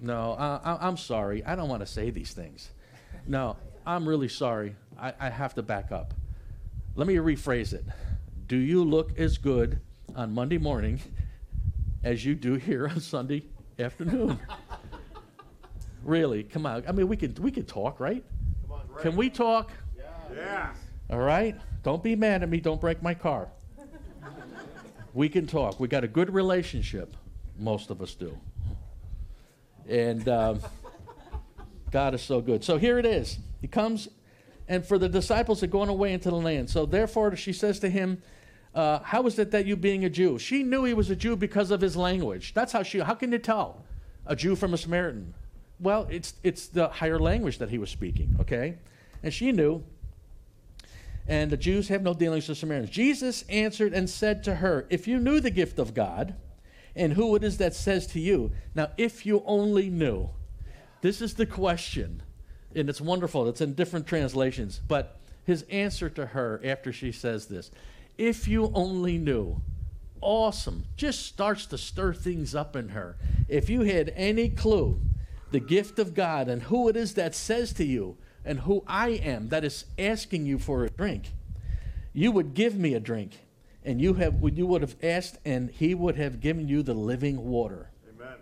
No, 0.00 0.32
I, 0.32 0.60
I, 0.64 0.86
I'm 0.86 0.96
sorry. 0.96 1.44
I 1.44 1.54
don't 1.54 1.68
want 1.68 1.80
to 1.80 1.86
say 1.86 2.08
these 2.10 2.32
things. 2.32 2.70
No, 3.26 3.56
I'm 3.86 4.08
really 4.08 4.28
sorry. 4.28 4.76
I, 4.98 5.12
I 5.20 5.28
have 5.28 5.54
to 5.54 5.62
back 5.62 5.92
up. 5.92 6.14
Let 6.96 7.06
me 7.06 7.16
rephrase 7.16 7.74
it. 7.74 7.84
Do 8.46 8.56
you 8.56 8.82
look 8.82 9.18
as 9.18 9.36
good 9.36 9.80
on 10.16 10.32
Monday 10.32 10.58
morning 10.58 11.00
as 12.02 12.24
you 12.24 12.34
do 12.34 12.54
here 12.54 12.88
on 12.88 12.98
Sunday 12.98 13.44
afternoon? 13.78 14.38
really? 16.02 16.44
Come 16.44 16.64
on. 16.64 16.82
I 16.88 16.92
mean, 16.92 17.08
we 17.08 17.16
can 17.16 17.34
we 17.40 17.50
can 17.50 17.64
talk, 17.64 18.00
right? 18.00 18.24
Can 19.00 19.16
we 19.16 19.28
talk? 19.28 19.70
Yeah. 20.34 20.72
All 21.10 21.20
right? 21.20 21.60
Don't 21.82 22.02
be 22.02 22.16
mad 22.16 22.42
at 22.42 22.48
me. 22.48 22.58
Don't 22.58 22.80
break 22.80 23.02
my 23.02 23.14
car. 23.14 23.48
We 25.14 25.28
can 25.28 25.46
talk. 25.46 25.78
We 25.78 25.88
got 25.88 26.04
a 26.04 26.08
good 26.08 26.32
relationship. 26.32 27.16
Most 27.58 27.90
of 27.90 28.00
us 28.00 28.14
do. 28.14 28.38
And 29.88 30.28
um, 30.28 30.60
God 31.90 32.14
is 32.14 32.22
so 32.22 32.40
good. 32.40 32.64
So 32.64 32.78
here 32.78 32.98
it 32.98 33.06
is. 33.06 33.38
He 33.60 33.68
comes, 33.68 34.08
and 34.68 34.84
for 34.84 34.98
the 34.98 35.08
disciples 35.08 35.62
are 35.62 35.68
going 35.68 35.88
away 35.88 36.12
into 36.12 36.30
the 36.30 36.36
land. 36.36 36.70
So 36.70 36.86
therefore, 36.86 37.36
she 37.36 37.52
says 37.52 37.78
to 37.80 37.90
him, 37.90 38.22
uh, 38.74 39.00
How 39.00 39.26
is 39.26 39.38
it 39.38 39.50
that 39.50 39.66
you 39.66 39.76
being 39.76 40.04
a 40.04 40.10
Jew? 40.10 40.38
She 40.38 40.62
knew 40.62 40.84
he 40.84 40.94
was 40.94 41.10
a 41.10 41.16
Jew 41.16 41.36
because 41.36 41.70
of 41.70 41.80
his 41.80 41.96
language. 41.96 42.54
That's 42.54 42.72
how 42.72 42.82
she, 42.82 43.00
how 43.00 43.14
can 43.14 43.32
you 43.32 43.38
tell 43.38 43.84
a 44.26 44.34
Jew 44.34 44.56
from 44.56 44.72
a 44.72 44.78
Samaritan? 44.78 45.34
Well, 45.78 46.06
it's, 46.10 46.34
it's 46.42 46.68
the 46.68 46.88
higher 46.88 47.18
language 47.18 47.58
that 47.58 47.68
he 47.68 47.78
was 47.78 47.90
speaking, 47.90 48.36
okay? 48.40 48.78
And 49.22 49.34
she 49.34 49.52
knew 49.52 49.84
and 51.26 51.50
the 51.50 51.56
Jews 51.56 51.88
have 51.88 52.02
no 52.02 52.14
dealings 52.14 52.48
with 52.48 52.58
Samaritans. 52.58 52.90
Jesus 52.90 53.44
answered 53.48 53.92
and 53.92 54.08
said 54.08 54.42
to 54.44 54.56
her, 54.56 54.86
If 54.90 55.06
you 55.06 55.18
knew 55.18 55.40
the 55.40 55.50
gift 55.50 55.78
of 55.78 55.94
God 55.94 56.34
and 56.96 57.12
who 57.12 57.34
it 57.36 57.44
is 57.44 57.58
that 57.58 57.74
says 57.74 58.06
to 58.08 58.20
you, 58.20 58.52
now 58.74 58.90
if 58.96 59.24
you 59.24 59.42
only 59.46 59.88
knew, 59.88 60.30
this 61.00 61.20
is 61.20 61.34
the 61.34 61.46
question, 61.46 62.22
and 62.74 62.88
it's 62.88 63.00
wonderful, 63.00 63.48
it's 63.48 63.60
in 63.60 63.74
different 63.74 64.06
translations, 64.06 64.80
but 64.86 65.18
his 65.44 65.62
answer 65.62 66.08
to 66.10 66.26
her 66.26 66.60
after 66.64 66.92
she 66.92 67.12
says 67.12 67.46
this, 67.46 67.70
if 68.18 68.46
you 68.46 68.70
only 68.74 69.18
knew, 69.18 69.60
awesome, 70.20 70.84
just 70.96 71.26
starts 71.26 71.66
to 71.66 71.78
stir 71.78 72.14
things 72.14 72.54
up 72.54 72.76
in 72.76 72.90
her. 72.90 73.16
If 73.48 73.68
you 73.68 73.82
had 73.82 74.12
any 74.14 74.48
clue, 74.48 75.00
the 75.50 75.60
gift 75.60 75.98
of 75.98 76.14
God 76.14 76.48
and 76.48 76.62
who 76.62 76.88
it 76.88 76.96
is 76.96 77.14
that 77.14 77.34
says 77.34 77.72
to 77.74 77.84
you, 77.84 78.16
and 78.44 78.60
who 78.60 78.82
I 78.86 79.10
am 79.10 79.48
that 79.48 79.64
is 79.64 79.84
asking 79.98 80.46
you 80.46 80.58
for 80.58 80.84
a 80.84 80.90
drink, 80.90 81.32
you 82.12 82.32
would 82.32 82.54
give 82.54 82.76
me 82.76 82.94
a 82.94 83.00
drink, 83.00 83.40
and 83.84 84.00
you 84.00 84.14
have 84.14 84.34
you 84.54 84.66
would 84.66 84.82
have 84.82 84.96
asked, 85.02 85.38
and 85.44 85.70
he 85.70 85.94
would 85.94 86.16
have 86.16 86.40
given 86.40 86.68
you 86.68 86.82
the 86.82 86.94
living 86.94 87.44
water. 87.44 87.90
Amen. 88.14 88.36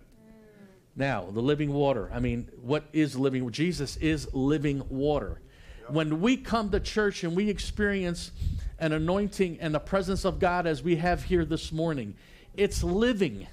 Now, 0.96 1.28
the 1.30 1.40
living 1.40 1.72
water. 1.72 2.10
I 2.12 2.18
mean, 2.18 2.48
what 2.60 2.84
is 2.92 3.16
living? 3.16 3.50
Jesus 3.50 3.96
is 3.96 4.32
living 4.34 4.82
water. 4.88 5.40
When 5.88 6.20
we 6.20 6.36
come 6.36 6.70
to 6.70 6.78
church 6.78 7.24
and 7.24 7.34
we 7.34 7.50
experience 7.50 8.30
an 8.78 8.92
anointing 8.92 9.58
and 9.60 9.74
the 9.74 9.80
presence 9.80 10.24
of 10.24 10.38
God 10.38 10.66
as 10.66 10.82
we 10.82 10.96
have 10.96 11.24
here 11.24 11.44
this 11.44 11.72
morning, 11.72 12.14
it's 12.56 12.84
living. 12.84 13.48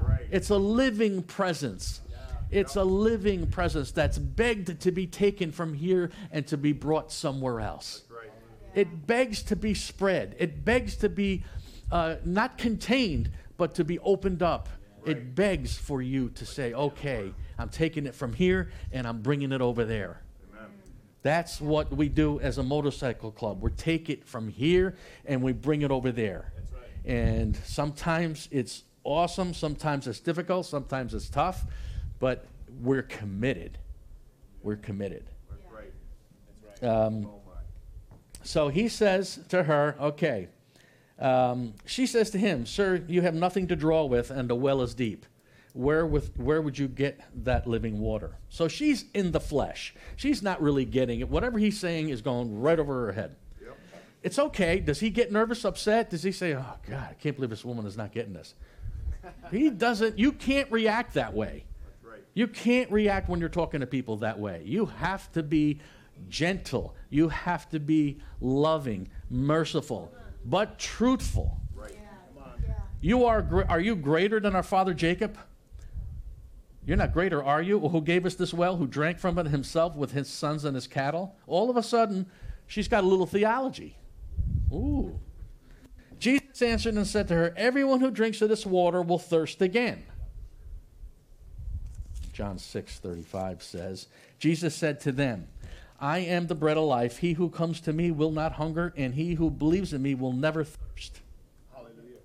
Right. 0.00 0.26
It's 0.30 0.50
a 0.50 0.56
living 0.56 1.22
presence. 1.22 2.00
It's 2.50 2.76
a 2.76 2.84
living 2.84 3.46
presence 3.48 3.90
that's 3.90 4.18
begged 4.18 4.80
to 4.80 4.92
be 4.92 5.06
taken 5.06 5.52
from 5.52 5.74
here 5.74 6.10
and 6.30 6.46
to 6.46 6.56
be 6.56 6.72
brought 6.72 7.10
somewhere 7.10 7.60
else. 7.60 8.02
It 8.74 9.06
begs 9.06 9.42
to 9.44 9.56
be 9.56 9.74
spread. 9.74 10.36
It 10.38 10.64
begs 10.64 10.96
to 10.96 11.08
be 11.08 11.44
uh, 11.90 12.16
not 12.24 12.58
contained, 12.58 13.30
but 13.56 13.74
to 13.76 13.84
be 13.84 13.98
opened 14.00 14.42
up. 14.42 14.68
It 15.06 15.34
begs 15.34 15.78
for 15.78 16.02
you 16.02 16.30
to 16.30 16.44
say, 16.44 16.74
okay, 16.74 17.32
I'm 17.58 17.68
taking 17.68 18.06
it 18.06 18.14
from 18.14 18.32
here 18.32 18.70
and 18.92 19.06
I'm 19.06 19.22
bringing 19.22 19.52
it 19.52 19.60
over 19.60 19.84
there. 19.84 20.20
Amen. 20.52 20.70
That's 21.22 21.60
what 21.60 21.92
we 21.92 22.08
do 22.08 22.40
as 22.40 22.58
a 22.58 22.62
motorcycle 22.62 23.30
club. 23.30 23.62
We 23.62 23.70
take 23.70 24.10
it 24.10 24.26
from 24.26 24.48
here 24.48 24.96
and 25.24 25.42
we 25.42 25.52
bring 25.52 25.82
it 25.82 25.92
over 25.92 26.10
there. 26.10 26.52
Right. 26.74 27.12
And 27.12 27.56
sometimes 27.64 28.48
it's 28.50 28.82
awesome, 29.04 29.54
sometimes 29.54 30.08
it's 30.08 30.18
difficult, 30.20 30.66
sometimes 30.66 31.14
it's 31.14 31.30
tough, 31.30 31.64
but 32.18 32.46
we're 32.80 33.02
committed. 33.02 33.78
We're 34.62 34.76
committed. 34.76 35.30
That's 35.48 35.72
right. 35.72 35.92
That's 36.64 36.82
right. 36.82 36.90
Um, 36.90 37.28
so 38.42 38.68
he 38.68 38.88
says 38.88 39.40
to 39.48 39.64
her, 39.64 39.96
okay. 40.00 40.48
Um, 41.18 41.74
she 41.84 42.06
says 42.06 42.30
to 42.30 42.38
him, 42.38 42.66
Sir, 42.66 43.02
you 43.08 43.22
have 43.22 43.34
nothing 43.34 43.68
to 43.68 43.76
draw 43.76 44.04
with, 44.04 44.30
and 44.30 44.48
the 44.48 44.54
well 44.54 44.82
is 44.82 44.94
deep. 44.94 45.26
Where, 45.72 46.06
with, 46.06 46.36
where 46.38 46.62
would 46.62 46.78
you 46.78 46.88
get 46.88 47.20
that 47.44 47.66
living 47.66 47.98
water? 48.00 48.36
So 48.48 48.66
she's 48.66 49.04
in 49.12 49.32
the 49.32 49.40
flesh. 49.40 49.94
She's 50.16 50.42
not 50.42 50.62
really 50.62 50.86
getting 50.86 51.20
it. 51.20 51.28
Whatever 51.28 51.58
he's 51.58 51.78
saying 51.78 52.08
is 52.08 52.22
going 52.22 52.60
right 52.60 52.78
over 52.78 53.06
her 53.06 53.12
head. 53.12 53.36
Yep. 53.60 53.78
It's 54.22 54.38
okay. 54.38 54.80
Does 54.80 55.00
he 55.00 55.10
get 55.10 55.30
nervous, 55.30 55.64
upset? 55.66 56.10
Does 56.10 56.22
he 56.22 56.32
say, 56.32 56.54
Oh, 56.54 56.76
God, 56.88 57.08
I 57.10 57.14
can't 57.14 57.36
believe 57.36 57.50
this 57.50 57.64
woman 57.64 57.86
is 57.86 57.96
not 57.96 58.12
getting 58.12 58.32
this? 58.32 58.54
he 59.50 59.68
doesn't. 59.68 60.18
You 60.18 60.32
can't 60.32 60.70
react 60.70 61.14
that 61.14 61.34
way. 61.34 61.64
You 62.36 62.46
can't 62.46 62.92
react 62.92 63.30
when 63.30 63.40
you're 63.40 63.48
talking 63.48 63.80
to 63.80 63.86
people 63.86 64.18
that 64.18 64.38
way. 64.38 64.60
You 64.66 64.84
have 64.84 65.32
to 65.32 65.42
be 65.42 65.80
gentle. 66.28 66.94
You 67.08 67.30
have 67.30 67.66
to 67.70 67.80
be 67.80 68.20
loving, 68.42 69.08
merciful, 69.30 70.12
but 70.44 70.78
truthful. 70.78 71.58
Right. 71.74 71.96
You 73.00 73.24
are 73.24 73.64
are 73.70 73.80
you 73.80 73.96
greater 73.96 74.38
than 74.38 74.54
our 74.54 74.62
father 74.62 74.92
Jacob? 74.92 75.38
You're 76.84 76.98
not 76.98 77.14
greater, 77.14 77.42
are 77.42 77.62
you? 77.62 77.80
Who 77.80 78.02
gave 78.02 78.26
us 78.26 78.34
this 78.34 78.52
well, 78.52 78.76
who 78.76 78.86
drank 78.86 79.18
from 79.18 79.38
it 79.38 79.46
himself 79.46 79.96
with 79.96 80.12
his 80.12 80.28
sons 80.28 80.66
and 80.66 80.74
his 80.74 80.86
cattle? 80.86 81.36
All 81.46 81.70
of 81.70 81.78
a 81.78 81.82
sudden, 81.82 82.26
she's 82.66 82.86
got 82.86 83.02
a 83.02 83.06
little 83.06 83.26
theology. 83.26 83.96
Ooh. 84.70 85.18
Jesus 86.18 86.60
answered 86.60 86.94
and 86.96 87.06
said 87.06 87.28
to 87.28 87.34
her, 87.34 87.54
Everyone 87.56 88.00
who 88.00 88.10
drinks 88.10 88.42
of 88.42 88.50
this 88.50 88.66
water 88.66 89.00
will 89.00 89.18
thirst 89.18 89.62
again. 89.62 90.04
John 92.36 92.58
6 92.58 92.98
35 92.98 93.62
says, 93.62 94.08
Jesus 94.38 94.74
said 94.74 95.00
to 95.00 95.10
them, 95.10 95.48
I 95.98 96.18
am 96.18 96.48
the 96.48 96.54
bread 96.54 96.76
of 96.76 96.84
life. 96.84 97.16
He 97.16 97.32
who 97.32 97.48
comes 97.48 97.80
to 97.80 97.94
me 97.94 98.10
will 98.10 98.30
not 98.30 98.52
hunger, 98.52 98.92
and 98.94 99.14
he 99.14 99.36
who 99.36 99.48
believes 99.48 99.94
in 99.94 100.02
me 100.02 100.14
will 100.14 100.34
never 100.34 100.62
thirst. 100.62 101.22
Hallelujah. 101.72 102.18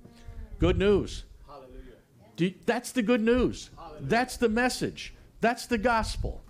Good 0.60 0.78
news. 0.78 1.24
Hallelujah. 1.48 1.96
You- 2.38 2.54
that's 2.66 2.92
the 2.92 3.02
good 3.02 3.22
news. 3.22 3.70
That's 4.02 4.36
the 4.36 4.50
message. 4.50 5.14
That's 5.40 5.66
the 5.66 5.78
gospel. 5.78 6.44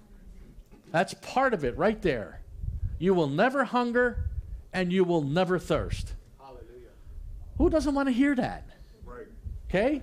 That's 0.91 1.13
part 1.21 1.53
of 1.53 1.63
it 1.63 1.77
right 1.77 2.01
there. 2.01 2.41
You 2.97 3.13
will 3.13 3.29
never 3.29 3.65
hunger 3.65 4.25
and 4.73 4.91
you 4.91 5.03
will 5.03 5.21
never 5.21 5.59
thirst. 5.59 6.15
Hallelujah. 6.39 6.89
Who 7.59 7.69
doesn't 7.69 7.93
want 7.93 8.07
to 8.07 8.13
hear 8.13 8.33
that? 8.33 8.67
Right. 9.05 9.27
Okay? 9.69 10.01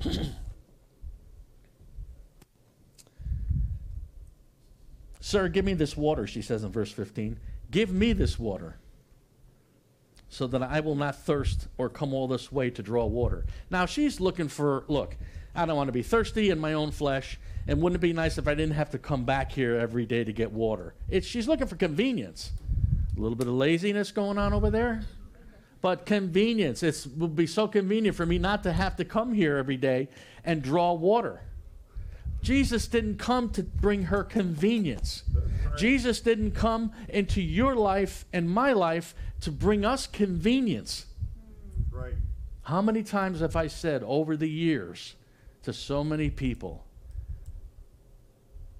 Sir, 5.32 5.48
give 5.48 5.64
me 5.64 5.72
this 5.72 5.96
water, 5.96 6.26
she 6.26 6.42
says 6.42 6.62
in 6.62 6.70
verse 6.70 6.92
15. 6.92 7.40
Give 7.70 7.90
me 7.90 8.12
this 8.12 8.38
water 8.38 8.76
so 10.28 10.46
that 10.46 10.62
I 10.62 10.80
will 10.80 10.94
not 10.94 11.16
thirst 11.16 11.68
or 11.78 11.88
come 11.88 12.12
all 12.12 12.28
this 12.28 12.52
way 12.52 12.68
to 12.68 12.82
draw 12.82 13.06
water. 13.06 13.46
Now, 13.70 13.86
she's 13.86 14.20
looking 14.20 14.48
for, 14.48 14.84
look, 14.88 15.16
I 15.54 15.64
don't 15.64 15.74
want 15.74 15.88
to 15.88 15.92
be 15.92 16.02
thirsty 16.02 16.50
in 16.50 16.58
my 16.58 16.74
own 16.74 16.90
flesh, 16.90 17.38
and 17.66 17.80
wouldn't 17.80 17.96
it 17.96 18.06
be 18.06 18.12
nice 18.12 18.36
if 18.36 18.46
I 18.46 18.54
didn't 18.54 18.74
have 18.74 18.90
to 18.90 18.98
come 18.98 19.24
back 19.24 19.52
here 19.52 19.78
every 19.78 20.04
day 20.04 20.22
to 20.22 20.34
get 20.34 20.52
water? 20.52 20.92
It's, 21.08 21.26
she's 21.26 21.48
looking 21.48 21.66
for 21.66 21.76
convenience. 21.76 22.52
A 23.16 23.18
little 23.18 23.34
bit 23.34 23.46
of 23.46 23.54
laziness 23.54 24.12
going 24.12 24.36
on 24.36 24.52
over 24.52 24.68
there 24.68 25.00
but 25.80 26.06
convenience. 26.06 26.82
It 26.82 27.06
would 27.16 27.34
be 27.34 27.46
so 27.46 27.66
convenient 27.66 28.16
for 28.16 28.26
me 28.26 28.38
not 28.38 28.62
to 28.64 28.72
have 28.72 28.96
to 28.96 29.04
come 29.04 29.32
here 29.32 29.56
every 29.56 29.78
day 29.78 30.08
and 30.44 30.62
draw 30.62 30.92
water. 30.92 31.40
Jesus 32.42 32.86
didn't 32.88 33.18
come 33.18 33.50
to 33.50 33.62
bring 33.62 34.04
her 34.04 34.24
convenience. 34.24 35.22
Jesus 35.78 36.20
didn't 36.20 36.52
come 36.52 36.92
into 37.08 37.40
your 37.40 37.74
life 37.74 38.24
and 38.32 38.50
my 38.50 38.72
life 38.72 39.14
to 39.40 39.50
bring 39.50 39.84
us 39.84 40.06
convenience. 40.06 41.06
Right. 41.90 42.14
How 42.62 42.82
many 42.82 43.02
times 43.02 43.40
have 43.40 43.56
I 43.56 43.68
said 43.68 44.02
over 44.04 44.36
the 44.36 44.48
years 44.48 45.14
to 45.62 45.72
so 45.72 46.02
many 46.04 46.30
people, 46.30 46.84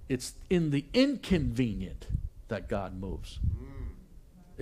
it's 0.08 0.34
in 0.50 0.70
the 0.70 0.84
inconvenient 0.92 2.06
that 2.48 2.68
God 2.68 3.00
moves. 3.00 3.38
Mm. 3.38 3.71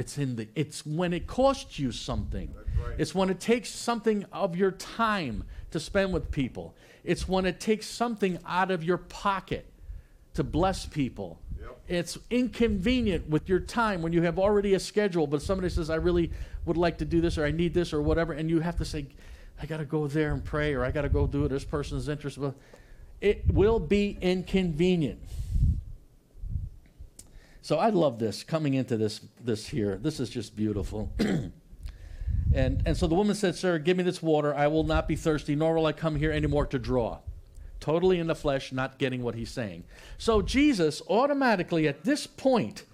It's 0.01 0.19
in 0.19 0.37
the 0.37 0.49
it's 0.55 0.85
when 0.85 1.13
it 1.13 1.27
costs 1.27 1.79
you 1.79 1.93
something. 1.93 2.53
That's 2.57 2.89
right. 2.89 3.01
It's 3.01 3.15
when 3.15 3.31
it 3.31 3.39
takes 3.39 3.69
something 3.71 4.25
of 4.33 4.57
your 4.57 4.73
time 4.73 5.45
to 5.71 5.79
spend 5.79 6.13
with 6.13 6.31
people. 6.31 6.75
It's 7.05 7.29
when 7.29 7.47
it 7.47 7.61
takes 7.61 7.87
something 7.87 8.39
out 8.47 8.71
of 8.71 8.83
your 8.83 8.99
pocket 8.99 9.67
to 10.35 10.43
bless 10.43 10.87
people 10.87 11.39
Yep. 11.61 11.81
It's 11.89 12.19
inconvenient 12.31 13.29
with 13.29 13.49
your 13.49 13.61
time 13.61 14.03
when 14.03 14.13
you 14.13 14.23
have 14.23 14.39
already 14.39 14.75
a 14.75 14.81
schedule, 14.81 15.27
but 15.27 15.43
somebody 15.43 15.69
says, 15.69 15.91
I 15.91 15.97
really 15.97 16.31
would 16.65 16.77
like 16.77 16.99
to 16.99 17.05
do 17.05 17.21
this 17.21 17.37
or 17.39 17.45
I 17.45 17.51
need 17.51 17.75
this 17.75 17.93
or 17.93 18.01
whatever, 18.01 18.33
and 18.33 18.49
you 18.49 18.61
have 18.61 18.77
to 18.79 18.85
say, 18.85 19.07
I 19.61 19.67
got 19.67 19.79
to 19.79 19.85
go 19.85 20.07
there 20.07 20.33
and 20.33 20.43
pray 20.43 20.75
or 20.75 20.85
I 20.85 20.91
got 20.91 21.03
to 21.03 21.09
go 21.09 21.27
do 21.27 21.45
it. 21.45 21.49
This 21.49 21.65
person's 21.65 22.09
interested. 22.09 22.55
It 23.21 23.45
will 23.53 23.79
be 23.79 24.17
inconvenient. 24.21 25.21
So 27.63 27.79
I 27.79 27.91
love 27.91 28.19
this 28.19 28.43
coming 28.43 28.75
into 28.75 28.97
this 28.97 29.21
this 29.43 29.67
here. 29.67 29.97
This 29.97 30.21
is 30.21 30.31
just 30.31 30.57
beautiful. 30.57 31.13
and 31.19 31.53
and 32.55 32.97
so 32.97 33.07
the 33.07 33.15
woman 33.15 33.35
said, 33.35 33.55
"Sir, 33.55 33.79
give 33.79 33.97
me 33.97 34.03
this 34.03 34.23
water. 34.23 34.55
I 34.55 34.67
will 34.69 34.85
not 34.85 35.07
be 35.07 35.17
thirsty, 35.17 35.55
nor 35.55 35.75
will 35.75 35.87
I 35.87 35.93
come 35.93 36.17
here 36.17 36.33
anymore 36.33 36.67
to 36.67 36.79
draw." 36.79 37.19
Totally 37.81 38.19
in 38.19 38.27
the 38.27 38.35
flesh, 38.35 38.73
not 38.73 38.99
getting 38.99 39.23
what 39.23 39.35
he's 39.35 39.51
saying. 39.51 39.85
So 40.19 40.43
Jesus 40.43 41.01
automatically 41.09 41.89
at 41.89 42.05
this 42.05 42.27
point 42.27 42.85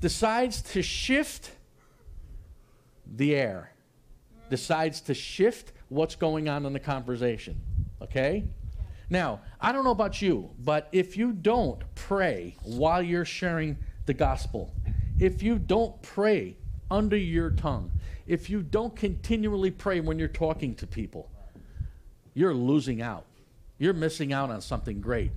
decides 0.00 0.60
to 0.60 0.82
shift 0.82 1.52
the 3.06 3.36
air. 3.36 3.72
Decides 4.50 5.00
to 5.02 5.14
shift 5.14 5.72
what's 5.88 6.16
going 6.16 6.48
on 6.48 6.66
in 6.66 6.72
the 6.72 6.80
conversation. 6.80 7.60
Okay? 8.02 8.44
Now, 9.08 9.40
I 9.60 9.70
don't 9.70 9.84
know 9.84 9.92
about 9.92 10.20
you, 10.20 10.50
but 10.58 10.88
if 10.90 11.16
you 11.16 11.32
don't 11.32 11.82
pray 11.94 12.56
while 12.64 13.02
you're 13.02 13.24
sharing 13.24 13.78
the 14.06 14.14
gospel, 14.14 14.72
if 15.18 15.42
you 15.42 15.58
don't 15.58 16.00
pray 16.02 16.56
under 16.90 17.16
your 17.16 17.50
tongue, 17.50 17.90
if 18.26 18.48
you 18.48 18.62
don't 18.62 18.94
continually 18.96 19.70
pray 19.70 20.00
when 20.00 20.18
you're 20.18 20.28
talking 20.28 20.74
to 20.76 20.86
people, 20.86 21.30
you're 22.34 22.54
losing 22.54 23.02
out. 23.02 23.26
You're 23.78 23.94
missing 23.94 24.32
out 24.32 24.50
on 24.50 24.60
something 24.60 25.00
great. 25.00 25.30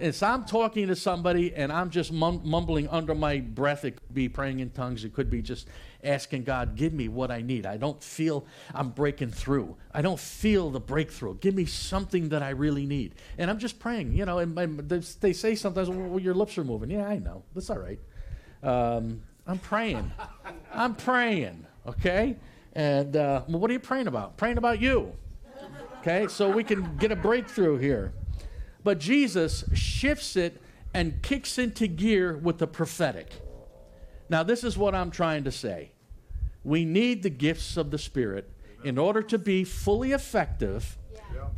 And 0.00 0.14
so 0.14 0.26
I'm 0.26 0.44
talking 0.44 0.88
to 0.88 0.96
somebody 0.96 1.54
and 1.54 1.70
I'm 1.70 1.90
just 1.90 2.10
mum- 2.10 2.40
mumbling 2.42 2.88
under 2.88 3.14
my 3.14 3.40
breath. 3.40 3.84
It 3.84 3.96
could 3.96 4.14
be 4.14 4.28
praying 4.30 4.60
in 4.60 4.70
tongues. 4.70 5.04
It 5.04 5.12
could 5.12 5.28
be 5.28 5.42
just 5.42 5.68
asking 6.02 6.44
God, 6.44 6.74
give 6.74 6.94
me 6.94 7.08
what 7.08 7.30
I 7.30 7.42
need. 7.42 7.66
I 7.66 7.76
don't 7.76 8.02
feel 8.02 8.46
I'm 8.74 8.90
breaking 8.90 9.30
through. 9.30 9.76
I 9.92 10.00
don't 10.00 10.18
feel 10.18 10.70
the 10.70 10.80
breakthrough. 10.80 11.36
Give 11.38 11.54
me 11.54 11.66
something 11.66 12.30
that 12.30 12.42
I 12.42 12.50
really 12.50 12.86
need. 12.86 13.16
And 13.36 13.50
I'm 13.50 13.58
just 13.58 13.78
praying, 13.78 14.14
you 14.14 14.24
know, 14.24 14.38
and 14.38 14.54
my, 14.54 14.64
they, 14.64 14.98
they 15.20 15.32
say 15.34 15.54
sometimes, 15.54 15.90
well, 15.90 16.18
your 16.18 16.34
lips 16.34 16.56
are 16.56 16.64
moving. 16.64 16.90
Yeah, 16.90 17.06
I 17.06 17.18
know. 17.18 17.42
That's 17.54 17.68
all 17.68 17.78
right. 17.78 17.98
Um, 18.62 19.22
I'm 19.46 19.58
praying. 19.58 20.12
I'm 20.72 20.94
praying, 20.94 21.66
okay? 21.86 22.36
And 22.74 23.16
uh, 23.16 23.42
well, 23.48 23.58
what 23.58 23.70
are 23.70 23.72
you 23.72 23.80
praying 23.80 24.06
about? 24.06 24.36
Praying 24.36 24.58
about 24.58 24.80
you. 24.80 25.12
Okay, 26.00 26.28
so 26.28 26.48
we 26.48 26.64
can 26.64 26.96
get 26.96 27.12
a 27.12 27.16
breakthrough 27.16 27.76
here. 27.76 28.12
But 28.82 28.98
Jesus 28.98 29.64
shifts 29.74 30.36
it 30.36 30.60
and 30.94 31.20
kicks 31.22 31.58
into 31.58 31.86
gear 31.86 32.36
with 32.38 32.58
the 32.58 32.66
prophetic. 32.66 33.32
Now, 34.28 34.42
this 34.42 34.64
is 34.64 34.78
what 34.78 34.94
I'm 34.94 35.10
trying 35.10 35.44
to 35.44 35.52
say. 35.52 35.90
We 36.64 36.84
need 36.84 37.22
the 37.22 37.30
gifts 37.30 37.76
of 37.76 37.90
the 37.90 37.98
Spirit 37.98 38.50
in 38.84 38.96
order 38.96 39.22
to 39.22 39.38
be 39.38 39.64
fully 39.64 40.12
effective 40.12 40.96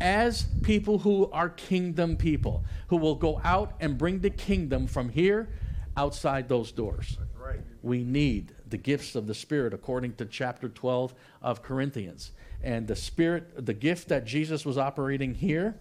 as 0.01 0.47
people 0.62 0.99
who 0.99 1.31
are 1.31 1.49
kingdom 1.49 2.16
people, 2.16 2.65
who 2.89 2.97
will 2.97 3.15
go 3.15 3.41
out 3.45 3.74
and 3.81 3.97
bring 3.97 4.20
the 4.20 4.31
kingdom 4.31 4.87
from 4.87 5.11
here 5.11 5.49
outside 5.97 6.48
those 6.48 6.73
doors. 6.73 7.19
Right. 7.39 7.60
We 7.82 8.05
need 8.05 8.55
the 8.69 8.77
gifts 8.77 9.14
of 9.14 9.27
the 9.27 9.35
Spirit 9.35 9.74
according 9.74 10.14
to 10.14 10.24
chapter 10.27 10.69
12 10.69 11.14
of 11.43 11.62
Corinthians. 11.62 12.32
And 12.62 12.86
the 12.86 12.97
Spirit, 12.97 13.66
the 13.66 13.74
gift 13.74 14.09
that 14.09 14.24
Jesus 14.24 14.64
was 14.64 14.78
operating 14.78 15.35
here 15.35 15.74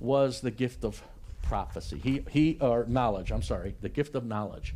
was 0.00 0.40
the 0.40 0.50
gift 0.50 0.84
of 0.84 1.02
prophecy. 1.42 1.98
He, 1.98 2.24
he 2.30 2.58
or 2.60 2.84
knowledge, 2.86 3.32
I'm 3.32 3.42
sorry, 3.42 3.74
the 3.80 3.88
gift 3.88 4.14
of 4.14 4.24
knowledge. 4.24 4.74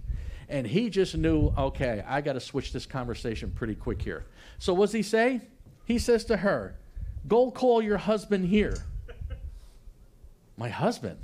And 0.48 0.66
he 0.66 0.90
just 0.90 1.16
knew, 1.16 1.52
okay, 1.58 2.04
I 2.06 2.20
got 2.20 2.34
to 2.34 2.40
switch 2.40 2.72
this 2.72 2.86
conversation 2.86 3.50
pretty 3.50 3.74
quick 3.74 4.00
here. 4.00 4.24
So 4.58 4.72
what 4.72 4.86
does 4.86 4.92
he 4.92 5.02
say? 5.02 5.40
He 5.84 5.98
says 5.98 6.24
to 6.26 6.38
her, 6.38 6.76
Go 7.28 7.50
call 7.50 7.82
your 7.82 7.98
husband 7.98 8.46
here. 8.46 8.76
My 10.56 10.68
husband? 10.68 11.18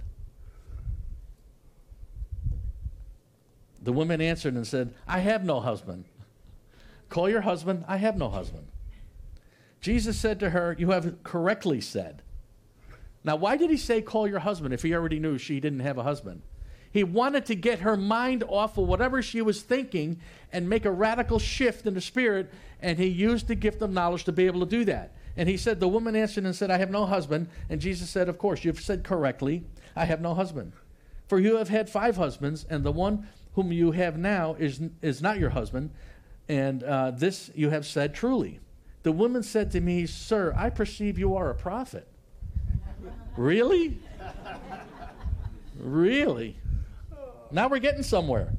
The 3.83 3.93
woman 3.93 4.21
answered 4.21 4.55
and 4.55 4.67
said, 4.67 4.95
I 5.07 5.21
have 5.21 5.45
no 5.45 5.61
husband. 5.61 6.05
Call 7.09 7.29
your 7.29 7.41
husband. 7.43 7.85
I 7.89 7.97
have 7.97 8.17
no 8.17 8.29
husband. 8.29 8.69
Jesus 9.81 10.17
said 10.17 10.39
to 10.41 10.51
her, 10.51 10.77
You 10.79 10.91
have 10.91 11.23
correctly 11.25 11.81
said. 11.81 12.23
Now, 13.25 13.37
why 13.37 13.57
did 13.57 13.71
he 13.71 13.77
say 13.77 14.01
call 14.01 14.29
your 14.29 14.41
husband 14.41 14.73
if 14.73 14.83
he 14.83 14.95
already 14.95 15.19
knew 15.19 15.39
she 15.39 15.61
didn't 15.61 15.81
have 15.81 15.99
a 15.99 16.03
husband? 16.03 16.43
He 16.93 17.05
wanted 17.05 17.47
to 17.47 17.55
get 17.55 17.81
her 17.81 17.97
mind 17.97 18.45
off 18.47 18.77
of 18.77 18.87
whatever 18.87 19.23
she 19.23 19.41
was 19.41 19.63
thinking 19.63 20.21
and 20.53 20.69
make 20.69 20.85
a 20.85 20.91
radical 20.91 21.39
shift 21.39 21.87
in 21.87 21.95
the 21.95 22.01
spirit, 22.01 22.53
and 22.81 22.99
he 22.99 23.07
used 23.07 23.49
the 23.49 23.55
gift 23.55 23.81
of 23.81 23.91
knowledge 23.91 24.25
to 24.25 24.33
be 24.33 24.47
able 24.47 24.61
to 24.61 24.67
do 24.67 24.85
that. 24.85 25.13
And 25.37 25.49
he 25.49 25.57
said, 25.57 25.81
The 25.81 25.89
woman 25.89 26.15
answered 26.15 26.45
and 26.45 26.55
said, 26.55 26.71
I 26.71 26.79
have 26.79 26.91
no 26.91 27.07
husband. 27.07 27.49
And 27.71 27.81
Jesus 27.81 28.11
said, 28.11 28.29
Of 28.29 28.39
course, 28.39 28.65
you've 28.65 28.81
said 28.81 29.05
correctly, 29.05 29.65
I 29.97 30.05
have 30.05 30.21
no 30.21 30.35
husband. 30.35 30.73
For 31.27 31.39
you 31.39 31.57
have 31.57 31.71
had 31.71 31.89
five 31.89 32.17
husbands, 32.17 32.67
and 32.69 32.85
the 32.85 32.93
one 32.93 33.27
whom 33.55 33.73
you 33.73 33.93
have 33.93 34.17
now 34.19 34.55
is, 34.55 34.81
is 35.01 35.21
not 35.21 35.39
your 35.39 35.51
husband. 35.51 35.91
And 36.49 36.83
uh, 36.83 37.13
this 37.13 37.51
you 37.55 37.71
have 37.71 37.87
said 37.87 38.15
truly. 38.15 38.61
The 39.03 39.13
woman 39.13 39.43
said 39.43 39.71
to 39.73 39.81
me, 39.81 40.07
Sir, 40.07 40.55
I 40.57 40.71
perceive 40.71 41.19
you 41.19 41.37
are 41.37 41.51
a 41.51 41.55
prophet. 41.55 42.07
really? 43.37 43.99
really? 45.79 46.57
Now 47.51 47.69
we're 47.69 47.79
getting 47.79 48.03
somewhere. 48.03 48.53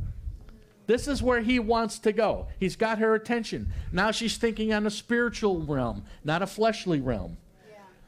This 0.85 1.07
is 1.07 1.23
where 1.23 1.39
he 1.39 1.59
wants 1.59 1.99
to 1.99 2.11
go. 2.11 2.47
He's 2.59 2.75
got 2.75 2.99
her 2.99 3.15
attention. 3.15 3.71
Now 3.91 4.11
she's 4.11 4.37
thinking 4.37 4.73
on 4.73 4.85
a 4.85 4.91
spiritual 4.91 5.61
realm, 5.61 6.03
not 6.23 6.41
a 6.41 6.47
fleshly 6.47 6.99
realm. 6.99 7.37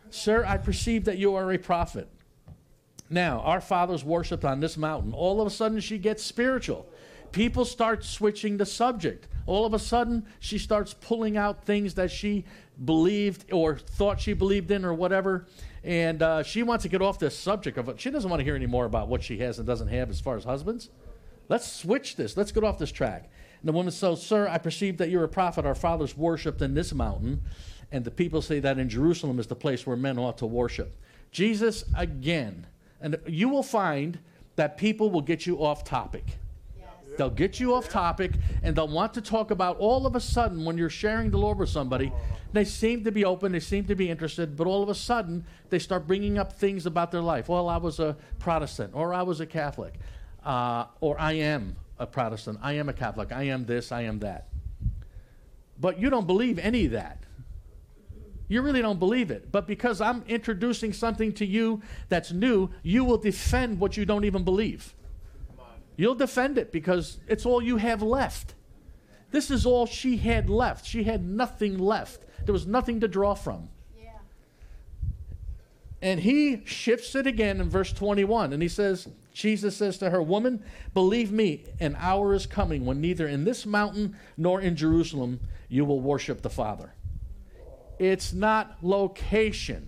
Sir, 0.10 0.46
I 0.46 0.58
perceive 0.58 1.06
that 1.06 1.18
you 1.18 1.36
are 1.36 1.52
a 1.52 1.58
prophet. 1.58 2.08
Now, 3.10 3.40
our 3.42 3.62
fathers 3.62 4.04
worshiped 4.04 4.46
on 4.46 4.60
this 4.60 4.78
mountain. 4.78 5.14
All 5.14 5.40
of 5.42 5.48
a 5.48 5.52
sudden, 5.52 5.80
she 5.80 5.98
gets 5.98 6.24
spiritual. 6.24 6.88
People 7.32 7.66
start 7.66 8.04
switching 8.04 8.58
the 8.58 8.66
subject. 8.66 9.28
All 9.46 9.66
of 9.66 9.74
a 9.74 9.80
sudden, 9.80 10.26
she 10.40 10.58
starts 10.58 10.94
pulling 10.94 11.38
out 11.38 11.66
things 11.66 11.94
that 11.96 12.10
she 12.10 12.46
believed 12.84 13.52
or 13.52 13.78
thought 13.78 14.20
she 14.20 14.34
believed 14.34 14.72
in 14.72 14.84
or 14.84 14.94
whatever. 14.94 15.46
And 15.84 16.22
uh, 16.22 16.44
she 16.44 16.64
wants 16.64 16.84
to 16.84 16.90
get 16.90 17.02
off 17.02 17.20
this 17.20 17.38
subject 17.38 17.78
of 17.78 17.90
it. 17.90 18.00
She 18.00 18.10
doesn't 18.10 18.30
want 18.30 18.40
to 18.40 18.44
hear 18.44 18.56
any 18.56 18.66
more 18.66 18.86
about 18.86 19.08
what 19.08 19.22
she 19.22 19.38
has 19.40 19.60
and 19.60 19.68
doesn't 19.68 19.90
have 19.90 20.10
as 20.10 20.20
far 20.20 20.36
as 20.36 20.44
husbands. 20.44 20.90
Let's 21.48 21.72
switch 21.72 22.16
this. 22.16 22.36
Let's 22.36 22.52
get 22.52 22.64
off 22.64 22.80
this 22.80 22.92
track. 22.92 23.30
And 23.60 23.70
the 23.70 23.74
woman 23.74 23.92
says, 23.92 24.26
Sir, 24.26 24.48
I 24.48 24.58
perceive 24.58 24.98
that 24.98 25.10
you're 25.10 25.24
a 25.24 25.30
prophet. 25.30 25.66
Our 25.66 25.76
fathers 25.76 26.18
worshiped 26.18 26.62
in 26.62 26.74
this 26.74 26.94
mountain. 26.94 27.44
And 27.92 28.04
the 28.04 28.12
people 28.12 28.42
say 28.42 28.60
that 28.62 28.80
in 28.80 28.90
Jerusalem 28.90 29.40
is 29.40 29.48
the 29.48 29.56
place 29.56 29.86
where 29.86 29.96
men 29.96 30.18
ought 30.18 30.40
to 30.40 30.46
worship. 30.48 30.96
Jesus, 31.32 31.84
again, 31.96 32.66
and 33.02 33.18
you 33.28 33.50
will 33.50 33.64
find 33.64 34.20
that 34.56 34.78
people 34.78 35.10
will 35.10 35.22
get 35.22 35.46
you 35.46 35.64
off 35.64 35.84
topic. 35.84 36.38
They'll 37.18 37.30
get 37.30 37.60
you 37.60 37.74
off 37.74 37.90
topic 37.90 38.32
and 38.64 38.76
they'll 38.76 38.88
want 38.88 39.14
to 39.14 39.22
talk 39.22 39.52
about 39.52 39.78
all 39.78 40.06
of 40.06 40.16
a 40.16 40.20
sudden 40.20 40.66
when 40.66 40.78
you're 40.78 40.90
sharing 40.90 41.32
the 41.32 41.38
Lord 41.38 41.58
with 41.58 41.70
somebody, 41.70 42.12
they 42.52 42.66
seem 42.66 43.04
to 43.04 43.12
be 43.12 43.24
open, 43.26 43.52
they 43.52 43.60
seem 43.60 43.86
to 43.86 43.96
be 43.96 44.10
interested, 44.10 44.56
but 44.58 44.68
all 44.68 44.84
of 44.84 44.90
a 44.90 44.96
sudden 44.96 45.46
they 45.70 45.80
start 45.80 46.08
bringing 46.08 46.38
up 46.38 46.54
things 46.54 46.86
about 46.86 47.12
their 47.12 47.22
life. 47.22 47.48
Well, 47.48 47.70
I 47.70 47.78
was 47.78 48.00
a 48.00 48.18
Protestant 48.40 48.92
or 48.94 49.14
I 49.14 49.22
was 49.22 49.40
a 49.40 49.46
Catholic 49.46 49.94
uh, 50.44 50.86
or 51.00 51.20
I 51.20 51.34
am 51.34 51.76
a 52.00 52.06
Protestant, 52.06 52.60
I 52.62 52.74
am 52.74 52.90
a 52.90 52.94
Catholic, 52.94 53.32
I 53.32 53.44
am 53.44 53.66
this, 53.66 53.92
I 53.92 54.02
am 54.02 54.20
that. 54.20 54.48
But 55.80 56.00
you 56.00 56.10
don't 56.10 56.28
believe 56.28 56.60
any 56.60 56.86
of 56.86 56.92
that. 56.92 57.25
You 58.48 58.62
really 58.62 58.82
don't 58.82 59.00
believe 59.00 59.32
it. 59.32 59.52
But 59.52 59.68
because 59.68 60.02
I'm 60.02 60.24
introducing 60.28 60.94
something 60.94 61.34
to 61.34 61.46
you 61.46 61.82
that's 62.10 62.32
new, 62.32 62.70
you 62.84 63.04
will 63.04 63.18
defend 63.18 63.80
what 63.80 63.98
you 63.98 64.06
don't 64.06 64.26
even 64.26 64.44
believe. 64.44 64.94
You'll 65.98 66.16
defend 66.16 66.58
it 66.58 66.72
because 66.72 67.18
it's 67.28 67.46
all 67.46 67.62
you 67.62 67.78
have 67.78 68.02
left. 68.02 68.54
This 69.32 69.50
is 69.50 69.66
all 69.66 69.86
she 69.86 70.18
had 70.18 70.50
left. 70.50 70.86
She 70.86 71.04
had 71.04 71.26
nothing 71.26 71.78
left. 71.78 72.26
There 72.46 72.54
was 72.54 72.68
nothing 72.68 73.00
to 73.00 73.08
draw 73.08 73.34
from. 73.34 73.70
And 76.02 76.20
he 76.20 76.62
shifts 76.66 77.16
it 77.16 77.26
again 77.26 77.60
in 77.60 77.70
verse 77.70 77.92
21. 77.92 78.54
And 78.54 78.62
he 78.62 78.70
says, 78.70 79.08
Jesus 79.34 79.76
says 79.76 79.98
to 79.98 80.12
her, 80.12 80.22
Woman, 80.22 80.64
believe 80.94 81.32
me, 81.32 81.64
an 81.80 81.98
hour 82.00 82.34
is 82.34 82.46
coming 82.46 82.86
when 82.86 83.02
neither 83.02 83.28
in 83.28 83.44
this 83.44 83.66
mountain 83.66 84.16
nor 84.38 84.62
in 84.62 84.76
Jerusalem 84.76 85.40
you 85.68 85.84
will 85.84 86.00
worship 86.00 86.42
the 86.42 86.50
Father. 86.50 86.94
It's 88.00 88.34
not 88.34 88.78
location. 88.82 89.88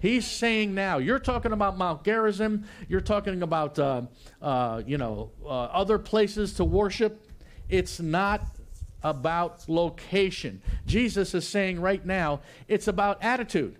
He's 0.00 0.26
saying 0.26 0.74
now, 0.74 0.96
you're 0.96 1.18
talking 1.18 1.52
about 1.52 1.76
Mount 1.76 2.04
Gerizim, 2.04 2.64
you're 2.88 3.02
talking 3.02 3.42
about, 3.42 3.78
uh, 3.78 4.02
uh, 4.40 4.82
you 4.86 4.96
know, 4.96 5.30
uh, 5.44 5.48
other 5.48 5.98
places 5.98 6.54
to 6.54 6.64
worship. 6.64 7.26
It's 7.68 8.00
not 8.00 8.56
about 9.02 9.68
location. 9.68 10.62
Jesus 10.86 11.34
is 11.34 11.46
saying 11.46 11.80
right 11.80 12.04
now, 12.04 12.40
it's 12.66 12.88
about 12.88 13.22
attitude. 13.22 13.76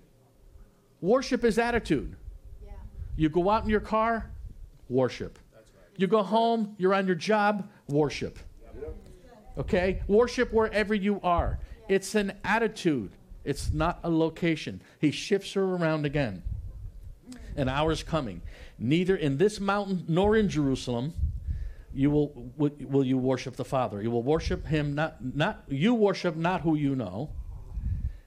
Worship 1.01 1.43
is 1.44 1.59
attitude. 1.59 2.16
You 3.16 3.31
go 3.31 3.48
out 3.48 3.64
in 3.64 3.70
your 3.70 3.81
car, 3.81 4.31
worship. 4.89 5.39
You 5.97 6.06
go 6.06 6.22
home, 6.22 6.74
you're 6.78 6.94
on 6.94 7.06
your 7.06 7.16
job, 7.16 7.68
worship. 7.89 8.39
Okay? 9.59 10.02
Worship 10.06 10.52
wherever 10.52 10.94
you 10.94 11.20
are. 11.22 11.59
It's 11.89 12.14
an 12.14 12.32
attitude, 12.44 13.12
it's 13.45 13.73
not 13.73 14.01
a 14.03 14.11
location. 14.11 14.83
He 14.99 15.11
shifts 15.11 15.53
her 15.55 15.62
around 15.62 16.05
again. 16.05 16.43
An 17.57 17.69
hour 17.69 17.93
is 17.93 18.03
coming. 18.03 18.43
Neither 18.79 19.17
in 19.17 19.39
this 19.39 19.61
mountain 19.61 20.05
nor 20.09 20.37
in 20.37 20.49
Jerusalem 20.49 21.15
you 21.93 22.11
will, 22.11 22.53
will, 22.57 23.05
you 23.05 23.19
worship 23.19 23.57
the 23.57 23.65
Father. 23.65 24.01
You 24.01 24.11
will 24.11 24.23
worship 24.23 24.67
him 24.67 24.95
not, 24.95 25.17
not 25.35 25.65
you 25.69 25.95
worship 25.95 26.37
not 26.37 26.61
who 26.61 26.77
you 26.77 26.95
know. 26.95 27.31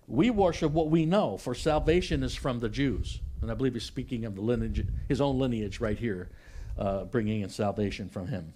We 0.08 0.30
worship 0.30 0.74
what 0.74 0.90
we 0.90 1.06
know, 1.06 1.38
for 1.38 1.56
salvation 1.56 2.24
is 2.24 2.36
from 2.36 2.60
the 2.60 2.68
Jews. 2.68 3.22
And 3.42 3.50
I 3.50 3.54
believe 3.54 3.74
he's 3.74 3.84
speaking 3.84 4.26
of 4.26 4.36
the 4.36 4.42
lineage, 4.42 4.86
his 5.08 5.22
own 5.22 5.40
lineage 5.40 5.80
right 5.80 5.98
here, 5.98 6.30
uh, 6.78 7.06
bringing 7.06 7.42
in 7.42 7.50
salvation 7.50 8.10
from 8.10 8.28
him 8.28 8.54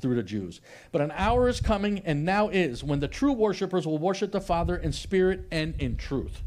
through 0.00 0.14
the 0.14 0.22
Jews. 0.22 0.60
But 0.92 1.00
an 1.00 1.12
hour 1.14 1.48
is 1.48 1.60
coming, 1.60 2.00
and 2.04 2.24
now 2.24 2.48
is, 2.48 2.82
when 2.82 3.00
the 3.00 3.08
true 3.08 3.32
worshipers 3.32 3.86
will 3.86 3.98
worship 3.98 4.32
the 4.32 4.40
Father 4.40 4.76
in 4.76 4.92
spirit 4.92 5.46
and 5.50 5.74
in 5.80 5.96
truth. 5.96 6.42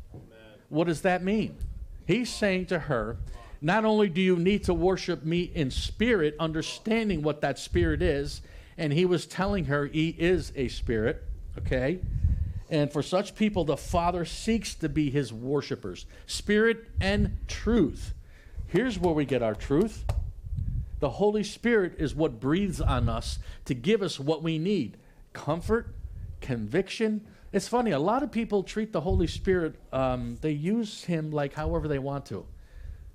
What 0.69 0.87
does 0.87 1.01
that 1.01 1.23
mean? 1.23 1.57
He's 2.05 2.29
saying 2.29 2.67
to 2.67 2.79
her, 2.79 3.17
not 3.61 3.85
only 3.85 4.09
do 4.09 4.21
you 4.21 4.37
need 4.37 4.63
to 4.63 4.73
worship 4.73 5.23
me 5.23 5.51
in 5.53 5.69
spirit, 5.69 6.35
understanding 6.39 7.21
what 7.21 7.41
that 7.41 7.59
spirit 7.59 8.01
is, 8.01 8.41
and 8.77 8.91
he 8.91 9.05
was 9.05 9.25
telling 9.27 9.65
her 9.65 9.85
he 9.85 10.15
is 10.17 10.51
a 10.55 10.67
spirit, 10.67 11.23
okay? 11.57 11.99
And 12.69 12.91
for 12.91 13.03
such 13.03 13.35
people, 13.35 13.65
the 13.65 13.77
Father 13.77 14.25
seeks 14.25 14.73
to 14.75 14.89
be 14.89 15.11
his 15.11 15.31
worshipers, 15.31 16.05
spirit 16.25 16.85
and 16.99 17.37
truth. 17.47 18.13
Here's 18.67 18.97
where 18.97 19.13
we 19.13 19.25
get 19.25 19.43
our 19.43 19.53
truth. 19.53 20.05
The 21.01 21.09
Holy 21.09 21.43
Spirit 21.43 21.95
is 21.97 22.13
what 22.13 22.39
breathes 22.39 22.79
on 22.79 23.09
us 23.09 23.39
to 23.65 23.73
give 23.73 24.03
us 24.03 24.19
what 24.19 24.43
we 24.43 24.59
need 24.59 24.97
comfort, 25.33 25.95
conviction. 26.41 27.25
It's 27.51 27.67
funny, 27.67 27.89
a 27.89 27.99
lot 27.99 28.21
of 28.21 28.31
people 28.31 28.61
treat 28.61 28.93
the 28.93 29.01
Holy 29.01 29.25
Spirit, 29.25 29.75
um, 29.91 30.37
they 30.41 30.51
use 30.51 31.03
him 31.03 31.31
like 31.31 31.53
however 31.53 31.87
they 31.87 31.97
want 31.97 32.27
to. 32.27 32.45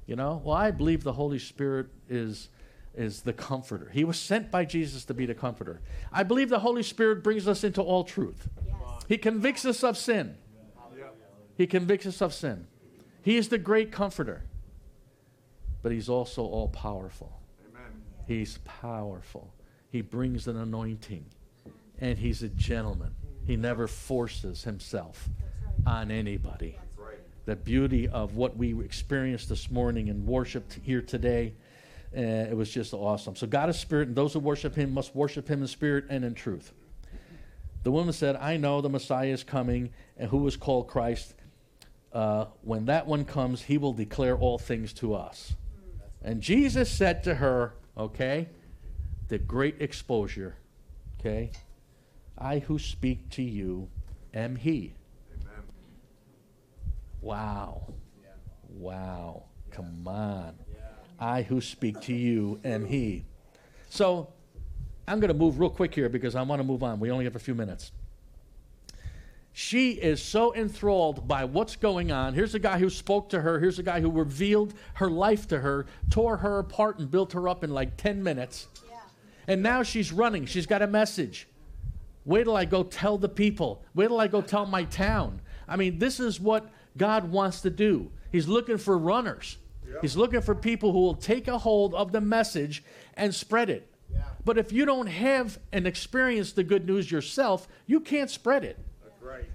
You 0.07 0.17
know, 0.17 0.43
well, 0.45 0.57
I 0.57 0.73
believe 0.73 1.05
the 1.05 1.13
Holy 1.13 1.39
Spirit 1.39 1.87
is 2.11 2.49
is 2.97 3.23
the 3.23 3.33
comforter. 3.33 3.91
He 3.93 4.05
was 4.05 4.19
sent 4.19 4.51
by 4.51 4.65
Jesus 4.65 5.05
to 5.05 5.15
be 5.15 5.27
the 5.27 5.35
comforter. 5.35 5.81
I 6.11 6.23
believe 6.23 6.49
the 6.49 6.61
Holy 6.61 6.83
Spirit 6.83 7.23
brings 7.23 7.47
us 7.47 7.63
into 7.63 7.83
all 7.83 8.05
truth. 8.05 8.49
He 9.07 9.19
convicts 9.19 9.67
us 9.67 9.85
of 9.85 9.99
sin. 9.99 10.37
He 11.57 11.67
convicts 11.67 12.07
us 12.07 12.23
of 12.23 12.33
sin. 12.33 12.67
He 13.23 13.37
is 13.37 13.51
the 13.51 13.59
great 13.59 13.93
comforter. 13.93 14.45
But 15.83 15.93
he's 15.93 16.09
also 16.09 16.43
all 16.43 16.69
powerful. 16.69 17.39
He's 18.27 18.59
powerful. 18.65 19.55
He 19.91 20.01
brings 20.01 20.49
an 20.49 20.57
anointing. 20.57 21.27
And 21.99 22.19
he's 22.19 22.43
a 22.43 22.49
gentleman. 22.49 23.15
He 23.47 23.57
never 23.57 23.87
forces 23.87 24.65
himself 24.65 25.29
on 25.87 26.11
anybody 26.11 26.79
the 27.47 27.57
beauty 27.57 28.09
of 28.09 28.35
what 28.35 28.57
we 28.57 28.79
experienced 28.85 29.49
this 29.49 29.71
morning 29.71 30.11
and 30.11 30.27
worshiped 30.27 30.79
here 30.83 31.01
today. 31.01 31.55
Uh, 32.17 32.21
it 32.21 32.57
was 32.57 32.71
just 32.71 32.93
awesome. 32.93 33.37
So, 33.37 33.47
God 33.47 33.69
is 33.69 33.79
spirit, 33.79 34.09
and 34.09 34.17
those 34.17 34.33
who 34.33 34.41
worship 34.41 34.75
him 34.75 34.93
must 34.93 35.15
worship 35.15 35.49
him 35.49 35.63
in 35.63 35.69
spirit 35.69 36.05
and 36.11 36.25
in 36.25 36.35
truth. 36.35 36.73
The 37.85 37.91
woman 37.93 38.13
said, 38.13 38.37
I 38.37 38.57
know 38.57 38.81
the 38.81 38.89
Messiah 38.89 39.29
is 39.29 39.45
coming, 39.45 39.91
and 40.17 40.29
who 40.29 40.47
is 40.47 40.57
called 40.57 40.89
Christ. 40.89 41.35
Uh, 42.13 42.47
when 42.63 42.87
that 42.87 43.07
one 43.07 43.25
comes, 43.25 43.63
he 43.63 43.79
will 43.79 43.93
declare 43.93 44.37
all 44.37 44.59
things 44.59 44.93
to 44.95 45.15
us. 45.15 45.55
And 46.23 46.41
Jesus 46.41 46.91
said 46.91 47.23
to 47.25 47.37
her, 47.37 47.75
okay, 47.97 48.49
the 49.29 49.39
great 49.39 49.81
exposure, 49.81 50.57
okay, 51.21 51.51
I 52.39 52.59
who 52.59 52.79
speak 52.79 53.31
to 53.31 53.43
you 53.43 53.89
am 54.35 54.57
he. 54.57 54.95
Amen. 55.33 55.65
Wow. 57.21 57.95
Wow. 58.69 59.45
Come 59.71 60.07
on. 60.07 60.55
I 61.19 61.43
who 61.43 61.61
speak 61.61 62.01
to 62.03 62.13
you 62.13 62.61
am 62.65 62.85
he. 62.85 63.25
So 63.89 64.29
I'm 65.09 65.21
going 65.21 65.29
to 65.33 65.35
move 65.35 65.59
real 65.59 65.71
quick 65.71 65.95
here 65.95 66.09
because 66.09 66.35
I 66.35 66.43
want 66.43 66.61
to 66.61 66.65
move 66.65 66.83
on. 66.83 67.01
We 67.01 67.11
only 67.11 67.25
have 67.25 67.37
a 67.37 67.41
few 67.41 67.55
minutes. 67.55 67.93
She 69.59 69.93
is 69.93 70.23
so 70.23 70.55
enthralled 70.55 71.27
by 71.27 71.47
what's 71.47 71.77
going 71.77 72.13
on. 72.13 72.35
Here's 72.35 72.55
a 72.55 72.59
guy 72.59 72.79
who 72.79 72.91
spoke 72.91 73.31
to 73.31 73.41
her. 73.41 73.59
Here's 73.59 73.79
a 73.79 73.83
guy 73.83 74.03
who 74.03 74.11
revealed 74.11 74.75
her 74.97 75.09
life 75.09 75.49
to 75.49 75.61
her, 75.61 75.87
tore 76.11 76.37
her 76.37 76.59
apart, 76.59 76.99
and 76.99 77.11
built 77.11 77.33
her 77.33 77.49
up 77.49 77.65
in 77.65 77.71
like 77.71 77.97
10 77.97 78.23
minutes. 78.23 78.69
And 79.49 79.63
now 79.63 79.83
she's 79.83 80.13
running. 80.13 80.45
She's 80.45 80.67
got 80.67 80.83
a 80.83 80.87
message. 80.87 81.49
Wait 82.27 82.45
till 82.45 82.55
I 82.55 82.67
go 82.67 82.83
tell 82.83 83.17
the 83.17 83.31
people. 83.31 83.83
Wait 83.95 84.09
till 84.09 84.21
I 84.21 84.29
go 84.29 84.43
tell 84.43 84.67
my 84.67 84.85
town. 84.85 85.41
I 85.67 85.77
mean, 85.77 85.99
this 85.99 86.21
is 86.21 86.39
what 86.39 86.71
God 86.99 87.33
wants 87.33 87.63
to 87.63 87.71
do. 87.71 88.11
He's 88.31 88.49
looking 88.49 88.77
for 88.77 88.99
runners. 88.99 89.57
He's 90.03 90.19
looking 90.19 90.43
for 90.43 90.55
people 90.55 90.93
who 90.93 90.99
will 90.99 91.15
take 91.15 91.49
a 91.49 91.57
hold 91.57 91.95
of 91.95 92.13
the 92.13 92.21
message 92.21 92.85
and 93.15 93.35
spread 93.35 93.71
it. 93.71 93.91
But 94.45 94.59
if 94.59 94.71
you 94.71 94.85
don't 94.85 95.07
have 95.07 95.59
and 95.73 95.87
experience 95.87 96.53
the 96.53 96.63
good 96.63 96.87
news 96.87 97.11
yourself, 97.11 97.67
you 97.87 98.01
can't 98.01 98.29
spread 98.29 98.63
it. 98.63 98.79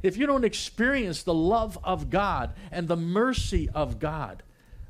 If 0.03 0.17
you 0.17 0.25
don't 0.25 0.43
experience 0.43 1.23
the 1.23 1.33
love 1.33 1.77
of 1.83 2.09
God 2.09 2.53
and 2.71 2.87
the 2.87 2.95
mercy 2.97 3.69
of 3.73 3.99
God, 3.99 4.43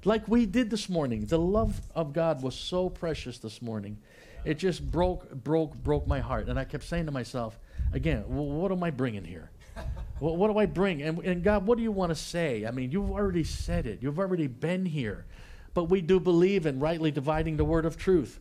like 0.04 0.28
we 0.28 0.46
did 0.46 0.70
this 0.70 0.90
morning, 0.90 1.26
the 1.26 1.40
love 1.40 1.82
of 1.94 2.14
God 2.14 2.42
was 2.42 2.56
so 2.56 2.90
precious 2.90 3.38
this 3.38 3.62
morning. 3.62 3.98
It 4.44 4.56
just 4.56 4.90
broke, 4.90 5.32
broke, 5.32 5.76
broke 5.76 6.08
my 6.08 6.20
heart. 6.20 6.48
And 6.48 6.58
I 6.58 6.64
kept 6.64 6.84
saying 6.84 7.06
to 7.06 7.12
myself, 7.12 7.60
again, 7.94 8.24
well, 8.28 8.46
what 8.46 8.72
am 8.72 8.84
I 8.84 8.92
bringing 8.92 9.26
here? 9.26 9.52
What, 10.20 10.36
what 10.36 10.52
do 10.52 10.60
I 10.60 10.68
bring? 10.68 11.02
And, 11.02 11.18
and 11.26 11.44
God, 11.44 11.66
what 11.66 11.80
do 11.80 11.84
you 11.84 11.92
want 11.92 12.12
to 12.12 12.16
say? 12.16 12.68
I 12.68 12.70
mean, 12.70 12.92
you've 12.92 13.10
already 13.10 13.44
said 13.44 13.88
it, 13.88 14.04
you've 14.04 14.20
already 14.20 14.46
been 14.46 14.86
here. 14.86 15.26
But 15.74 15.86
we 15.86 16.00
do 16.02 16.20
believe 16.20 16.68
in 16.68 16.80
rightly 16.80 17.10
dividing 17.10 17.58
the 17.58 17.66
word 17.66 17.86
of 17.86 17.98
truth. 17.98 18.40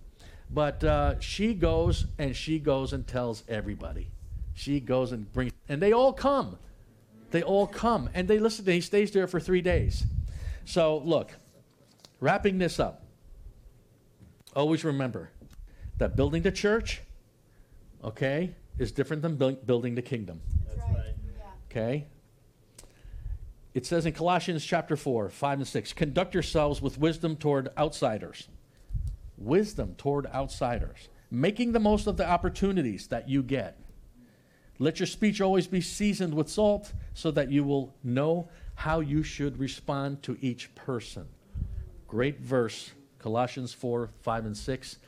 But 0.50 0.84
uh, 0.84 1.18
she 1.20 1.54
goes 1.54 2.04
and 2.18 2.36
she 2.36 2.58
goes 2.58 2.92
and 2.92 3.06
tells 3.06 3.44
everybody. 3.48 4.10
She 4.60 4.78
goes 4.78 5.12
and 5.12 5.32
brings, 5.32 5.52
and 5.70 5.80
they 5.80 5.90
all 5.90 6.12
come. 6.12 6.58
They 7.30 7.42
all 7.42 7.66
come 7.66 8.10
and 8.12 8.28
they 8.28 8.38
listen. 8.38 8.66
He 8.66 8.82
stays 8.82 9.10
there 9.10 9.26
for 9.26 9.40
three 9.40 9.62
days. 9.62 10.04
So, 10.66 10.98
look, 10.98 11.32
wrapping 12.20 12.58
this 12.58 12.78
up, 12.78 13.06
always 14.54 14.84
remember 14.84 15.30
that 15.96 16.14
building 16.14 16.42
the 16.42 16.52
church, 16.52 17.00
okay, 18.04 18.54
is 18.78 18.92
different 18.92 19.22
than 19.22 19.36
buil- 19.36 19.64
building 19.64 19.94
the 19.94 20.02
kingdom. 20.02 20.42
That's 20.68 20.90
right. 20.90 21.14
Okay? 21.70 22.06
It 23.72 23.86
says 23.86 24.04
in 24.04 24.12
Colossians 24.12 24.62
chapter 24.62 24.94
4, 24.94 25.30
5 25.30 25.58
and 25.60 25.66
6, 25.66 25.92
conduct 25.94 26.34
yourselves 26.34 26.82
with 26.82 26.98
wisdom 26.98 27.34
toward 27.34 27.70
outsiders. 27.78 28.48
Wisdom 29.38 29.94
toward 29.96 30.26
outsiders. 30.26 31.08
Making 31.30 31.72
the 31.72 31.80
most 31.80 32.06
of 32.06 32.18
the 32.18 32.28
opportunities 32.28 33.06
that 33.06 33.26
you 33.26 33.42
get. 33.42 33.78
Let 34.80 34.98
your 34.98 35.06
speech 35.06 35.40
always 35.40 35.68
be 35.68 35.80
seasoned 35.80 36.34
with 36.34 36.48
salt 36.48 36.92
so 37.14 37.30
that 37.30 37.52
you 37.52 37.62
will 37.62 37.94
know 38.02 38.48
how 38.74 38.98
you 38.98 39.22
should 39.22 39.60
respond 39.60 40.24
to 40.24 40.36
each 40.40 40.74
person. 40.74 41.28
Great 42.08 42.40
verse, 42.40 42.90
Colossians 43.20 43.72
4, 43.72 44.10
5, 44.22 44.46
and 44.46 44.56
6, 44.56 44.98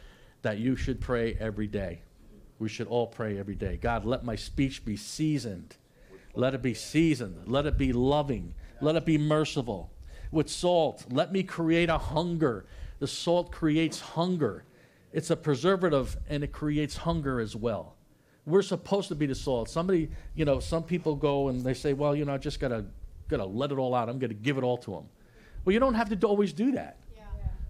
that 0.42 0.58
you 0.58 0.76
should 0.76 1.00
pray 1.00 1.36
every 1.40 1.66
day. 1.66 2.02
We 2.60 2.68
should 2.68 2.86
all 2.86 3.08
pray 3.08 3.36
every 3.36 3.56
day. 3.56 3.76
God, 3.76 4.04
let 4.04 4.24
my 4.24 4.36
speech 4.36 4.84
be 4.84 4.96
seasoned 4.96 5.74
let 6.34 6.54
it 6.54 6.62
be 6.62 6.74
seasoned. 6.74 7.46
Let 7.46 7.66
it 7.66 7.76
be 7.76 7.92
loving. 7.92 8.54
Let 8.80 8.96
it 8.96 9.04
be 9.04 9.18
merciful. 9.18 9.90
With 10.30 10.48
salt, 10.48 11.04
let 11.10 11.32
me 11.32 11.42
create 11.42 11.90
a 11.90 11.98
hunger. 11.98 12.64
The 13.00 13.06
salt 13.06 13.52
creates 13.52 14.00
hunger. 14.00 14.64
It's 15.12 15.30
a 15.30 15.36
preservative 15.36 16.16
and 16.28 16.42
it 16.42 16.52
creates 16.52 16.96
hunger 16.98 17.38
as 17.38 17.54
well. 17.54 17.96
We're 18.44 18.62
supposed 18.62 19.08
to 19.08 19.14
be 19.14 19.26
the 19.26 19.34
salt. 19.34 19.68
Somebody, 19.68 20.10
you 20.34 20.44
know, 20.44 20.58
some 20.58 20.82
people 20.82 21.14
go 21.14 21.48
and 21.48 21.62
they 21.62 21.74
say, 21.74 21.92
well, 21.92 22.14
you 22.16 22.24
know, 22.24 22.34
I 22.34 22.38
just 22.38 22.58
gotta 22.58 22.84
gotta 23.28 23.44
let 23.44 23.70
it 23.70 23.78
all 23.78 23.94
out. 23.94 24.08
I'm 24.08 24.18
gonna 24.18 24.34
give 24.34 24.58
it 24.58 24.64
all 24.64 24.76
to 24.78 24.90
them. 24.90 25.04
Well, 25.64 25.72
you 25.72 25.78
don't 25.78 25.94
have 25.94 26.08
to 26.08 26.26
always 26.26 26.52
do 26.52 26.72
that. 26.72 26.98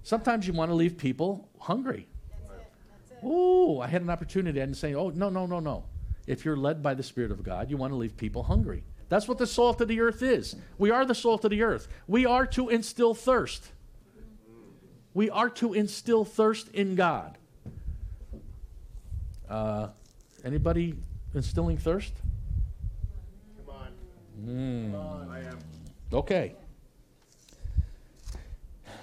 Sometimes 0.03 0.47
you 0.47 0.53
want 0.53 0.71
to 0.71 0.75
leave 0.75 0.97
people 0.97 1.49
hungry. 1.61 2.09
Ooh, 3.25 3.79
I 3.81 3.87
had 3.87 4.03
an 4.03 4.11
opportunity. 4.11 4.61
I 4.61 4.65
didn't 4.65 4.79
say, 4.79 4.95
oh, 4.95 5.11
no, 5.11 5.29
no, 5.29 5.47
no, 5.47 5.61
no 5.61 5.85
if 6.27 6.45
you're 6.45 6.57
led 6.57 6.83
by 6.83 6.95
the 6.95 7.03
Spirit 7.03 7.31
of 7.31 7.43
God, 7.43 7.71
you 7.71 7.77
want 7.77 7.93
to 7.93 7.97
leave 7.97 8.17
people 8.17 8.43
hungry. 8.43 8.83
That's 9.09 9.29
what 9.29 9.39
the 9.39 9.47
salt 9.47 9.81
of 9.81 9.89
the 9.89 10.01
earth 10.01 10.23
is. 10.23 10.57
We 10.79 10.91
are 10.91 11.05
the 11.05 11.15
salt 11.15 11.45
of 11.45 11.51
the 11.51 11.63
earth. 11.63 11.89
We 12.07 12.25
are 12.25 12.47
to 12.47 12.69
instill 12.69 13.15
thirst. 13.15 13.73
We 15.15 15.29
are 15.29 15.51
to 15.51 15.75
instill 15.75 16.25
thirst 16.25 16.69
in 16.69 16.95
God. 16.95 17.37
Uh, 19.49 19.89
anybody 20.45 20.95
instilling 21.35 21.79
thirst? 21.79 22.13
Come 23.67 23.75
on. 23.75 23.93
Mm. 24.47 24.93
Come 24.93 25.01
on. 25.01 25.29
I 25.31 25.41
am. 25.41 25.59
Okay. 26.13 26.55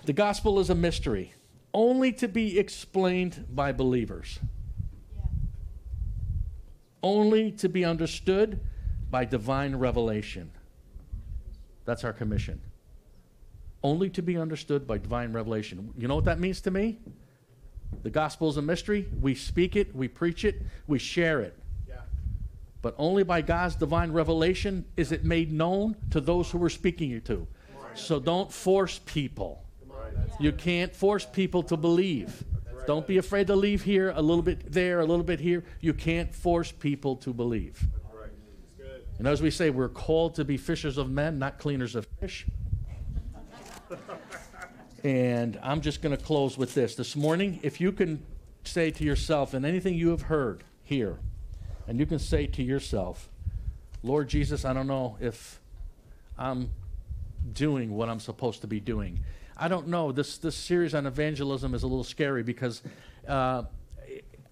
The 0.05 0.13
gospel 0.13 0.59
is 0.59 0.69
a 0.69 0.75
mystery. 0.75 1.33
only 1.73 2.11
to 2.13 2.27
be 2.27 2.57
explained 2.57 3.45
by 3.53 3.71
believers. 3.71 4.39
Only 7.01 7.51
to 7.53 7.69
be 7.69 7.85
understood 7.85 8.59
by 9.09 9.25
divine 9.25 9.75
revelation. 9.75 10.51
That's 11.85 12.03
our 12.03 12.13
commission. 12.13 12.59
Only 13.83 14.09
to 14.09 14.21
be 14.21 14.37
understood 14.37 14.85
by 14.85 14.97
divine 14.97 15.31
revelation. 15.31 15.93
You 15.97 16.07
know 16.07 16.15
what 16.15 16.25
that 16.25 16.39
means 16.39 16.59
to 16.61 16.71
me? 16.71 16.99
The 18.03 18.09
gospel 18.09 18.49
is 18.49 18.57
a 18.57 18.61
mystery. 18.61 19.07
We 19.19 19.35
speak 19.35 19.75
it, 19.75 19.95
we 19.95 20.07
preach 20.07 20.45
it, 20.45 20.61
we 20.87 20.99
share 20.99 21.41
it. 21.41 21.57
Yeah. 21.87 21.95
But 22.81 22.95
only 22.97 23.23
by 23.23 23.41
God's 23.41 23.75
divine 23.75 24.11
revelation 24.11 24.85
is 24.95 25.11
it 25.11 25.25
made 25.25 25.51
known 25.51 25.95
to 26.11 26.21
those 26.21 26.49
who 26.49 26.57
we're 26.57 26.69
speaking 26.69 27.11
it 27.11 27.25
to. 27.25 27.47
So 27.95 28.19
don't 28.19 28.51
force 28.51 28.99
people. 29.05 29.63
You 30.39 30.53
can't 30.53 30.95
force 30.95 31.25
people 31.25 31.63
to 31.63 31.75
believe. 31.75 32.43
Don't 32.87 33.05
be 33.05 33.17
afraid 33.17 33.47
to 33.47 33.55
leave 33.55 33.83
here, 33.83 34.11
a 34.15 34.21
little 34.21 34.41
bit 34.41 34.71
there, 34.71 35.01
a 35.01 35.05
little 35.05 35.23
bit 35.23 35.39
here. 35.39 35.63
You 35.81 35.93
can't 35.93 36.33
force 36.33 36.71
people 36.71 37.17
to 37.17 37.33
believe. 37.33 37.87
Right. 38.11 38.29
It's 38.63 38.71
good. 38.77 39.03
And 39.19 39.27
as 39.27 39.41
we 39.41 39.51
say, 39.51 39.69
we're 39.69 39.89
called 39.89 40.35
to 40.35 40.45
be 40.45 40.57
fishers 40.57 40.97
of 40.97 41.09
men, 41.09 41.37
not 41.37 41.59
cleaners 41.59 41.95
of 41.95 42.07
fish. 42.19 42.47
And 45.03 45.59
I'm 45.61 45.81
just 45.81 46.01
going 46.01 46.15
to 46.15 46.23
close 46.23 46.57
with 46.57 46.73
this. 46.73 46.95
This 46.95 47.15
morning, 47.15 47.59
if 47.63 47.79
you 47.79 47.91
can 47.91 48.23
say 48.63 48.91
to 48.91 49.03
yourself, 49.03 49.53
and 49.53 49.65
anything 49.65 49.95
you 49.95 50.09
have 50.09 50.23
heard 50.23 50.63
here, 50.83 51.19
and 51.87 51.99
you 51.99 52.05
can 52.05 52.19
say 52.19 52.47
to 52.47 52.63
yourself, 52.63 53.29
Lord 54.03 54.29
Jesus, 54.29 54.65
I 54.65 54.73
don't 54.73 54.87
know 54.87 55.17
if 55.19 55.59
I'm 56.37 56.71
doing 57.53 57.95
what 57.95 58.09
I'm 58.09 58.19
supposed 58.19 58.61
to 58.61 58.67
be 58.67 58.79
doing. 58.79 59.19
I 59.57 59.67
don't 59.67 59.87
know. 59.87 60.11
This, 60.11 60.37
this 60.37 60.55
series 60.55 60.93
on 60.93 61.05
evangelism 61.05 61.73
is 61.73 61.83
a 61.83 61.87
little 61.87 62.03
scary 62.03 62.43
because 62.43 62.81
uh, 63.27 63.63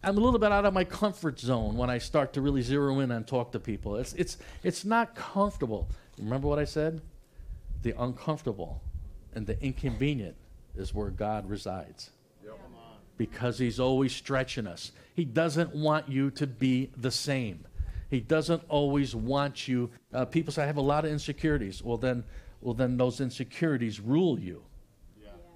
I'm 0.03 0.17
a 0.17 0.19
little 0.19 0.39
bit 0.39 0.51
out 0.51 0.65
of 0.65 0.73
my 0.73 0.83
comfort 0.83 1.39
zone 1.39 1.77
when 1.77 1.89
I 1.89 1.97
start 1.97 2.33
to 2.33 2.41
really 2.41 2.61
zero 2.61 2.99
in 2.99 3.11
and 3.11 3.25
talk 3.25 3.51
to 3.53 3.59
people. 3.59 3.95
It's, 3.97 4.13
it's, 4.13 4.37
it's 4.63 4.83
not 4.83 5.15
comfortable. 5.15 5.89
Remember 6.17 6.47
what 6.47 6.59
I 6.59 6.65
said? 6.65 7.01
The 7.83 7.93
uncomfortable 7.97 8.81
and 9.37 9.45
the 9.45 9.61
inconvenient 9.63 10.35
is 10.75 10.95
where 10.95 11.11
God 11.11 11.47
resides 11.47 12.09
because 13.17 13.59
he's 13.59 13.79
always 13.79 14.13
stretching 14.13 14.65
us. 14.65 14.91
He 15.13 15.25
doesn't 15.25 15.75
want 15.75 16.09
you 16.09 16.31
to 16.31 16.47
be 16.47 16.89
the 16.97 17.11
same. 17.11 17.65
He 18.09 18.19
doesn't 18.19 18.63
always 18.67 19.15
want 19.15 19.67
you. 19.67 19.91
Uh, 20.11 20.25
people 20.25 20.51
say 20.51 20.63
I 20.63 20.65
have 20.65 20.77
a 20.77 20.81
lot 20.81 21.05
of 21.05 21.11
insecurities. 21.11 21.83
Well, 21.83 21.97
then, 21.97 22.23
well, 22.61 22.73
then 22.73 22.97
those 22.97 23.21
insecurities 23.21 23.99
rule 23.99 24.39
you. 24.39 24.63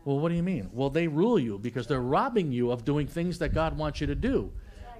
Well, 0.06 0.20
what 0.20 0.30
do 0.30 0.36
you 0.36 0.44
mean? 0.44 0.70
Well, 0.74 0.90
they 0.90 1.08
rule 1.08 1.40
you 1.40 1.58
because 1.58 1.88
they're 1.88 2.02
robbing 2.02 2.52
you 2.52 2.72
of 2.72 2.86
doing 2.86 3.08
things 3.08 3.40
that 3.40 3.50
God 3.50 3.78
wants 3.78 4.00
you 4.02 4.08
to 4.08 4.16
do. 4.16 4.52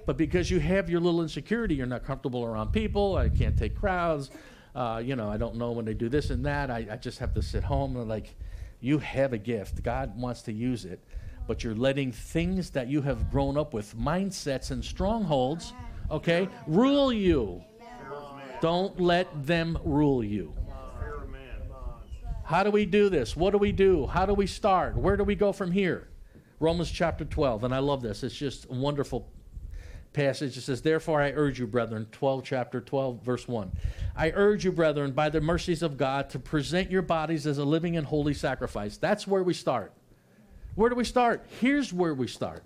But 0.08 0.18
because 0.18 0.50
you 0.50 0.60
have 0.60 0.90
your 0.90 1.00
little 1.00 1.22
insecurity, 1.22 1.76
you're 1.76 1.88
not 1.88 2.04
comfortable 2.04 2.44
around 2.44 2.72
people. 2.72 3.16
I 3.18 3.30
can't 3.30 3.58
take 3.58 3.76
crowds. 3.76 4.32
Uh, 4.74 5.02
you 5.04 5.16
know, 5.16 5.30
I 5.30 5.38
don't 5.38 5.56
know 5.56 5.72
when 5.72 5.86
they 5.86 5.94
do 5.94 6.10
this 6.10 6.30
and 6.30 6.46
that. 6.46 6.72
I, 6.72 6.88
I 6.92 6.96
just 6.96 7.20
have 7.20 7.34
to 7.34 7.42
sit 7.42 7.64
home 7.64 7.98
and 7.98 8.08
like, 8.08 8.36
you 8.82 8.98
have 8.98 9.32
a 9.32 9.38
gift. 9.38 9.84
God 9.84 10.20
wants 10.20 10.42
to 10.44 10.52
use 10.52 10.84
it, 10.84 11.00
but 11.48 11.64
you're 11.64 11.76
letting 11.76 12.12
things 12.12 12.72
that 12.72 12.88
you 12.88 13.02
have 13.04 13.32
grown 13.32 13.58
up 13.58 13.74
with, 13.74 13.96
mindsets 13.96 14.72
and 14.72 14.84
strongholds, 14.84 15.74
okay, 16.10 16.50
rule 16.68 17.14
you. 17.14 17.64
Don't 18.60 19.00
let 19.00 19.46
them 19.46 19.78
rule 19.86 20.24
you. 20.24 20.54
How 22.44 22.64
do 22.64 22.72
we 22.72 22.86
do 22.86 23.08
this? 23.10 23.36
What 23.36 23.52
do 23.52 23.58
we 23.58 23.72
do? 23.72 24.08
How 24.08 24.26
do 24.26 24.34
we 24.34 24.46
start? 24.46 24.98
Where 24.98 25.16
do 25.16 25.24
we 25.24 25.36
go 25.36 25.54
from 25.54 25.72
here? 25.72 26.10
Romans 26.60 26.92
chapter 26.92 27.24
12, 27.24 27.64
and 27.64 27.74
I 27.74 27.80
love 27.80 28.02
this. 28.02 28.24
It's 28.24 28.36
just 28.36 28.70
wonderful 28.70 29.28
passage. 30.14 30.58
It 30.58 30.62
says, 30.62 30.82
Therefore 30.82 31.22
I 31.22 31.32
urge 31.32 31.60
you, 31.60 31.68
brethren, 31.68 32.08
12, 32.12 32.44
chapter 32.44 32.82
12, 32.82 33.22
verse 33.24 33.48
1. 33.48 33.72
I 34.16 34.32
urge 34.32 34.66
you, 34.66 34.72
brethren, 34.72 35.12
by 35.12 35.30
the 35.30 35.42
mercies 35.42 35.82
of 35.82 35.98
God, 35.98 36.30
to 36.32 36.40
present 36.40 36.92
your 36.92 37.02
bodies 37.02 37.48
as 37.48 37.58
a 37.58 37.66
living 37.66 37.98
and 37.98 38.06
holy 38.06 38.34
sacrifice. 38.34 38.98
That's 38.98 39.28
where 39.28 39.44
we 39.44 39.54
start. 39.54 39.94
Where 40.76 40.90
do 40.90 40.96
we 40.96 41.04
start? 41.04 41.46
Here's 41.60 41.92
where 41.92 42.14
we 42.14 42.28
start. 42.28 42.64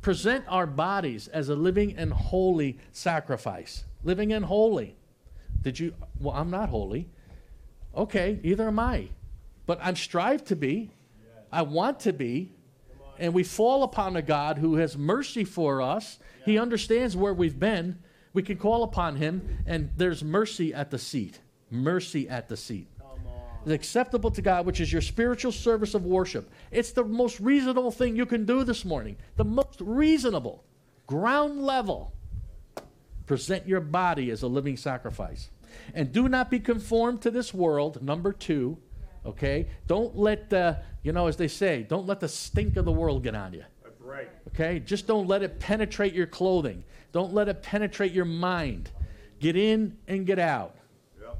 Present 0.00 0.44
our 0.48 0.66
bodies 0.66 1.28
as 1.28 1.48
a 1.48 1.54
living 1.54 1.96
and 1.96 2.12
holy 2.12 2.78
sacrifice. 2.92 3.84
Living 4.02 4.32
and 4.32 4.44
holy. 4.44 4.96
Did 5.62 5.80
you? 5.80 5.94
Well, 6.20 6.34
I'm 6.34 6.50
not 6.50 6.68
holy. 6.68 7.08
Okay, 7.96 8.38
either 8.42 8.68
am 8.68 8.78
I. 8.78 9.08
But 9.66 9.78
I'm 9.82 9.96
strive 9.96 10.44
to 10.46 10.56
be. 10.56 10.90
I 11.50 11.62
want 11.62 12.00
to 12.00 12.12
be. 12.12 12.52
And 13.18 13.32
we 13.32 13.44
fall 13.44 13.84
upon 13.84 14.16
a 14.16 14.22
God 14.22 14.58
who 14.58 14.74
has 14.76 14.98
mercy 14.98 15.44
for 15.44 15.80
us. 15.80 16.18
He 16.44 16.58
understands 16.58 17.16
where 17.16 17.34
we've 17.34 17.58
been. 17.58 17.98
We 18.32 18.42
can 18.42 18.56
call 18.56 18.82
upon 18.82 19.16
him, 19.16 19.58
and 19.66 19.90
there's 19.96 20.24
mercy 20.24 20.74
at 20.74 20.90
the 20.90 20.98
seat. 20.98 21.40
Mercy 21.70 22.28
at 22.28 22.48
the 22.48 22.56
seat. 22.56 22.88
Is 23.64 23.72
acceptable 23.72 24.30
to 24.32 24.42
God, 24.42 24.66
which 24.66 24.80
is 24.80 24.92
your 24.92 25.00
spiritual 25.00 25.52
service 25.52 25.94
of 25.94 26.04
worship. 26.04 26.50
It's 26.70 26.92
the 26.92 27.04
most 27.04 27.40
reasonable 27.40 27.90
thing 27.90 28.14
you 28.14 28.26
can 28.26 28.44
do 28.44 28.62
this 28.62 28.84
morning. 28.84 29.16
The 29.36 29.44
most 29.44 29.80
reasonable, 29.80 30.64
ground 31.06 31.62
level. 31.62 32.12
Present 33.26 33.66
your 33.66 33.80
body 33.80 34.30
as 34.30 34.42
a 34.42 34.48
living 34.48 34.76
sacrifice. 34.76 35.48
And 35.94 36.12
do 36.12 36.28
not 36.28 36.50
be 36.50 36.60
conformed 36.60 37.22
to 37.22 37.30
this 37.30 37.54
world. 37.54 38.02
Number 38.02 38.34
two, 38.34 38.76
okay? 39.24 39.68
Don't 39.86 40.14
let 40.14 40.50
the, 40.50 40.82
you 41.02 41.12
know, 41.12 41.26
as 41.26 41.38
they 41.38 41.48
say, 41.48 41.84
don't 41.84 42.06
let 42.06 42.20
the 42.20 42.28
stink 42.28 42.76
of 42.76 42.84
the 42.84 42.92
world 42.92 43.22
get 43.22 43.34
on 43.34 43.54
you. 43.54 43.64
Okay? 44.54 44.78
Just 44.80 45.06
don't 45.06 45.26
let 45.26 45.42
it 45.42 45.58
penetrate 45.58 46.14
your 46.14 46.26
clothing. 46.26 46.84
Don't 47.12 47.34
let 47.34 47.48
it 47.48 47.62
penetrate 47.62 48.12
your 48.12 48.24
mind. 48.24 48.90
Get 49.40 49.56
in 49.56 49.96
and 50.08 50.24
get 50.26 50.38
out. 50.38 50.76
Yep. 51.20 51.38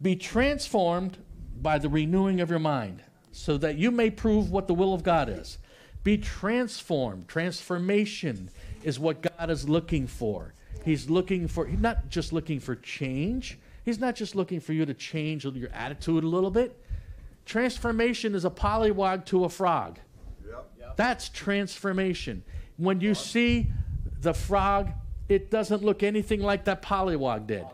Be 0.00 0.16
transformed 0.16 1.18
by 1.60 1.78
the 1.78 1.88
renewing 1.88 2.40
of 2.40 2.48
your 2.48 2.58
mind, 2.58 3.02
so 3.32 3.58
that 3.58 3.76
you 3.76 3.90
may 3.90 4.08
prove 4.10 4.50
what 4.50 4.66
the 4.66 4.74
will 4.74 4.94
of 4.94 5.02
God 5.02 5.28
is. 5.28 5.58
Be 6.02 6.16
transformed. 6.16 7.28
Transformation 7.28 8.48
is 8.82 8.98
what 8.98 9.20
God 9.20 9.50
is 9.50 9.68
looking 9.68 10.06
for. 10.06 10.54
He's 10.84 11.10
looking 11.10 11.46
for, 11.46 11.66
he's 11.66 11.78
not 11.78 12.08
just 12.08 12.32
looking 12.32 12.60
for 12.60 12.76
change. 12.76 13.58
He's 13.84 13.98
not 13.98 14.14
just 14.14 14.34
looking 14.34 14.60
for 14.60 14.72
you 14.72 14.86
to 14.86 14.94
change 14.94 15.44
your 15.44 15.70
attitude 15.70 16.24
a 16.24 16.28
little 16.28 16.50
bit. 16.50 16.82
Transformation 17.44 18.34
is 18.34 18.44
a 18.44 18.50
pollywog 18.50 19.24
to 19.26 19.44
a 19.44 19.48
frog. 19.48 19.98
That's 20.96 21.28
transformation. 21.28 22.42
When 22.76 23.00
you 23.00 23.14
see 23.14 23.68
the 24.20 24.34
frog, 24.34 24.90
it 25.28 25.50
doesn't 25.50 25.82
look 25.82 26.02
anything 26.02 26.42
like 26.42 26.64
that 26.64 26.82
pollywog 26.82 27.46
did. 27.46 27.64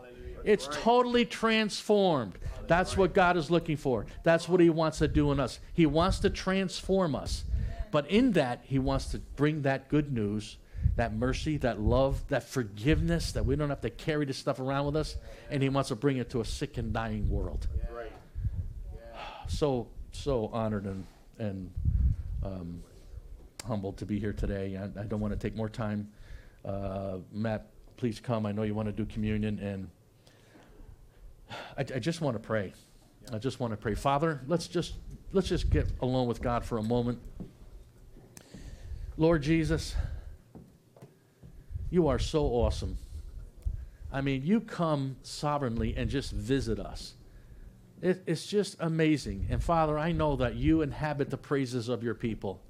It's 0.43 0.69
totally 0.71 1.25
transformed. 1.25 2.37
That's 2.67 2.95
what 2.95 3.13
God 3.13 3.37
is 3.37 3.49
looking 3.49 3.77
for. 3.77 4.05
That's 4.23 4.47
what 4.47 4.59
He 4.59 4.69
wants 4.69 4.99
to 4.99 5.07
do 5.07 5.31
in 5.31 5.39
us. 5.39 5.59
He 5.73 5.85
wants 5.85 6.19
to 6.19 6.29
transform 6.29 7.15
us. 7.15 7.43
But 7.91 8.09
in 8.09 8.33
that, 8.33 8.61
He 8.63 8.79
wants 8.79 9.07
to 9.11 9.19
bring 9.19 9.63
that 9.63 9.89
good 9.89 10.11
news, 10.13 10.57
that 10.95 11.13
mercy, 11.13 11.57
that 11.57 11.79
love, 11.79 12.27
that 12.27 12.43
forgiveness, 12.43 13.31
that 13.33 13.45
we 13.45 13.55
don't 13.55 13.69
have 13.69 13.81
to 13.81 13.89
carry 13.89 14.25
this 14.25 14.37
stuff 14.37 14.59
around 14.59 14.85
with 14.85 14.95
us. 14.95 15.15
And 15.49 15.63
He 15.63 15.69
wants 15.69 15.89
to 15.89 15.95
bring 15.95 16.17
it 16.17 16.29
to 16.31 16.41
a 16.41 16.45
sick 16.45 16.77
and 16.77 16.93
dying 16.93 17.29
world. 17.29 17.67
So, 19.47 19.87
so 20.11 20.49
honored 20.53 20.85
and, 20.85 21.05
and 21.39 21.71
um, 22.43 22.83
humbled 23.67 23.97
to 23.97 24.05
be 24.05 24.19
here 24.19 24.33
today. 24.33 24.77
I, 24.77 25.01
I 25.01 25.03
don't 25.03 25.19
want 25.19 25.33
to 25.33 25.39
take 25.39 25.55
more 25.55 25.69
time. 25.69 26.09
Uh, 26.65 27.17
Matt, 27.31 27.67
please 27.97 28.19
come. 28.19 28.45
I 28.45 28.51
know 28.51 28.63
you 28.63 28.73
want 28.73 28.87
to 28.87 28.93
do 28.93 29.05
communion, 29.05 29.59
and 29.59 29.89
I, 31.77 31.81
I 31.81 31.99
just 31.99 32.21
want 32.21 32.35
to 32.35 32.39
pray. 32.39 32.73
I 33.31 33.37
just 33.37 33.59
want 33.59 33.73
to 33.73 33.77
pray. 33.77 33.93
Father, 33.93 34.41
let's 34.47 34.67
just 34.67 34.95
let's 35.33 35.49
just 35.49 35.69
get 35.69 35.87
alone 36.01 36.27
with 36.27 36.41
God 36.41 36.63
for 36.63 36.77
a 36.77 36.83
moment. 36.83 37.19
Lord 39.17 39.41
Jesus, 39.41 39.95
you 41.89 42.07
are 42.07 42.19
so 42.19 42.45
awesome. 42.45 42.97
I 44.11 44.21
mean, 44.21 44.45
you 44.45 44.61
come 44.61 45.17
sovereignly 45.23 45.93
and 45.97 46.09
just 46.09 46.31
visit 46.31 46.79
us. 46.79 47.15
It, 48.01 48.23
it's 48.27 48.45
just 48.45 48.77
amazing. 48.79 49.47
And 49.49 49.61
Father, 49.61 49.97
I 49.97 50.11
know 50.11 50.35
that 50.37 50.55
you 50.55 50.81
inhabit 50.81 51.29
the 51.29 51.37
praises 51.37 51.89
of 51.89 52.03
your 52.03 52.13
people. 52.13 52.61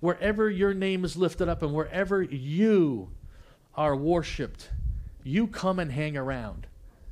Wherever 0.00 0.50
your 0.50 0.74
name 0.74 1.04
is 1.04 1.16
lifted 1.16 1.48
up 1.48 1.62
and 1.62 1.72
wherever 1.72 2.22
you 2.22 3.10
are 3.74 3.96
worshiped, 3.96 4.70
you 5.22 5.46
come 5.46 5.78
and 5.78 5.92
hang 5.92 6.16
around. 6.16 6.66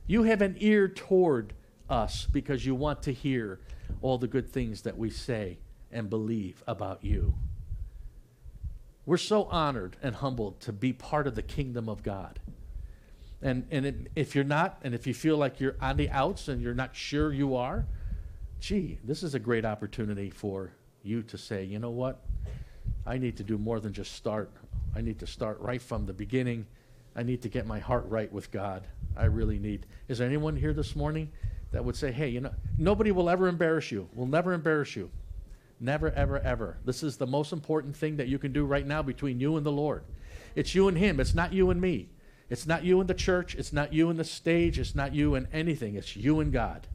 You 0.07 0.25
have 0.25 0.43
an 0.43 0.57
ear 0.59 0.89
toward 0.89 1.55
us 1.89 2.27
because 2.31 2.67
you 2.67 2.75
want 2.75 3.03
to 3.05 3.13
hear 3.13 3.61
all 4.03 4.19
the 4.19 4.29
good 4.29 4.51
things 4.51 4.83
that 4.83 4.99
we 4.99 5.11
say 5.11 5.59
and 5.91 6.11
believe 6.11 6.63
about 6.67 7.05
you. 7.05 7.35
We're 9.07 9.17
so 9.17 9.45
honored 9.45 9.97
and 10.03 10.15
humbled 10.17 10.61
to 10.61 10.73
be 10.73 10.93
part 10.93 11.27
of 11.27 11.35
the 11.35 11.43
kingdom 11.43 11.89
of 11.89 12.03
God. 12.03 12.41
And, 13.43 13.67
and 13.71 13.85
it, 13.85 14.11
if 14.17 14.35
you're 14.35 14.45
not, 14.45 14.79
and 14.83 14.95
if 14.95 15.07
you 15.07 15.13
feel 15.13 15.37
like 15.37 15.61
you're 15.61 15.77
on 15.81 15.99
the 15.99 16.09
outs 16.09 16.49
and 16.49 16.63
you're 16.63 16.75
not 16.75 16.97
sure 16.97 17.33
you 17.33 17.55
are, 17.57 17.87
gee, 18.61 18.99
this 19.05 19.23
is 19.23 19.35
a 19.35 19.39
great 19.39 19.67
opportunity 19.67 20.31
for 20.31 20.73
you 21.03 21.23
to 21.25 21.37
say, 21.37 21.65
you 21.65 21.79
know 21.79 21.91
what? 21.91 22.25
I 23.07 23.19
need 23.19 23.37
to 23.37 23.45
do 23.45 23.59
more 23.59 23.81
than 23.81 23.93
just 23.93 24.13
start. 24.13 24.51
I 24.97 25.01
need 25.01 25.19
to 25.21 25.27
start 25.27 25.61
right 25.61 25.83
from 25.83 26.07
the 26.07 26.13
beginning. 26.13 26.67
I 27.17 27.23
need 27.23 27.43
to 27.43 27.49
get 27.49 27.67
my 27.67 27.79
heart 27.79 28.07
right 28.09 28.33
with 28.33 28.51
God. 28.51 28.87
I 29.17 29.27
really 29.27 29.59
need. 29.59 29.87
Is 30.09 30.19
there 30.19 30.27
anyone 30.27 30.57
here 30.57 30.73
this 30.73 30.97
morning 30.97 31.31
that 31.73 31.85
would 31.85 31.97
say, 31.97 32.13
hey, 32.13 32.29
you 32.29 32.41
know, 32.41 32.53
nobody 32.79 33.11
will 33.11 33.29
ever 33.29 33.49
embarrass 33.49 33.91
you. 33.91 34.09
Will 34.15 34.27
never 34.27 34.53
embarrass 34.53 34.97
you. 34.97 35.11
Never, 35.81 36.11
ever, 36.13 36.39
ever. 36.39 36.79
This 36.85 37.03
is 37.03 37.17
the 37.17 37.27
most 37.27 37.53
important 37.53 37.97
thing 37.97 38.17
that 38.17 38.29
you 38.29 38.39
can 38.39 38.53
do 38.53 38.65
right 38.65 38.87
now 38.87 39.03
between 39.03 39.41
you 39.41 39.57
and 39.57 39.67
the 39.67 39.73
Lord. 39.73 40.05
It's 40.55 40.75
you 40.75 40.89
and 40.89 40.97
Him. 40.97 41.21
It's 41.21 41.35
not 41.35 41.53
you 41.53 41.71
and 41.71 41.81
me. 41.81 42.09
It's 42.49 42.67
not 42.67 42.85
you 42.85 43.01
and 43.01 43.09
the 43.09 43.15
church. 43.15 43.55
It's 43.57 43.73
not 43.73 43.93
you 43.93 44.11
and 44.11 44.19
the 44.19 44.25
stage. 44.25 44.79
It's 44.79 44.95
not 44.95 45.15
you 45.15 45.35
and 45.35 45.49
anything. 45.53 45.97
It's 45.97 46.17
you 46.17 46.41
and 46.41 46.53
God. 46.53 46.87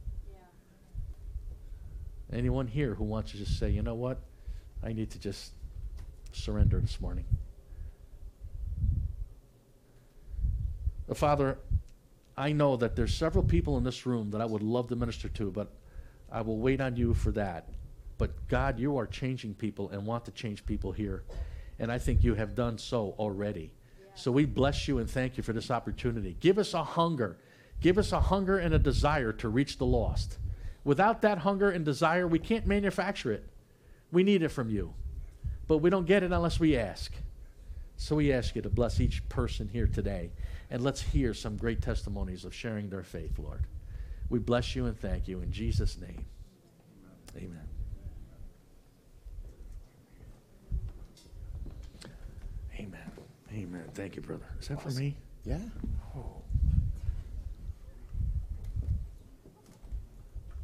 Anyone 2.32 2.68
here 2.68 2.94
who 2.94 3.04
wants 3.04 3.32
to 3.32 3.38
just 3.38 3.58
say, 3.58 3.70
you 3.70 3.82
know 3.82 3.94
what? 3.94 4.20
I 4.82 4.92
need 4.92 5.10
to 5.10 5.18
just 5.18 5.52
surrender 6.32 6.80
this 6.80 7.00
morning. 7.00 7.24
Father, 11.14 11.58
I 12.36 12.52
know 12.52 12.76
that 12.76 12.94
there's 12.96 13.12
several 13.12 13.44
people 13.44 13.76
in 13.76 13.84
this 13.84 14.06
room 14.06 14.30
that 14.30 14.40
I 14.40 14.44
would 14.44 14.62
love 14.62 14.88
to 14.88 14.96
minister 14.96 15.28
to, 15.28 15.50
but 15.50 15.72
I 16.30 16.42
will 16.42 16.58
wait 16.58 16.80
on 16.80 16.96
you 16.96 17.14
for 17.14 17.32
that. 17.32 17.68
But 18.16 18.48
God, 18.48 18.78
you 18.78 18.96
are 18.96 19.06
changing 19.06 19.54
people 19.54 19.90
and 19.90 20.06
want 20.06 20.24
to 20.26 20.30
change 20.30 20.64
people 20.64 20.92
here. 20.92 21.24
And 21.78 21.90
I 21.90 21.98
think 21.98 22.22
you 22.22 22.34
have 22.34 22.54
done 22.54 22.78
so 22.78 23.14
already. 23.18 23.72
So 24.14 24.30
we 24.30 24.44
bless 24.44 24.86
you 24.86 24.98
and 24.98 25.08
thank 25.08 25.36
you 25.36 25.42
for 25.42 25.52
this 25.52 25.70
opportunity. 25.70 26.36
Give 26.40 26.58
us 26.58 26.74
a 26.74 26.84
hunger. 26.84 27.38
Give 27.80 27.98
us 27.98 28.12
a 28.12 28.20
hunger 28.20 28.58
and 28.58 28.74
a 28.74 28.78
desire 28.78 29.32
to 29.32 29.48
reach 29.48 29.78
the 29.78 29.86
lost. 29.86 30.38
Without 30.84 31.22
that 31.22 31.38
hunger 31.38 31.70
and 31.70 31.84
desire, 31.84 32.26
we 32.26 32.38
can't 32.38 32.66
manufacture 32.66 33.32
it. 33.32 33.44
We 34.12 34.22
need 34.22 34.42
it 34.42 34.48
from 34.48 34.70
you. 34.70 34.94
But 35.70 35.78
we 35.78 35.88
don't 35.88 36.04
get 36.04 36.24
it 36.24 36.32
unless 36.32 36.58
we 36.58 36.76
ask. 36.76 37.12
So 37.96 38.16
we 38.16 38.32
ask 38.32 38.56
you 38.56 38.62
to 38.62 38.68
bless 38.68 38.98
each 38.98 39.28
person 39.28 39.68
here 39.68 39.86
today. 39.86 40.32
And 40.68 40.82
let's 40.82 41.00
hear 41.00 41.32
some 41.32 41.56
great 41.56 41.80
testimonies 41.80 42.44
of 42.44 42.52
sharing 42.52 42.90
their 42.90 43.04
faith, 43.04 43.38
Lord. 43.38 43.68
We 44.30 44.40
bless 44.40 44.74
you 44.74 44.86
and 44.86 44.98
thank 44.98 45.28
you 45.28 45.42
in 45.42 45.52
Jesus' 45.52 45.96
name. 45.96 46.24
Amen. 47.36 47.68
Amen. 52.76 53.12
Amen. 53.52 53.84
Thank 53.94 54.16
you, 54.16 54.22
brother. 54.22 54.46
Is 54.60 54.66
that 54.66 54.82
for 54.82 54.90
me? 54.90 55.16
Yeah. 55.44 55.58
Oh. 56.16 56.42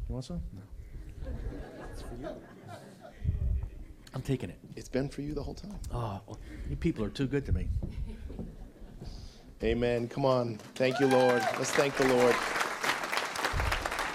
You 0.08 0.14
want 0.14 0.24
some? 0.24 0.40
No. 2.20 2.36
I'm 4.16 4.22
taking 4.22 4.48
it. 4.48 4.58
It's 4.76 4.88
been 4.88 5.10
for 5.10 5.20
you 5.20 5.34
the 5.34 5.42
whole 5.42 5.52
time. 5.52 5.78
Oh, 5.92 6.18
well, 6.26 6.38
you 6.70 6.76
people 6.76 7.04
are 7.04 7.10
too 7.10 7.26
good 7.26 7.44
to 7.44 7.52
me. 7.52 7.68
Amen. 9.62 10.08
Come 10.08 10.24
on. 10.24 10.56
Thank 10.74 11.00
you, 11.00 11.06
Lord. 11.06 11.42
Let's 11.58 11.70
thank 11.72 11.94
the 11.98 12.08
Lord. 12.08 12.34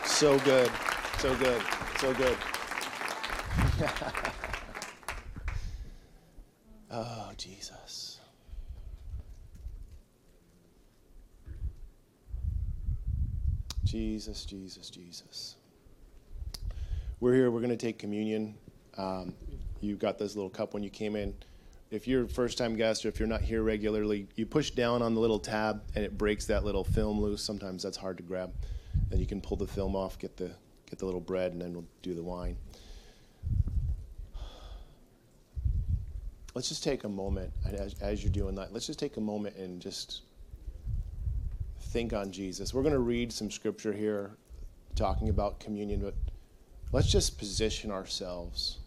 So 0.04 0.40
good. 0.40 0.72
So 1.20 1.36
good. 1.36 1.62
So 2.00 2.16
good. 2.16 2.36
oh, 6.90 7.30
Jesus. 7.38 8.22
Jesus, 13.84 14.46
Jesus, 14.46 14.90
Jesus. 14.90 15.58
We're 17.20 17.36
here. 17.36 17.52
We're 17.52 17.60
going 17.60 17.70
to 17.70 17.78
take 17.78 18.00
communion. 18.00 18.56
Um, 18.98 19.36
you 19.82 19.96
got 19.96 20.18
this 20.18 20.36
little 20.36 20.50
cup 20.50 20.74
when 20.74 20.84
you 20.84 20.90
came 20.90 21.16
in. 21.16 21.34
If 21.90 22.08
you're 22.08 22.24
a 22.24 22.28
first 22.28 22.58
time 22.58 22.76
guest 22.76 23.06
or 23.06 23.10
if 23.10 23.20
you're 23.20 23.28
not 23.28 23.42
here 23.42 23.64
regularly, 23.64 24.28
you 24.36 24.46
push 24.46 24.72
down 24.72 25.02
on 25.02 25.14
the 25.14 25.20
little 25.20 25.40
tab 25.40 25.84
and 25.96 26.06
it 26.06 26.18
breaks 26.18 26.46
that 26.46 26.64
little 26.64 26.84
film 26.84 27.20
loose. 27.20 27.44
Sometimes 27.44 27.84
that's 27.84 27.98
hard 27.98 28.18
to 28.18 28.24
grab. 28.24 28.54
Then 29.10 29.20
you 29.20 29.26
can 29.26 29.42
pull 29.42 29.58
the 29.58 29.68
film 29.68 29.96
off, 29.96 30.18
get 30.18 30.38
the 30.38 30.52
get 30.90 31.00
the 31.00 31.06
little 31.06 31.22
bread, 31.22 31.54
and 31.54 31.62
then 31.62 31.74
we'll 31.74 31.86
do 32.02 32.14
the 32.14 32.24
wine. 32.24 32.58
Let's 36.54 36.68
just 36.68 36.84
take 36.84 37.06
a 37.06 37.10
moment 37.10 37.54
as, 37.66 37.96
as 38.02 38.24
you're 38.24 38.32
doing 38.32 38.56
that. 38.56 38.74
Let's 38.74 38.88
just 38.88 39.00
take 39.00 39.16
a 39.16 39.22
moment 39.22 39.56
and 39.56 39.82
just 39.82 40.24
think 41.80 42.12
on 42.12 42.32
Jesus. 42.32 42.74
We're 42.74 42.84
going 42.84 42.94
to 42.94 43.00
read 43.00 43.32
some 43.32 43.50
scripture 43.50 43.94
here 43.94 44.32
talking 44.96 45.30
about 45.30 45.62
communion, 45.62 46.02
but 46.02 46.14
let's 46.92 47.10
just 47.10 47.38
position 47.38 47.90
ourselves. 47.90 48.80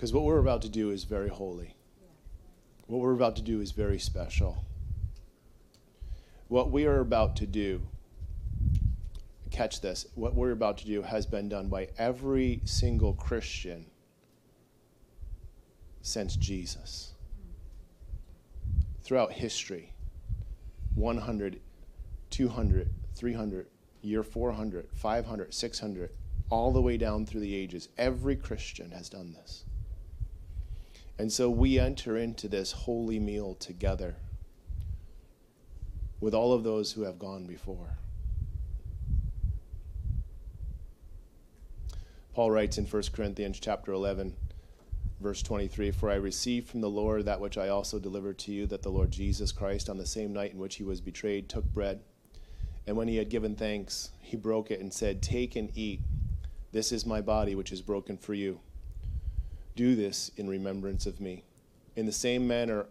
Because 0.00 0.14
what 0.14 0.24
we're 0.24 0.38
about 0.38 0.62
to 0.62 0.70
do 0.70 0.88
is 0.88 1.04
very 1.04 1.28
holy. 1.28 1.74
What 2.86 3.00
we're 3.00 3.12
about 3.12 3.36
to 3.36 3.42
do 3.42 3.60
is 3.60 3.72
very 3.72 3.98
special. 3.98 4.64
What 6.48 6.70
we 6.70 6.86
are 6.86 7.00
about 7.00 7.36
to 7.36 7.46
do, 7.46 7.82
catch 9.50 9.82
this, 9.82 10.06
what 10.14 10.34
we're 10.34 10.52
about 10.52 10.78
to 10.78 10.86
do 10.86 11.02
has 11.02 11.26
been 11.26 11.50
done 11.50 11.68
by 11.68 11.88
every 11.98 12.62
single 12.64 13.12
Christian 13.12 13.90
since 16.00 16.34
Jesus. 16.34 17.12
Throughout 19.02 19.32
history, 19.32 19.92
100, 20.94 21.60
200, 22.30 22.90
300, 23.14 23.66
year 24.00 24.22
400, 24.22 24.88
500, 24.94 25.52
600, 25.52 26.10
all 26.48 26.72
the 26.72 26.80
way 26.80 26.96
down 26.96 27.26
through 27.26 27.42
the 27.42 27.54
ages, 27.54 27.90
every 27.98 28.34
Christian 28.34 28.92
has 28.92 29.10
done 29.10 29.34
this. 29.34 29.64
And 31.20 31.30
so 31.30 31.50
we 31.50 31.78
enter 31.78 32.16
into 32.16 32.48
this 32.48 32.72
holy 32.72 33.18
meal 33.18 33.54
together 33.54 34.16
with 36.18 36.32
all 36.32 36.54
of 36.54 36.64
those 36.64 36.92
who 36.92 37.02
have 37.02 37.18
gone 37.18 37.44
before. 37.44 37.98
Paul 42.32 42.50
writes 42.50 42.78
in 42.78 42.86
1 42.86 43.02
Corinthians 43.12 43.60
chapter 43.60 43.92
11 43.92 44.34
verse 45.20 45.42
23 45.42 45.90
for 45.90 46.08
I 46.08 46.14
received 46.14 46.70
from 46.70 46.80
the 46.80 46.88
Lord 46.88 47.26
that 47.26 47.40
which 47.40 47.58
I 47.58 47.68
also 47.68 47.98
delivered 47.98 48.38
to 48.38 48.52
you 48.52 48.66
that 48.68 48.80
the 48.80 48.88
Lord 48.88 49.10
Jesus 49.10 49.52
Christ 49.52 49.90
on 49.90 49.98
the 49.98 50.06
same 50.06 50.32
night 50.32 50.52
in 50.52 50.58
which 50.58 50.76
he 50.76 50.84
was 50.84 51.02
betrayed 51.02 51.50
took 51.50 51.66
bread. 51.66 52.00
And 52.86 52.96
when 52.96 53.08
he 53.08 53.16
had 53.16 53.28
given 53.28 53.56
thanks 53.56 54.12
he 54.22 54.38
broke 54.38 54.70
it 54.70 54.80
and 54.80 54.90
said 54.90 55.20
take 55.20 55.54
and 55.54 55.70
eat. 55.76 56.00
This 56.72 56.92
is 56.92 57.04
my 57.04 57.20
body 57.20 57.54
which 57.54 57.72
is 57.72 57.82
broken 57.82 58.16
for 58.16 58.32
you 58.32 58.60
do 59.76 59.94
this 59.94 60.30
in 60.36 60.48
remembrance 60.48 61.06
of 61.06 61.20
me. 61.20 61.44
In 61.96 62.06
the 62.06 62.12
same 62.12 62.46
manner, 62.46 62.86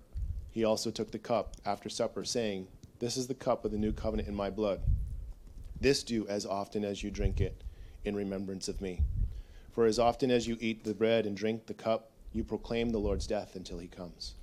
he 0.52 0.64
also 0.64 0.92
took 0.92 1.12
the 1.12 1.20
cup 1.20 1.56
after 1.66 1.90
supper, 1.90 2.24
saying, 2.24 2.68
This 3.00 3.18
is 3.18 3.28
the 3.28 3.34
cup 3.34 3.66
of 3.66 3.72
the 3.72 3.78
new 3.78 3.92
covenant 3.92 4.28
in 4.28 4.36
my 4.36 4.50
blood. 4.50 4.82
This 5.80 6.04
do 6.04 6.28
as 6.28 6.46
often 6.46 6.84
as 6.84 7.04
you 7.04 7.12
drink 7.12 7.40
it 7.40 7.64
in 8.04 8.16
remembrance 8.16 8.68
of 8.68 8.82
me. 8.82 9.02
For 9.72 9.86
as 9.86 10.00
often 10.00 10.32
as 10.32 10.48
you 10.48 10.58
eat 10.60 10.84
the 10.84 10.94
bread 10.94 11.26
and 11.26 11.38
drink 11.38 11.68
the 11.68 11.74
cup, 11.74 12.12
you 12.34 12.44
proclaim 12.44 12.90
the 12.90 13.00
Lord's 13.00 13.28
death 13.28 13.56
until 13.56 13.80
he 13.80 13.88
comes. 13.88 14.36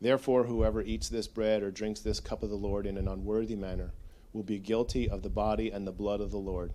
Therefore, 0.00 0.44
whoever 0.44 0.82
eats 0.82 1.08
this 1.08 1.28
bread 1.28 1.62
or 1.62 1.70
drinks 1.70 2.00
this 2.00 2.20
cup 2.20 2.42
of 2.42 2.50
the 2.50 2.56
Lord 2.56 2.86
in 2.86 2.96
an 2.96 3.08
unworthy 3.08 3.56
manner 3.56 3.92
will 4.32 4.42
be 4.42 4.58
guilty 4.58 5.08
of 5.08 5.22
the 5.22 5.30
body 5.30 5.70
and 5.70 5.86
the 5.86 5.92
blood 5.92 6.20
of 6.20 6.30
the 6.30 6.38
Lord. 6.38 6.72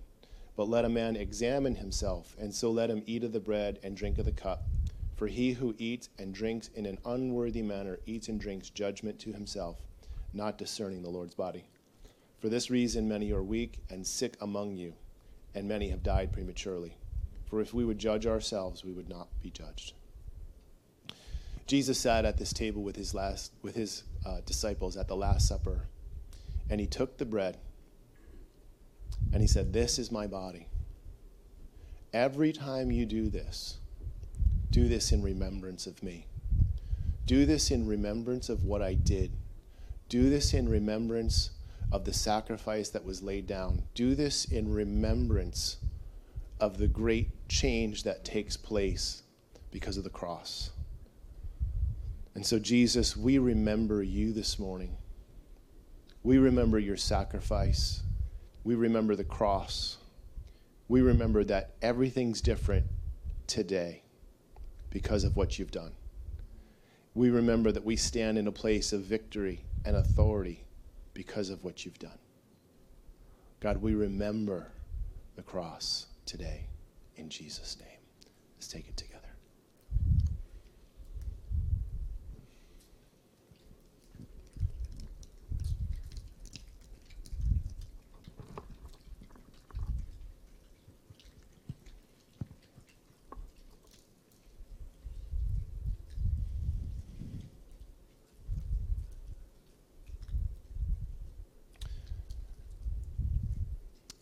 But 0.58 0.70
let 0.70 0.86
a 0.86 0.90
man 0.90 1.16
examine 1.16 1.76
himself, 1.76 2.36
and 2.40 2.54
so 2.54 2.72
let 2.72 2.90
him 2.90 3.04
eat 3.06 3.24
of 3.24 3.32
the 3.32 3.40
bread 3.40 3.80
and 3.84 3.96
drink 3.96 4.18
of 4.18 4.26
the 4.26 4.32
cup. 4.32 4.64
For 5.16 5.28
he 5.28 5.54
who 5.54 5.76
eats 5.78 6.10
and 6.18 6.34
drinks 6.34 6.70
in 6.76 6.88
an 6.88 6.98
unworthy 7.06 7.62
manner 7.62 8.00
eats 8.08 8.28
and 8.28 8.42
drinks 8.42 8.72
judgment 8.72 9.20
to 9.20 9.32
himself, 9.32 9.78
not 10.34 10.58
discerning 10.58 11.04
the 11.04 11.10
Lord's 11.10 11.36
body. 11.36 11.66
For 12.40 12.50
this 12.50 12.72
reason, 12.72 13.08
many 13.08 13.32
are 13.32 13.44
weak 13.44 13.84
and 13.92 14.06
sick 14.06 14.36
among 14.42 14.76
you, 14.76 14.96
and 15.54 15.68
many 15.68 15.90
have 15.90 16.02
died 16.02 16.34
prematurely. 16.34 16.98
For 17.46 17.62
if 17.62 17.72
we 17.72 17.86
would 17.86 18.00
judge 18.00 18.26
ourselves, 18.26 18.84
we 18.84 18.94
would 18.94 19.10
not 19.10 19.28
be 19.42 19.52
judged. 19.52 19.94
Jesus 21.68 22.00
sat 22.00 22.26
at 22.26 22.38
this 22.38 22.52
table 22.52 22.82
with 22.82 22.96
his, 22.96 23.14
last, 23.14 23.52
with 23.62 23.76
his 23.76 24.04
uh, 24.26 24.42
disciples 24.46 24.98
at 24.98 25.08
the 25.08 25.16
Last 25.16 25.48
Supper, 25.48 25.82
and 26.68 26.80
he 26.80 26.88
took 26.88 27.18
the 27.18 27.26
bread 27.26 27.58
and 29.32 29.42
he 29.42 29.48
said, 29.48 29.74
This 29.74 30.00
is 30.00 30.12
my 30.12 30.28
body. 30.28 30.68
Every 32.14 32.52
time 32.52 32.92
you 32.92 33.06
do 33.06 33.30
this, 33.30 33.78
do 34.72 34.88
this 34.88 35.12
in 35.12 35.22
remembrance 35.22 35.88
of 35.88 36.02
me. 36.02 36.28
Do 37.26 37.46
this 37.46 37.72
in 37.72 37.88
remembrance 37.88 38.50
of 38.50 38.64
what 38.64 38.82
I 38.82 38.94
did. 38.94 39.32
Do 40.10 40.30
this 40.30 40.54
in 40.54 40.70
remembrance 40.70 41.52
of 41.92 42.06
the 42.06 42.14
sacrifice 42.14 42.90
that 42.90 43.04
was 43.04 43.22
laid 43.22 43.48
down. 43.48 43.84
Do 43.94 44.16
this 44.16 44.46
in 44.46 44.74
remembrance 44.74 45.78
of 46.60 46.78
the 46.78 46.88
great 46.88 47.48
change 47.50 48.04
that 48.04 48.26
takes 48.26 48.58
place 48.58 49.24
because 49.72 49.98
of 49.98 50.04
the 50.04 50.10
cross. 50.10 50.72
And 52.34 52.46
so, 52.46 52.60
Jesus, 52.60 53.18
we 53.18 53.38
remember 53.38 54.04
you 54.04 54.32
this 54.32 54.60
morning. 54.60 54.98
We 56.24 56.38
remember 56.38 56.80
your 56.80 56.98
sacrifice. 56.98 58.04
We 58.68 58.76
remember 58.76 59.16
the 59.16 59.24
cross. 59.24 59.96
We 60.90 61.00
remember 61.00 61.46
that 61.46 61.76
everything's 61.82 62.42
different 62.42 62.86
today 63.48 64.02
because 64.90 65.24
of 65.24 65.38
what 65.38 65.58
you've 65.58 65.72
done. 65.72 65.94
We 67.16 67.30
remember 67.30 67.72
that 67.72 67.86
we 67.86 67.96
stand 67.96 68.38
in 68.38 68.46
a 68.46 68.52
place 68.52 68.92
of 68.92 69.04
victory 69.04 69.64
and 69.86 69.96
authority 69.96 70.66
because 71.14 71.50
of 71.50 71.64
what 71.64 71.86
you've 71.86 71.98
done. 71.98 72.20
God, 73.62 73.82
we 73.82 73.96
remember 73.96 74.68
the 75.38 75.44
cross 75.44 76.08
today 76.26 76.66
in 77.16 77.30
Jesus' 77.30 77.78
name. 77.80 78.00
Let's 78.58 78.68
take 78.68 78.90
it 78.90 78.98
together. 78.98 79.07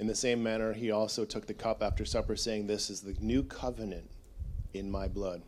In 0.06 0.10
the 0.10 0.14
same 0.14 0.44
manner, 0.44 0.72
he 0.72 0.92
also 0.92 1.26
took 1.26 1.48
the 1.48 1.54
cup 1.56 1.82
after 1.82 2.06
supper, 2.06 2.36
saying, 2.36 2.68
This 2.68 2.92
is 2.92 3.02
the 3.02 3.16
new 3.20 3.42
covenant 3.42 4.08
in 4.76 4.92
my 4.92 5.08
blood. 5.08 5.42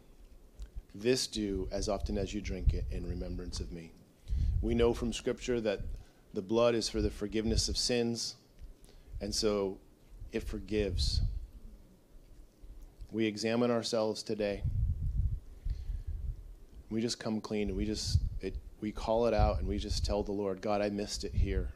This 0.96 1.28
do 1.28 1.68
as 1.72 1.88
often 1.88 2.18
as 2.18 2.34
you 2.34 2.42
drink 2.42 2.74
it 2.74 2.86
in 2.90 3.08
remembrance 3.08 3.60
of 3.60 3.72
me. 3.72 3.92
We 4.64 4.74
know 4.74 4.96
from 4.96 5.14
Scripture 5.14 5.62
that 5.62 5.82
the 6.34 6.42
blood 6.42 6.74
is 6.74 6.90
for 6.90 7.04
the 7.04 7.12
forgiveness 7.12 7.70
of 7.70 7.78
sins, 7.78 8.36
and 9.22 9.36
so 9.36 9.78
it 10.32 10.42
forgives. 10.42 11.22
We 13.12 13.28
examine 13.28 13.70
ourselves 13.70 14.24
today. 14.24 14.64
We 16.90 17.00
just 17.00 17.20
come 17.20 17.42
clean 17.42 17.68
and 17.68 17.78
we 17.78 17.86
just 17.86 18.22
it, 18.42 18.56
we 18.82 18.92
call 18.92 19.28
it 19.28 19.36
out 19.36 19.60
and 19.60 19.68
we 19.68 19.78
just 19.78 20.04
tell 20.04 20.24
the 20.24 20.32
Lord, 20.32 20.62
God, 20.62 20.82
I 20.82 20.90
missed 20.90 21.24
it 21.24 21.36
here. 21.36 21.70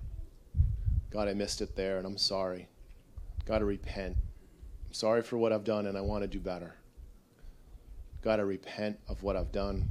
God, 1.11 1.27
I 1.27 1.33
missed 1.33 1.61
it 1.61 1.75
there, 1.75 1.97
and 1.97 2.07
I'm 2.07 2.17
sorry. 2.17 2.69
God, 3.45 3.61
I 3.61 3.65
repent. 3.65 4.15
I'm 4.87 4.93
sorry 4.93 5.21
for 5.21 5.37
what 5.37 5.51
I've 5.51 5.65
done, 5.65 5.85
and 5.85 5.97
I 5.97 6.01
want 6.01 6.23
to 6.23 6.27
do 6.27 6.39
better. 6.39 6.75
God, 8.21 8.39
I 8.39 8.43
repent 8.43 8.97
of 9.09 9.21
what 9.21 9.35
I've 9.35 9.51
done. 9.51 9.89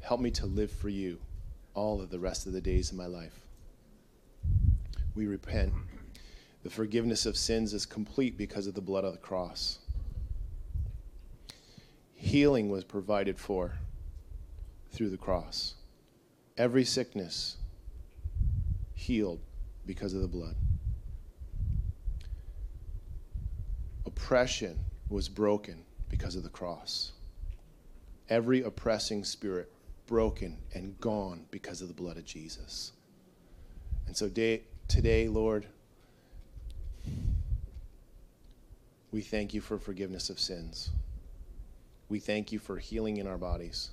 Help 0.00 0.20
me 0.20 0.30
to 0.32 0.46
live 0.46 0.70
for 0.70 0.88
you 0.88 1.18
all 1.74 2.00
of 2.00 2.10
the 2.10 2.18
rest 2.18 2.46
of 2.46 2.52
the 2.52 2.60
days 2.60 2.90
of 2.90 2.96
my 2.96 3.06
life. 3.06 3.40
We 5.14 5.26
repent. 5.26 5.72
The 6.62 6.70
forgiveness 6.70 7.26
of 7.26 7.36
sins 7.36 7.74
is 7.74 7.84
complete 7.84 8.38
because 8.38 8.66
of 8.66 8.74
the 8.74 8.80
blood 8.80 9.04
of 9.04 9.12
the 9.12 9.18
cross. 9.18 9.80
Healing 12.14 12.70
was 12.70 12.84
provided 12.84 13.38
for 13.38 13.74
through 14.92 15.10
the 15.10 15.16
cross. 15.16 15.74
Every 16.56 16.84
sickness 16.84 17.56
healed 18.94 19.40
because 19.88 20.12
of 20.12 20.20
the 20.20 20.28
blood. 20.28 20.54
Oppression 24.04 24.78
was 25.08 25.30
broken 25.30 25.82
because 26.10 26.36
of 26.36 26.42
the 26.42 26.50
cross. 26.50 27.12
Every 28.28 28.60
oppressing 28.60 29.24
spirit 29.24 29.72
broken 30.06 30.58
and 30.74 31.00
gone 31.00 31.46
because 31.50 31.80
of 31.80 31.88
the 31.88 31.94
blood 31.94 32.18
of 32.18 32.26
Jesus. 32.26 32.92
And 34.06 34.14
so 34.14 34.28
day, 34.28 34.60
today, 34.88 35.26
Lord, 35.26 35.66
we 39.10 39.22
thank 39.22 39.54
you 39.54 39.62
for 39.62 39.78
forgiveness 39.78 40.28
of 40.28 40.38
sins. 40.38 40.90
We 42.10 42.18
thank 42.18 42.52
you 42.52 42.58
for 42.58 42.76
healing 42.76 43.16
in 43.16 43.26
our 43.26 43.38
bodies. 43.38 43.90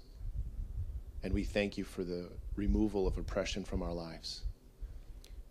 And 1.24 1.34
we 1.34 1.46
thank 1.46 1.78
you 1.78 1.86
for 1.86 2.04
the 2.04 2.28
removal 2.58 3.08
of 3.08 3.18
oppression 3.18 3.64
from 3.64 3.82
our 3.82 3.94
lives. 3.94 4.42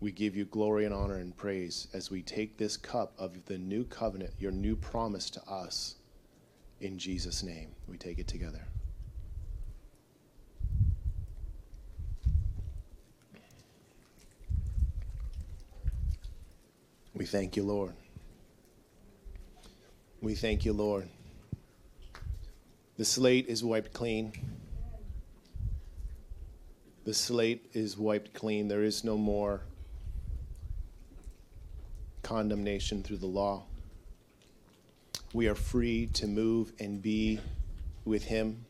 We 0.05 0.11
give 0.11 0.35
you 0.35 0.45
glory 0.45 0.85
and 0.85 0.93
honor 0.93 1.15
and 1.15 1.35
praise 1.35 1.87
as 1.91 2.11
we 2.11 2.21
take 2.21 2.57
this 2.57 2.77
cup 2.77 3.13
of 3.17 3.43
the 3.45 3.57
new 3.57 3.83
covenant, 3.85 4.35
your 4.37 4.51
new 4.51 4.75
promise 4.75 5.31
to 5.31 5.41
us. 5.49 5.95
In 6.79 6.99
Jesus' 6.99 7.41
name, 7.41 7.71
we 7.87 7.97
take 7.97 8.19
it 8.19 8.27
together. 8.27 8.67
We 17.15 17.25
thank 17.25 17.55
you, 17.55 17.63
Lord. 17.63 17.93
We 20.21 20.35
thank 20.35 20.65
you, 20.65 20.73
Lord. 20.73 21.09
The 22.97 23.05
slate 23.05 23.47
is 23.47 23.63
wiped 23.63 23.91
clean. 23.91 24.33
The 27.05 27.13
slate 27.15 27.71
is 27.73 27.97
wiped 27.97 28.35
clean. 28.35 28.67
There 28.67 28.83
is 28.83 29.03
no 29.03 29.17
more 29.17 29.61
condemnation 32.25 33.03
through 33.03 33.17
the 33.17 33.27
law. 33.27 33.63
We 35.31 35.47
are 35.47 35.53
free 35.53 36.07
to 36.13 36.25
move 36.25 36.73
and 36.79 36.99
be 36.99 37.39
with 38.03 38.23
Him. 38.23 38.65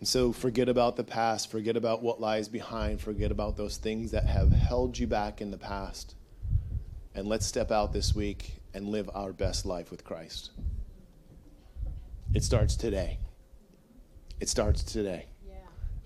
And 0.00 0.06
so 0.06 0.32
forget 0.32 0.68
about 0.68 0.96
the 0.96 1.02
past, 1.02 1.50
forget 1.50 1.78
about 1.78 2.02
what 2.02 2.20
lies 2.20 2.48
behind, 2.48 3.00
forget 3.00 3.30
about 3.30 3.56
those 3.56 3.78
things 3.78 4.10
that 4.10 4.26
have 4.26 4.52
held 4.52 4.98
you 4.98 5.06
back 5.06 5.40
in 5.40 5.50
the 5.50 5.56
past. 5.56 6.14
And 7.14 7.26
let's 7.26 7.46
step 7.46 7.72
out 7.72 7.94
this 7.94 8.14
week 8.14 8.56
and 8.74 8.88
live 8.88 9.08
our 9.14 9.32
best 9.32 9.64
life 9.64 9.90
with 9.90 10.04
Christ. 10.04 10.50
It 12.34 12.44
starts 12.44 12.76
today. 12.76 13.18
It 14.40 14.50
starts 14.50 14.82
today. 14.82 15.24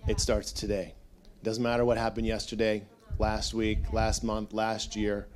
It 0.06 0.20
starts 0.20 0.52
today. 0.52 0.94
Doesn't 1.42 1.62
matter 1.62 1.84
what 1.84 1.98
happened 1.98 2.26
yesterday, 2.26 2.84
last 3.18 3.54
week, 3.54 3.92
last 3.92 4.22
month, 4.22 4.52
last 4.52 4.96
year. 4.96 5.26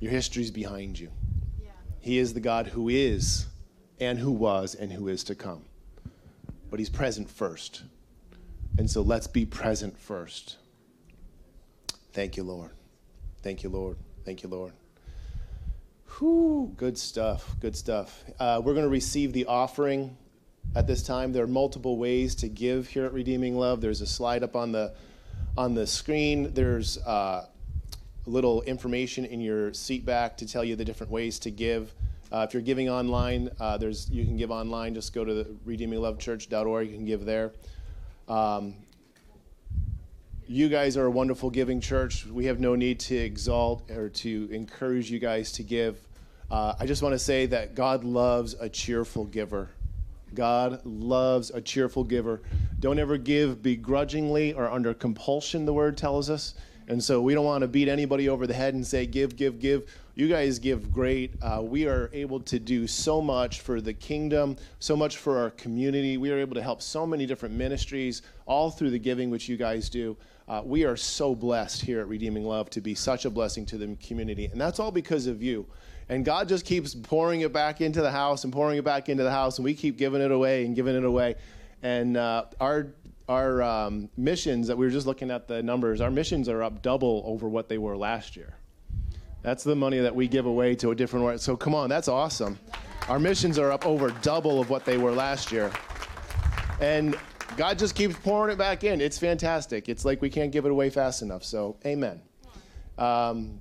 Your 0.00 0.10
history's 0.10 0.50
behind 0.50 0.98
you. 0.98 1.10
He 2.00 2.18
is 2.18 2.34
the 2.34 2.40
God 2.40 2.66
who 2.66 2.88
is, 2.88 3.46
and 3.98 4.18
who 4.18 4.30
was, 4.30 4.74
and 4.74 4.92
who 4.92 5.08
is 5.08 5.24
to 5.24 5.34
come. 5.34 5.64
But 6.70 6.78
He's 6.78 6.90
present 6.90 7.30
first. 7.30 7.82
And 8.76 8.90
so 8.90 9.02
let's 9.02 9.26
be 9.26 9.46
present 9.46 9.98
first. 9.98 10.56
Thank 12.12 12.36
you, 12.36 12.42
Lord. 12.42 12.72
Thank 13.42 13.62
you, 13.62 13.70
Lord. 13.70 13.96
Thank 14.24 14.42
you, 14.42 14.48
Lord. 14.48 14.72
Whew, 16.18 16.72
good 16.76 16.98
stuff. 16.98 17.56
Good 17.60 17.76
stuff. 17.76 18.24
Uh, 18.38 18.60
we're 18.64 18.74
going 18.74 18.84
to 18.84 18.90
receive 18.90 19.32
the 19.32 19.46
offering 19.46 20.16
at 20.76 20.86
this 20.86 21.02
time. 21.02 21.32
There 21.32 21.44
are 21.44 21.48
multiple 21.48 21.96
ways 21.96 22.34
to 22.36 22.48
give 22.48 22.88
here 22.88 23.04
at 23.04 23.12
Redeeming 23.12 23.56
Love. 23.56 23.80
There's 23.80 24.00
a 24.00 24.06
slide 24.06 24.42
up 24.42 24.54
on 24.56 24.72
the 24.72 24.94
on 25.56 25.74
the 25.74 25.86
screen. 25.86 26.52
There's 26.52 26.98
uh, 26.98 27.46
a 28.26 28.30
little 28.30 28.62
information 28.62 29.24
in 29.24 29.40
your 29.40 29.72
seat 29.74 30.04
back 30.04 30.36
to 30.38 30.46
tell 30.46 30.64
you 30.64 30.76
the 30.76 30.84
different 30.84 31.12
ways 31.12 31.38
to 31.40 31.50
give. 31.50 31.92
Uh, 32.32 32.44
if 32.48 32.52
you're 32.52 32.62
giving 32.62 32.88
online, 32.88 33.50
uh, 33.60 33.76
there's 33.76 34.10
you 34.10 34.24
can 34.24 34.36
give 34.36 34.50
online. 34.50 34.94
Just 34.94 35.12
go 35.12 35.24
to 35.24 35.44
redeeminglovechurch.org. 35.66 36.90
You 36.90 36.96
can 36.96 37.04
give 37.04 37.24
there. 37.24 37.52
Um, 38.28 38.74
you 40.46 40.68
guys 40.68 40.96
are 40.96 41.06
a 41.06 41.10
wonderful 41.10 41.50
giving 41.50 41.80
church. 41.80 42.26
We 42.26 42.46
have 42.46 42.60
no 42.60 42.74
need 42.74 43.00
to 43.00 43.16
exalt 43.16 43.90
or 43.90 44.08
to 44.10 44.48
encourage 44.50 45.10
you 45.10 45.18
guys 45.18 45.52
to 45.52 45.62
give. 45.62 45.98
Uh, 46.50 46.74
I 46.78 46.86
just 46.86 47.02
want 47.02 47.14
to 47.14 47.18
say 47.18 47.46
that 47.46 47.74
God 47.74 48.04
loves 48.04 48.54
a 48.54 48.68
cheerful 48.68 49.24
giver. 49.24 49.70
God 50.34 50.84
loves 50.84 51.50
a 51.50 51.60
cheerful 51.60 52.04
giver. 52.04 52.42
Don't 52.80 52.98
ever 52.98 53.16
give 53.16 53.62
begrudgingly 53.62 54.52
or 54.52 54.70
under 54.70 54.94
compulsion, 54.94 55.64
the 55.64 55.72
word 55.72 55.96
tells 55.96 56.30
us. 56.30 56.54
And 56.86 57.02
so 57.02 57.22
we 57.22 57.32
don't 57.32 57.46
want 57.46 57.62
to 57.62 57.68
beat 57.68 57.88
anybody 57.88 58.28
over 58.28 58.46
the 58.46 58.54
head 58.54 58.74
and 58.74 58.86
say, 58.86 59.06
give, 59.06 59.36
give, 59.36 59.58
give. 59.58 59.90
You 60.16 60.28
guys 60.28 60.58
give 60.58 60.92
great. 60.92 61.34
Uh, 61.42 61.62
we 61.62 61.86
are 61.86 62.10
able 62.12 62.40
to 62.40 62.58
do 62.58 62.86
so 62.86 63.20
much 63.22 63.60
for 63.60 63.80
the 63.80 63.94
kingdom, 63.94 64.56
so 64.80 64.94
much 64.94 65.16
for 65.16 65.38
our 65.38 65.50
community. 65.50 66.18
We 66.18 66.30
are 66.30 66.38
able 66.38 66.54
to 66.54 66.62
help 66.62 66.82
so 66.82 67.06
many 67.06 67.26
different 67.26 67.54
ministries, 67.54 68.22
all 68.46 68.70
through 68.70 68.90
the 68.90 68.98
giving 68.98 69.30
which 69.30 69.48
you 69.48 69.56
guys 69.56 69.88
do. 69.88 70.16
Uh, 70.46 70.60
we 70.62 70.84
are 70.84 70.96
so 70.96 71.34
blessed 71.34 71.80
here 71.80 72.00
at 72.00 72.08
Redeeming 72.08 72.44
Love 72.44 72.68
to 72.70 72.82
be 72.82 72.94
such 72.94 73.24
a 73.24 73.30
blessing 73.30 73.64
to 73.66 73.78
the 73.78 73.96
community. 73.96 74.44
And 74.44 74.60
that's 74.60 74.78
all 74.78 74.92
because 74.92 75.26
of 75.26 75.42
you. 75.42 75.66
And 76.08 76.24
God 76.24 76.48
just 76.48 76.66
keeps 76.66 76.94
pouring 76.94 77.40
it 77.40 77.52
back 77.52 77.80
into 77.80 78.02
the 78.02 78.10
house 78.10 78.44
and 78.44 78.52
pouring 78.52 78.78
it 78.78 78.84
back 78.84 79.08
into 79.08 79.22
the 79.22 79.30
house, 79.30 79.58
and 79.58 79.64
we 79.64 79.74
keep 79.74 79.96
giving 79.96 80.20
it 80.20 80.30
away 80.30 80.66
and 80.66 80.74
giving 80.74 80.94
it 80.94 81.04
away. 81.04 81.36
And 81.82 82.16
uh, 82.16 82.46
our 82.60 82.88
our 83.28 83.62
um, 83.62 84.10
missions 84.16 84.66
that 84.68 84.76
we 84.76 84.84
were 84.84 84.92
just 84.92 85.06
looking 85.06 85.30
at 85.30 85.48
the 85.48 85.62
numbers, 85.62 86.00
our 86.00 86.10
missions 86.10 86.48
are 86.48 86.62
up 86.62 86.82
double 86.82 87.22
over 87.24 87.48
what 87.48 87.68
they 87.68 87.78
were 87.78 87.96
last 87.96 88.36
year. 88.36 88.54
That's 89.42 89.64
the 89.64 89.76
money 89.76 89.98
that 89.98 90.14
we 90.14 90.28
give 90.28 90.46
away 90.46 90.74
to 90.76 90.90
a 90.90 90.94
different. 90.94 91.40
So 91.40 91.56
come 91.56 91.74
on, 91.74 91.88
that's 91.88 92.08
awesome. 92.08 92.58
Our 93.08 93.18
missions 93.18 93.58
are 93.58 93.72
up 93.72 93.86
over 93.86 94.10
double 94.22 94.60
of 94.60 94.70
what 94.70 94.84
they 94.84 94.96
were 94.96 95.12
last 95.12 95.52
year. 95.52 95.70
And 96.80 97.16
God 97.56 97.78
just 97.78 97.94
keeps 97.94 98.16
pouring 98.16 98.52
it 98.52 98.58
back 98.58 98.84
in. 98.84 99.00
It's 99.00 99.18
fantastic. 99.18 99.88
It's 99.88 100.04
like 100.04 100.22
we 100.22 100.30
can't 100.30 100.50
give 100.50 100.64
it 100.64 100.70
away 100.70 100.90
fast 100.90 101.22
enough. 101.22 101.44
So, 101.44 101.76
amen. 101.84 102.20
Um, 102.98 103.58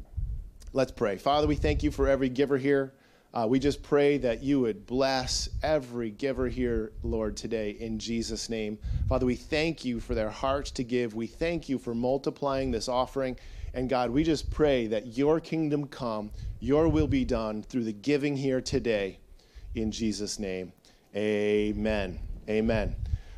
let's 0.74 0.91
pray. 0.91 1.18
Father, 1.18 1.48
we 1.48 1.56
thank 1.56 1.84
you 1.84 1.91
for 1.91 2.08
every 2.08 2.30
giver 2.30 2.58
here. 2.58 2.94
Uh, 3.34 3.48
we 3.48 3.58
just 3.58 3.82
pray 3.82 4.18
that 4.18 4.44
you 4.44 4.60
would 4.60 4.86
bless 4.86 5.50
every 5.64 6.12
giver 6.12 6.48
here, 6.48 6.91
Lord, 7.04 7.38
today 7.38 7.72
in 7.72 7.98
Jesus' 7.98 8.50
name. 8.50 8.78
Father, 9.08 9.26
we 9.26 9.36
thank 9.36 9.86
you 9.86 10.00
for 10.00 10.14
their 10.14 10.30
hearts 10.30 10.70
to 10.72 10.84
give. 10.84 11.16
We 11.16 11.26
thank 11.26 11.70
you 11.70 11.80
for 11.80 11.95
multiplying 11.95 12.70
this 12.70 12.88
offering. 12.88 13.38
And 13.74 13.90
God, 13.90 14.12
we 14.12 14.24
just 14.24 14.52
pray 14.52 14.86
that 14.88 15.18
your 15.18 15.40
kingdom 15.40 15.88
come, 15.88 16.32
your 16.60 16.88
will 16.90 17.08
be 17.08 17.26
done 17.26 17.64
through 17.64 17.86
the 17.86 17.94
giving 17.94 18.38
here 18.38 18.62
today 18.62 19.18
in 19.74 19.91
Jesus' 19.91 20.38
name. 20.38 20.74
Amen. 21.16 22.20
Amen. 22.48 22.95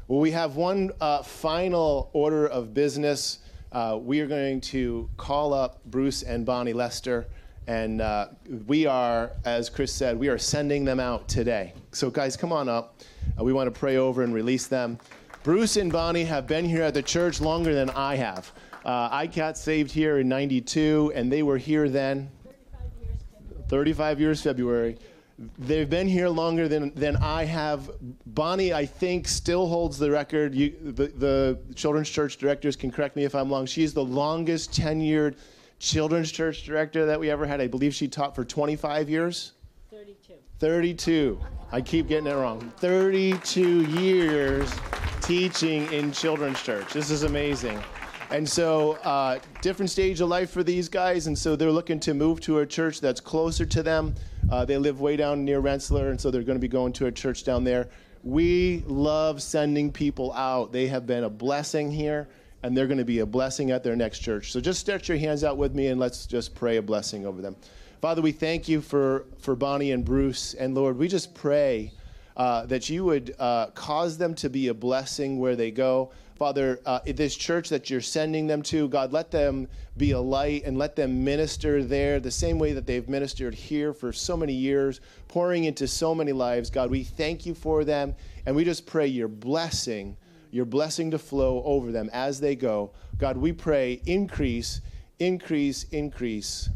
Well, 0.08 0.20
we 0.20 0.32
have 0.32 0.56
one 0.56 0.92
uh, 1.00 1.24
final 1.24 2.10
order 2.14 2.46
of 2.48 2.74
business. 2.74 3.40
Uh, 3.76 4.00
we 4.02 4.22
are 4.22 4.26
going 4.26 4.62
to 4.62 5.10
call 5.18 5.54
up 5.54 5.84
Bruce 5.88 6.24
and 6.24 6.46
Bonnie 6.46 6.72
Lester, 6.72 7.28
and 7.68 8.00
uh, 8.00 8.30
we 8.68 8.86
are, 8.86 9.34
as 9.44 9.70
Chris 9.70 9.92
said, 9.92 10.18
we 10.18 10.30
are 10.30 10.38
sending 10.38 10.86
them 10.86 10.98
out 10.98 11.28
today. 11.28 11.74
So, 11.92 12.10
guys, 12.10 12.38
come 12.38 12.54
on 12.54 12.70
up. 12.70 13.02
Uh, 13.38 13.44
we 13.44 13.52
want 13.52 13.68
to 13.68 13.78
pray 13.78 13.98
over 13.98 14.24
and 14.24 14.34
release 14.34 14.68
them. 14.68 14.98
Bruce 15.44 15.76
and 15.76 15.92
Bonnie 15.92 16.24
have 16.24 16.48
been 16.48 16.64
here 16.64 16.84
at 16.84 16.94
the 16.94 17.02
church 17.04 17.42
longer 17.42 17.74
than 17.74 17.90
I 17.90 18.16
have. 18.16 18.50
Uh, 18.86 19.10
I 19.12 19.28
got 19.28 19.58
saved 19.58 19.92
here 19.92 20.20
in 20.20 20.30
92, 20.30 21.12
and 21.14 21.30
they 21.30 21.44
were 21.44 21.58
here 21.58 21.90
then. 21.90 22.32
35 23.68 24.22
years 24.22 24.42
February. 24.42 24.98
They've 25.60 25.90
been 25.90 26.08
here 26.08 26.30
longer 26.30 26.70
than, 26.70 26.94
than 26.96 27.18
I 27.18 27.44
have. 27.44 27.92
Bonnie, 28.26 28.74
I 28.74 28.86
think, 28.86 29.28
still 29.28 29.68
holds 29.68 29.98
the 29.98 30.10
record. 30.10 30.56
You, 30.56 30.74
the, 30.82 31.08
the 31.08 31.60
children's 31.76 32.10
church 32.10 32.38
directors 32.38 32.78
can 32.78 32.90
correct 32.90 33.18
me 33.18 33.26
if 33.26 33.36
I'm 33.36 33.52
wrong. 33.52 33.66
She's 33.66 33.94
the 33.94 34.04
longest 34.04 34.72
tenured 34.72 35.36
children's 35.80 36.32
church 36.32 36.64
director 36.64 37.06
that 37.06 37.20
we 37.20 37.30
ever 37.30 37.46
had. 37.46 37.60
I 37.60 37.68
believe 37.68 37.94
she 37.94 38.08
taught 38.08 38.34
for 38.34 38.46
25 38.46 39.10
years. 39.10 39.52
32. 39.92 40.34
32. 40.60 41.40
I 41.72 41.82
keep 41.82 42.08
getting 42.08 42.28
it 42.28 42.36
wrong. 42.36 42.72
32 42.78 43.84
years 44.00 44.72
teaching 45.22 45.92
in 45.92 46.14
children's 46.14 46.62
church. 46.62 46.94
This 46.94 47.10
is 47.10 47.24
amazing. 47.24 47.84
And 48.32 48.50
so, 48.50 48.94
uh, 49.04 49.40
different 49.62 49.92
stage 49.92 50.20
of 50.20 50.30
life 50.30 50.50
for 50.50 50.64
these 50.64 50.90
guys, 50.90 51.28
and 51.28 51.38
so 51.38 51.56
they're 51.56 51.72
looking 51.72 52.00
to 52.02 52.14
move 52.14 52.42
to 52.42 52.60
a 52.60 52.66
church 52.66 53.00
that's 53.00 53.22
closer 53.22 53.66
to 53.68 53.84
them. 53.84 54.16
Uh, 54.50 54.66
they 54.66 54.78
live 54.78 55.00
way 55.00 55.16
down 55.16 55.46
near 55.46 55.60
Rensselaer, 55.60 56.10
and 56.10 56.20
so 56.20 56.32
they're 56.32 56.44
going 56.44 56.58
to 56.58 56.62
be 56.62 56.68
going 56.68 56.92
to 56.94 57.06
a 57.06 57.12
church 57.12 57.44
down 57.44 57.64
there. 57.64 57.88
We 58.24 58.84
love 58.88 59.44
sending 59.44 59.92
people 59.92 60.34
out. 60.34 60.72
They 60.72 60.88
have 60.88 61.06
been 61.06 61.24
a 61.24 61.30
blessing 61.30 61.92
here, 61.92 62.28
and 62.64 62.76
they're 62.76 62.88
going 62.88 62.98
to 62.98 63.06
be 63.06 63.20
a 63.20 63.26
blessing 63.26 63.70
at 63.70 63.84
their 63.84 63.96
next 63.96 64.20
church. 64.20 64.52
So 64.52 64.60
just 64.60 64.80
stretch 64.80 65.08
your 65.08 65.20
hands 65.20 65.44
out 65.44 65.58
with 65.58 65.76
me, 65.76 65.88
and 65.88 66.00
let's 66.00 66.26
just 66.26 66.56
pray 66.56 66.78
a 66.78 66.82
blessing 66.82 67.28
over 67.28 67.44
them. 67.44 67.56
Father, 68.02 68.24
we 68.24 68.32
thank 68.32 68.68
you 68.68 68.82
for, 68.82 69.26
for 69.38 69.56
Bonnie 69.56 69.92
and 69.92 70.04
Bruce, 70.04 70.56
and 70.56 70.74
Lord, 70.74 70.98
we 70.98 71.08
just 71.08 71.36
pray 71.36 71.94
uh, 72.36 72.66
that 72.66 72.90
you 72.90 73.06
would 73.06 73.36
uh, 73.40 73.68
cause 73.68 74.18
them 74.18 74.34
to 74.36 74.50
be 74.50 74.68
a 74.68 74.74
blessing 74.74 75.40
where 75.40 75.56
they 75.56 75.72
go. 75.72 76.12
Father, 76.36 76.82
uh, 76.86 77.00
this 77.06 77.34
church 77.34 77.70
that 77.70 77.90
you're 77.90 78.02
sending 78.02 78.46
them 78.46 78.62
to, 78.64 78.90
God, 78.90 79.14
let 79.14 79.32
them 79.32 79.70
be 79.96 80.12
a 80.12 80.20
light 80.20 80.64
and 80.66 80.78
let 80.78 80.94
them 80.94 81.24
minister 81.24 81.82
there 81.82 82.20
the 82.20 82.30
same 82.30 82.60
way 82.60 82.74
that 82.74 82.86
they've 82.86 83.08
ministered 83.08 83.54
here 83.54 83.94
for 83.94 84.12
so 84.12 84.36
many 84.36 84.52
years, 84.52 85.00
pouring 85.30 85.64
into 85.64 85.88
so 85.88 86.14
many 86.14 86.34
lives. 86.34 86.70
God, 86.70 86.92
we 86.92 87.06
thank 87.06 87.46
you 87.46 87.54
for 87.54 87.86
them, 87.86 88.16
and 88.46 88.54
we 88.54 88.66
just 88.66 88.86
pray 88.86 89.08
your 89.08 89.30
blessing, 89.30 90.18
your 90.52 90.66
blessing 90.66 91.10
to 91.12 91.18
flow 91.18 91.64
over 91.64 91.94
them 91.94 92.10
as 92.12 92.42
they 92.42 92.58
go. 92.58 92.92
God, 93.18 93.38
we 93.38 93.54
pray 93.54 94.02
increase, 94.06 94.82
increase, 95.20 95.84
increase 95.92 96.70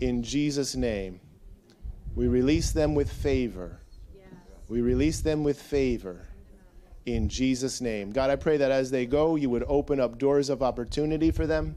in 0.00 0.22
Jesus' 0.22 0.74
name. 0.74 1.20
We 2.14 2.26
release 2.26 2.72
them 2.72 2.94
with 2.94 3.12
favor. 3.12 3.80
We 4.68 4.80
release 4.80 5.20
them 5.20 5.44
with 5.44 5.60
favor 5.60 6.26
in 7.06 7.28
Jesus' 7.28 7.80
name. 7.80 8.12
God, 8.12 8.30
I 8.30 8.36
pray 8.36 8.56
that 8.56 8.70
as 8.70 8.90
they 8.90 9.06
go, 9.06 9.36
you 9.36 9.50
would 9.50 9.64
open 9.68 10.00
up 10.00 10.18
doors 10.18 10.48
of 10.48 10.62
opportunity 10.62 11.30
for 11.30 11.46
them. 11.46 11.76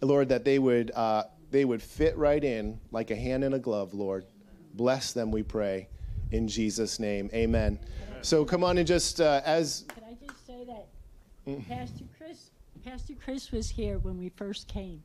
Lord, 0.00 0.28
that 0.28 0.44
they 0.44 0.58
would 0.58 0.90
uh, 0.92 1.24
they 1.50 1.64
would 1.64 1.82
fit 1.82 2.16
right 2.16 2.42
in 2.42 2.80
like 2.90 3.10
a 3.10 3.16
hand 3.16 3.44
in 3.44 3.54
a 3.54 3.58
glove. 3.58 3.94
Lord, 3.94 4.26
bless 4.74 5.12
them, 5.12 5.30
we 5.30 5.42
pray, 5.42 5.88
in 6.30 6.48
Jesus' 6.48 6.98
name. 6.98 7.30
Amen. 7.32 7.78
So 8.22 8.44
come 8.44 8.64
on 8.64 8.78
and 8.78 8.86
just 8.86 9.20
uh, 9.20 9.40
as 9.44 9.84
Can 9.88 10.04
I 10.04 10.26
just 10.26 10.46
say 10.46 10.64
that 10.64 11.66
Pastor 11.68 12.04
Chris, 12.18 12.50
Pastor 12.84 13.14
Chris 13.22 13.52
was 13.52 13.70
here 13.70 13.98
when 13.98 14.18
we 14.18 14.30
first 14.30 14.68
came. 14.68 15.02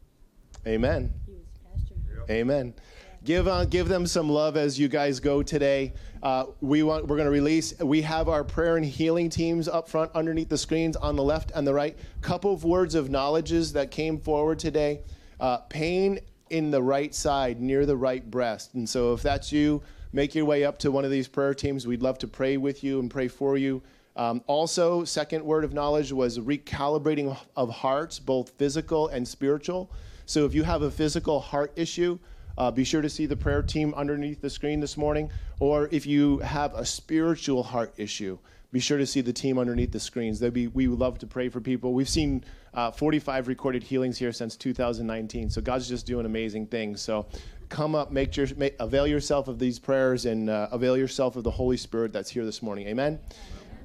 Amen. 0.68 1.14
He 1.26 1.34
was 1.34 1.48
pastor. 1.64 1.96
Amen. 2.30 2.74
Give 3.24 3.48
uh, 3.48 3.66
give 3.66 3.88
them 3.88 4.08
some 4.08 4.30
love 4.30 4.58
as 4.58 4.80
you 4.80 4.88
guys 4.88 5.20
go 5.20 5.44
today. 5.44 5.94
Uh, 6.24 6.46
we 6.60 6.82
want 6.82 7.06
we're 7.06 7.18
going 7.18 7.28
to 7.28 7.32
release. 7.32 7.78
We 7.78 8.02
have 8.02 8.28
our 8.28 8.44
prayer 8.44 8.78
and 8.78 8.86
healing 8.86 9.30
teams 9.30 9.68
up 9.68 9.88
front 9.88 10.10
underneath 10.16 10.50
the 10.50 10.58
screens 10.58 10.96
on 10.96 11.16
the 11.16 11.22
left 11.22 11.52
and 11.54 11.68
the 11.68 11.74
right. 11.74 11.96
Couple 12.22 12.52
of 12.52 12.64
words 12.64 12.96
of 12.96 13.12
knowledges 13.12 13.74
that 13.74 13.92
came 13.92 14.20
forward 14.20 14.58
today. 14.58 15.02
Uh, 15.40 15.58
pain 15.58 16.18
in 16.50 16.72
the 16.72 16.82
right 16.82 17.14
side 17.14 17.62
near 17.62 17.86
the 17.86 17.96
right 17.96 18.30
breast, 18.32 18.74
and 18.74 18.90
so 18.90 19.14
if 19.14 19.22
that's 19.22 19.52
you, 19.52 19.84
make 20.14 20.34
your 20.34 20.46
way 20.46 20.64
up 20.64 20.80
to 20.80 20.90
one 20.90 21.06
of 21.06 21.12
these 21.12 21.28
prayer 21.28 21.54
teams. 21.54 21.86
We'd 21.86 22.02
love 22.02 22.18
to 22.20 22.28
pray 22.28 22.58
with 22.58 22.84
you 22.84 23.00
and 23.00 23.10
pray 23.10 23.28
for 23.28 23.56
you. 23.56 23.84
Um, 24.16 24.42
also, 24.48 25.04
second 25.04 25.46
word 25.46 25.64
of 25.64 25.74
knowledge 25.74 26.12
was 26.12 26.40
recalibrating 26.40 27.38
of 27.56 27.70
hearts, 27.70 28.18
both 28.18 28.50
physical 28.58 29.10
and 29.10 29.28
spiritual. 29.28 29.92
So 30.26 30.46
if 30.46 30.56
you 30.56 30.64
have 30.64 30.82
a 30.82 30.90
physical 30.90 31.40
heart 31.40 31.72
issue, 31.76 32.18
uh, 32.58 32.72
be 32.72 32.84
sure 32.84 33.02
to 33.02 33.10
see 33.10 33.26
the 33.26 33.36
prayer 33.36 33.62
team 33.62 33.94
underneath 33.96 34.42
the 34.42 34.50
screen 34.50 34.80
this 34.80 34.98
morning. 34.98 35.30
Or 35.60 35.90
if 35.92 36.06
you 36.06 36.40
have 36.40 36.74
a 36.74 36.86
spiritual 36.86 37.64
heart 37.64 37.94
issue, 37.98 38.38
be 38.72 38.80
sure 38.80 38.98
to 38.98 39.06
see 39.06 39.22
the 39.22 39.34
team 39.34 39.60
underneath 39.60 39.92
the 39.92 40.00
screens. 40.00 40.40
They'd 40.40 40.54
be, 40.54 40.68
we 40.68 40.88
would 40.88 41.00
love 41.00 41.20
to 41.20 41.28
pray 41.28 41.50
for 41.50 41.60
people. 41.60 41.94
We've 41.94 42.08
seen 42.08 42.44
uh, 42.74 42.92
45 42.92 43.48
recorded 43.48 43.84
healings 43.84 44.18
here 44.18 44.32
since 44.32 44.56
2019. 44.56 45.50
So 45.50 45.62
God's 45.62 45.90
just 45.90 46.06
doing 46.06 46.26
amazing 46.26 46.68
things. 46.68 47.02
So 47.02 47.26
come 47.68 47.96
up, 47.96 48.12
make 48.12 48.36
your, 48.38 48.48
make, 48.56 48.76
avail 48.80 49.06
yourself 49.08 49.50
of 49.50 49.60
these 49.60 49.78
prayers 49.78 50.26
and 50.26 50.50
uh, 50.50 50.70
avail 50.72 50.96
yourself 50.96 51.36
of 51.36 51.44
the 51.44 51.52
Holy 51.52 51.78
Spirit 51.78 52.14
that's 52.14 52.30
here 52.30 52.46
this 52.46 52.62
morning. 52.62 52.88
Amen. 52.88 53.20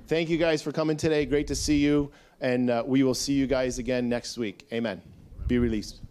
Thank 0.06 0.28
you 0.28 0.38
guys 0.38 0.62
for 0.62 0.70
coming 0.70 0.96
today. 0.96 1.26
Great 1.26 1.48
to 1.48 1.56
see 1.56 1.78
you. 1.78 2.12
And 2.40 2.70
uh, 2.70 2.84
we 2.86 3.02
will 3.02 3.14
see 3.14 3.32
you 3.32 3.46
guys 3.48 3.78
again 3.78 4.08
next 4.08 4.38
week. 4.38 4.68
Amen. 4.72 5.02
Be 5.48 5.58
released. 5.58 6.05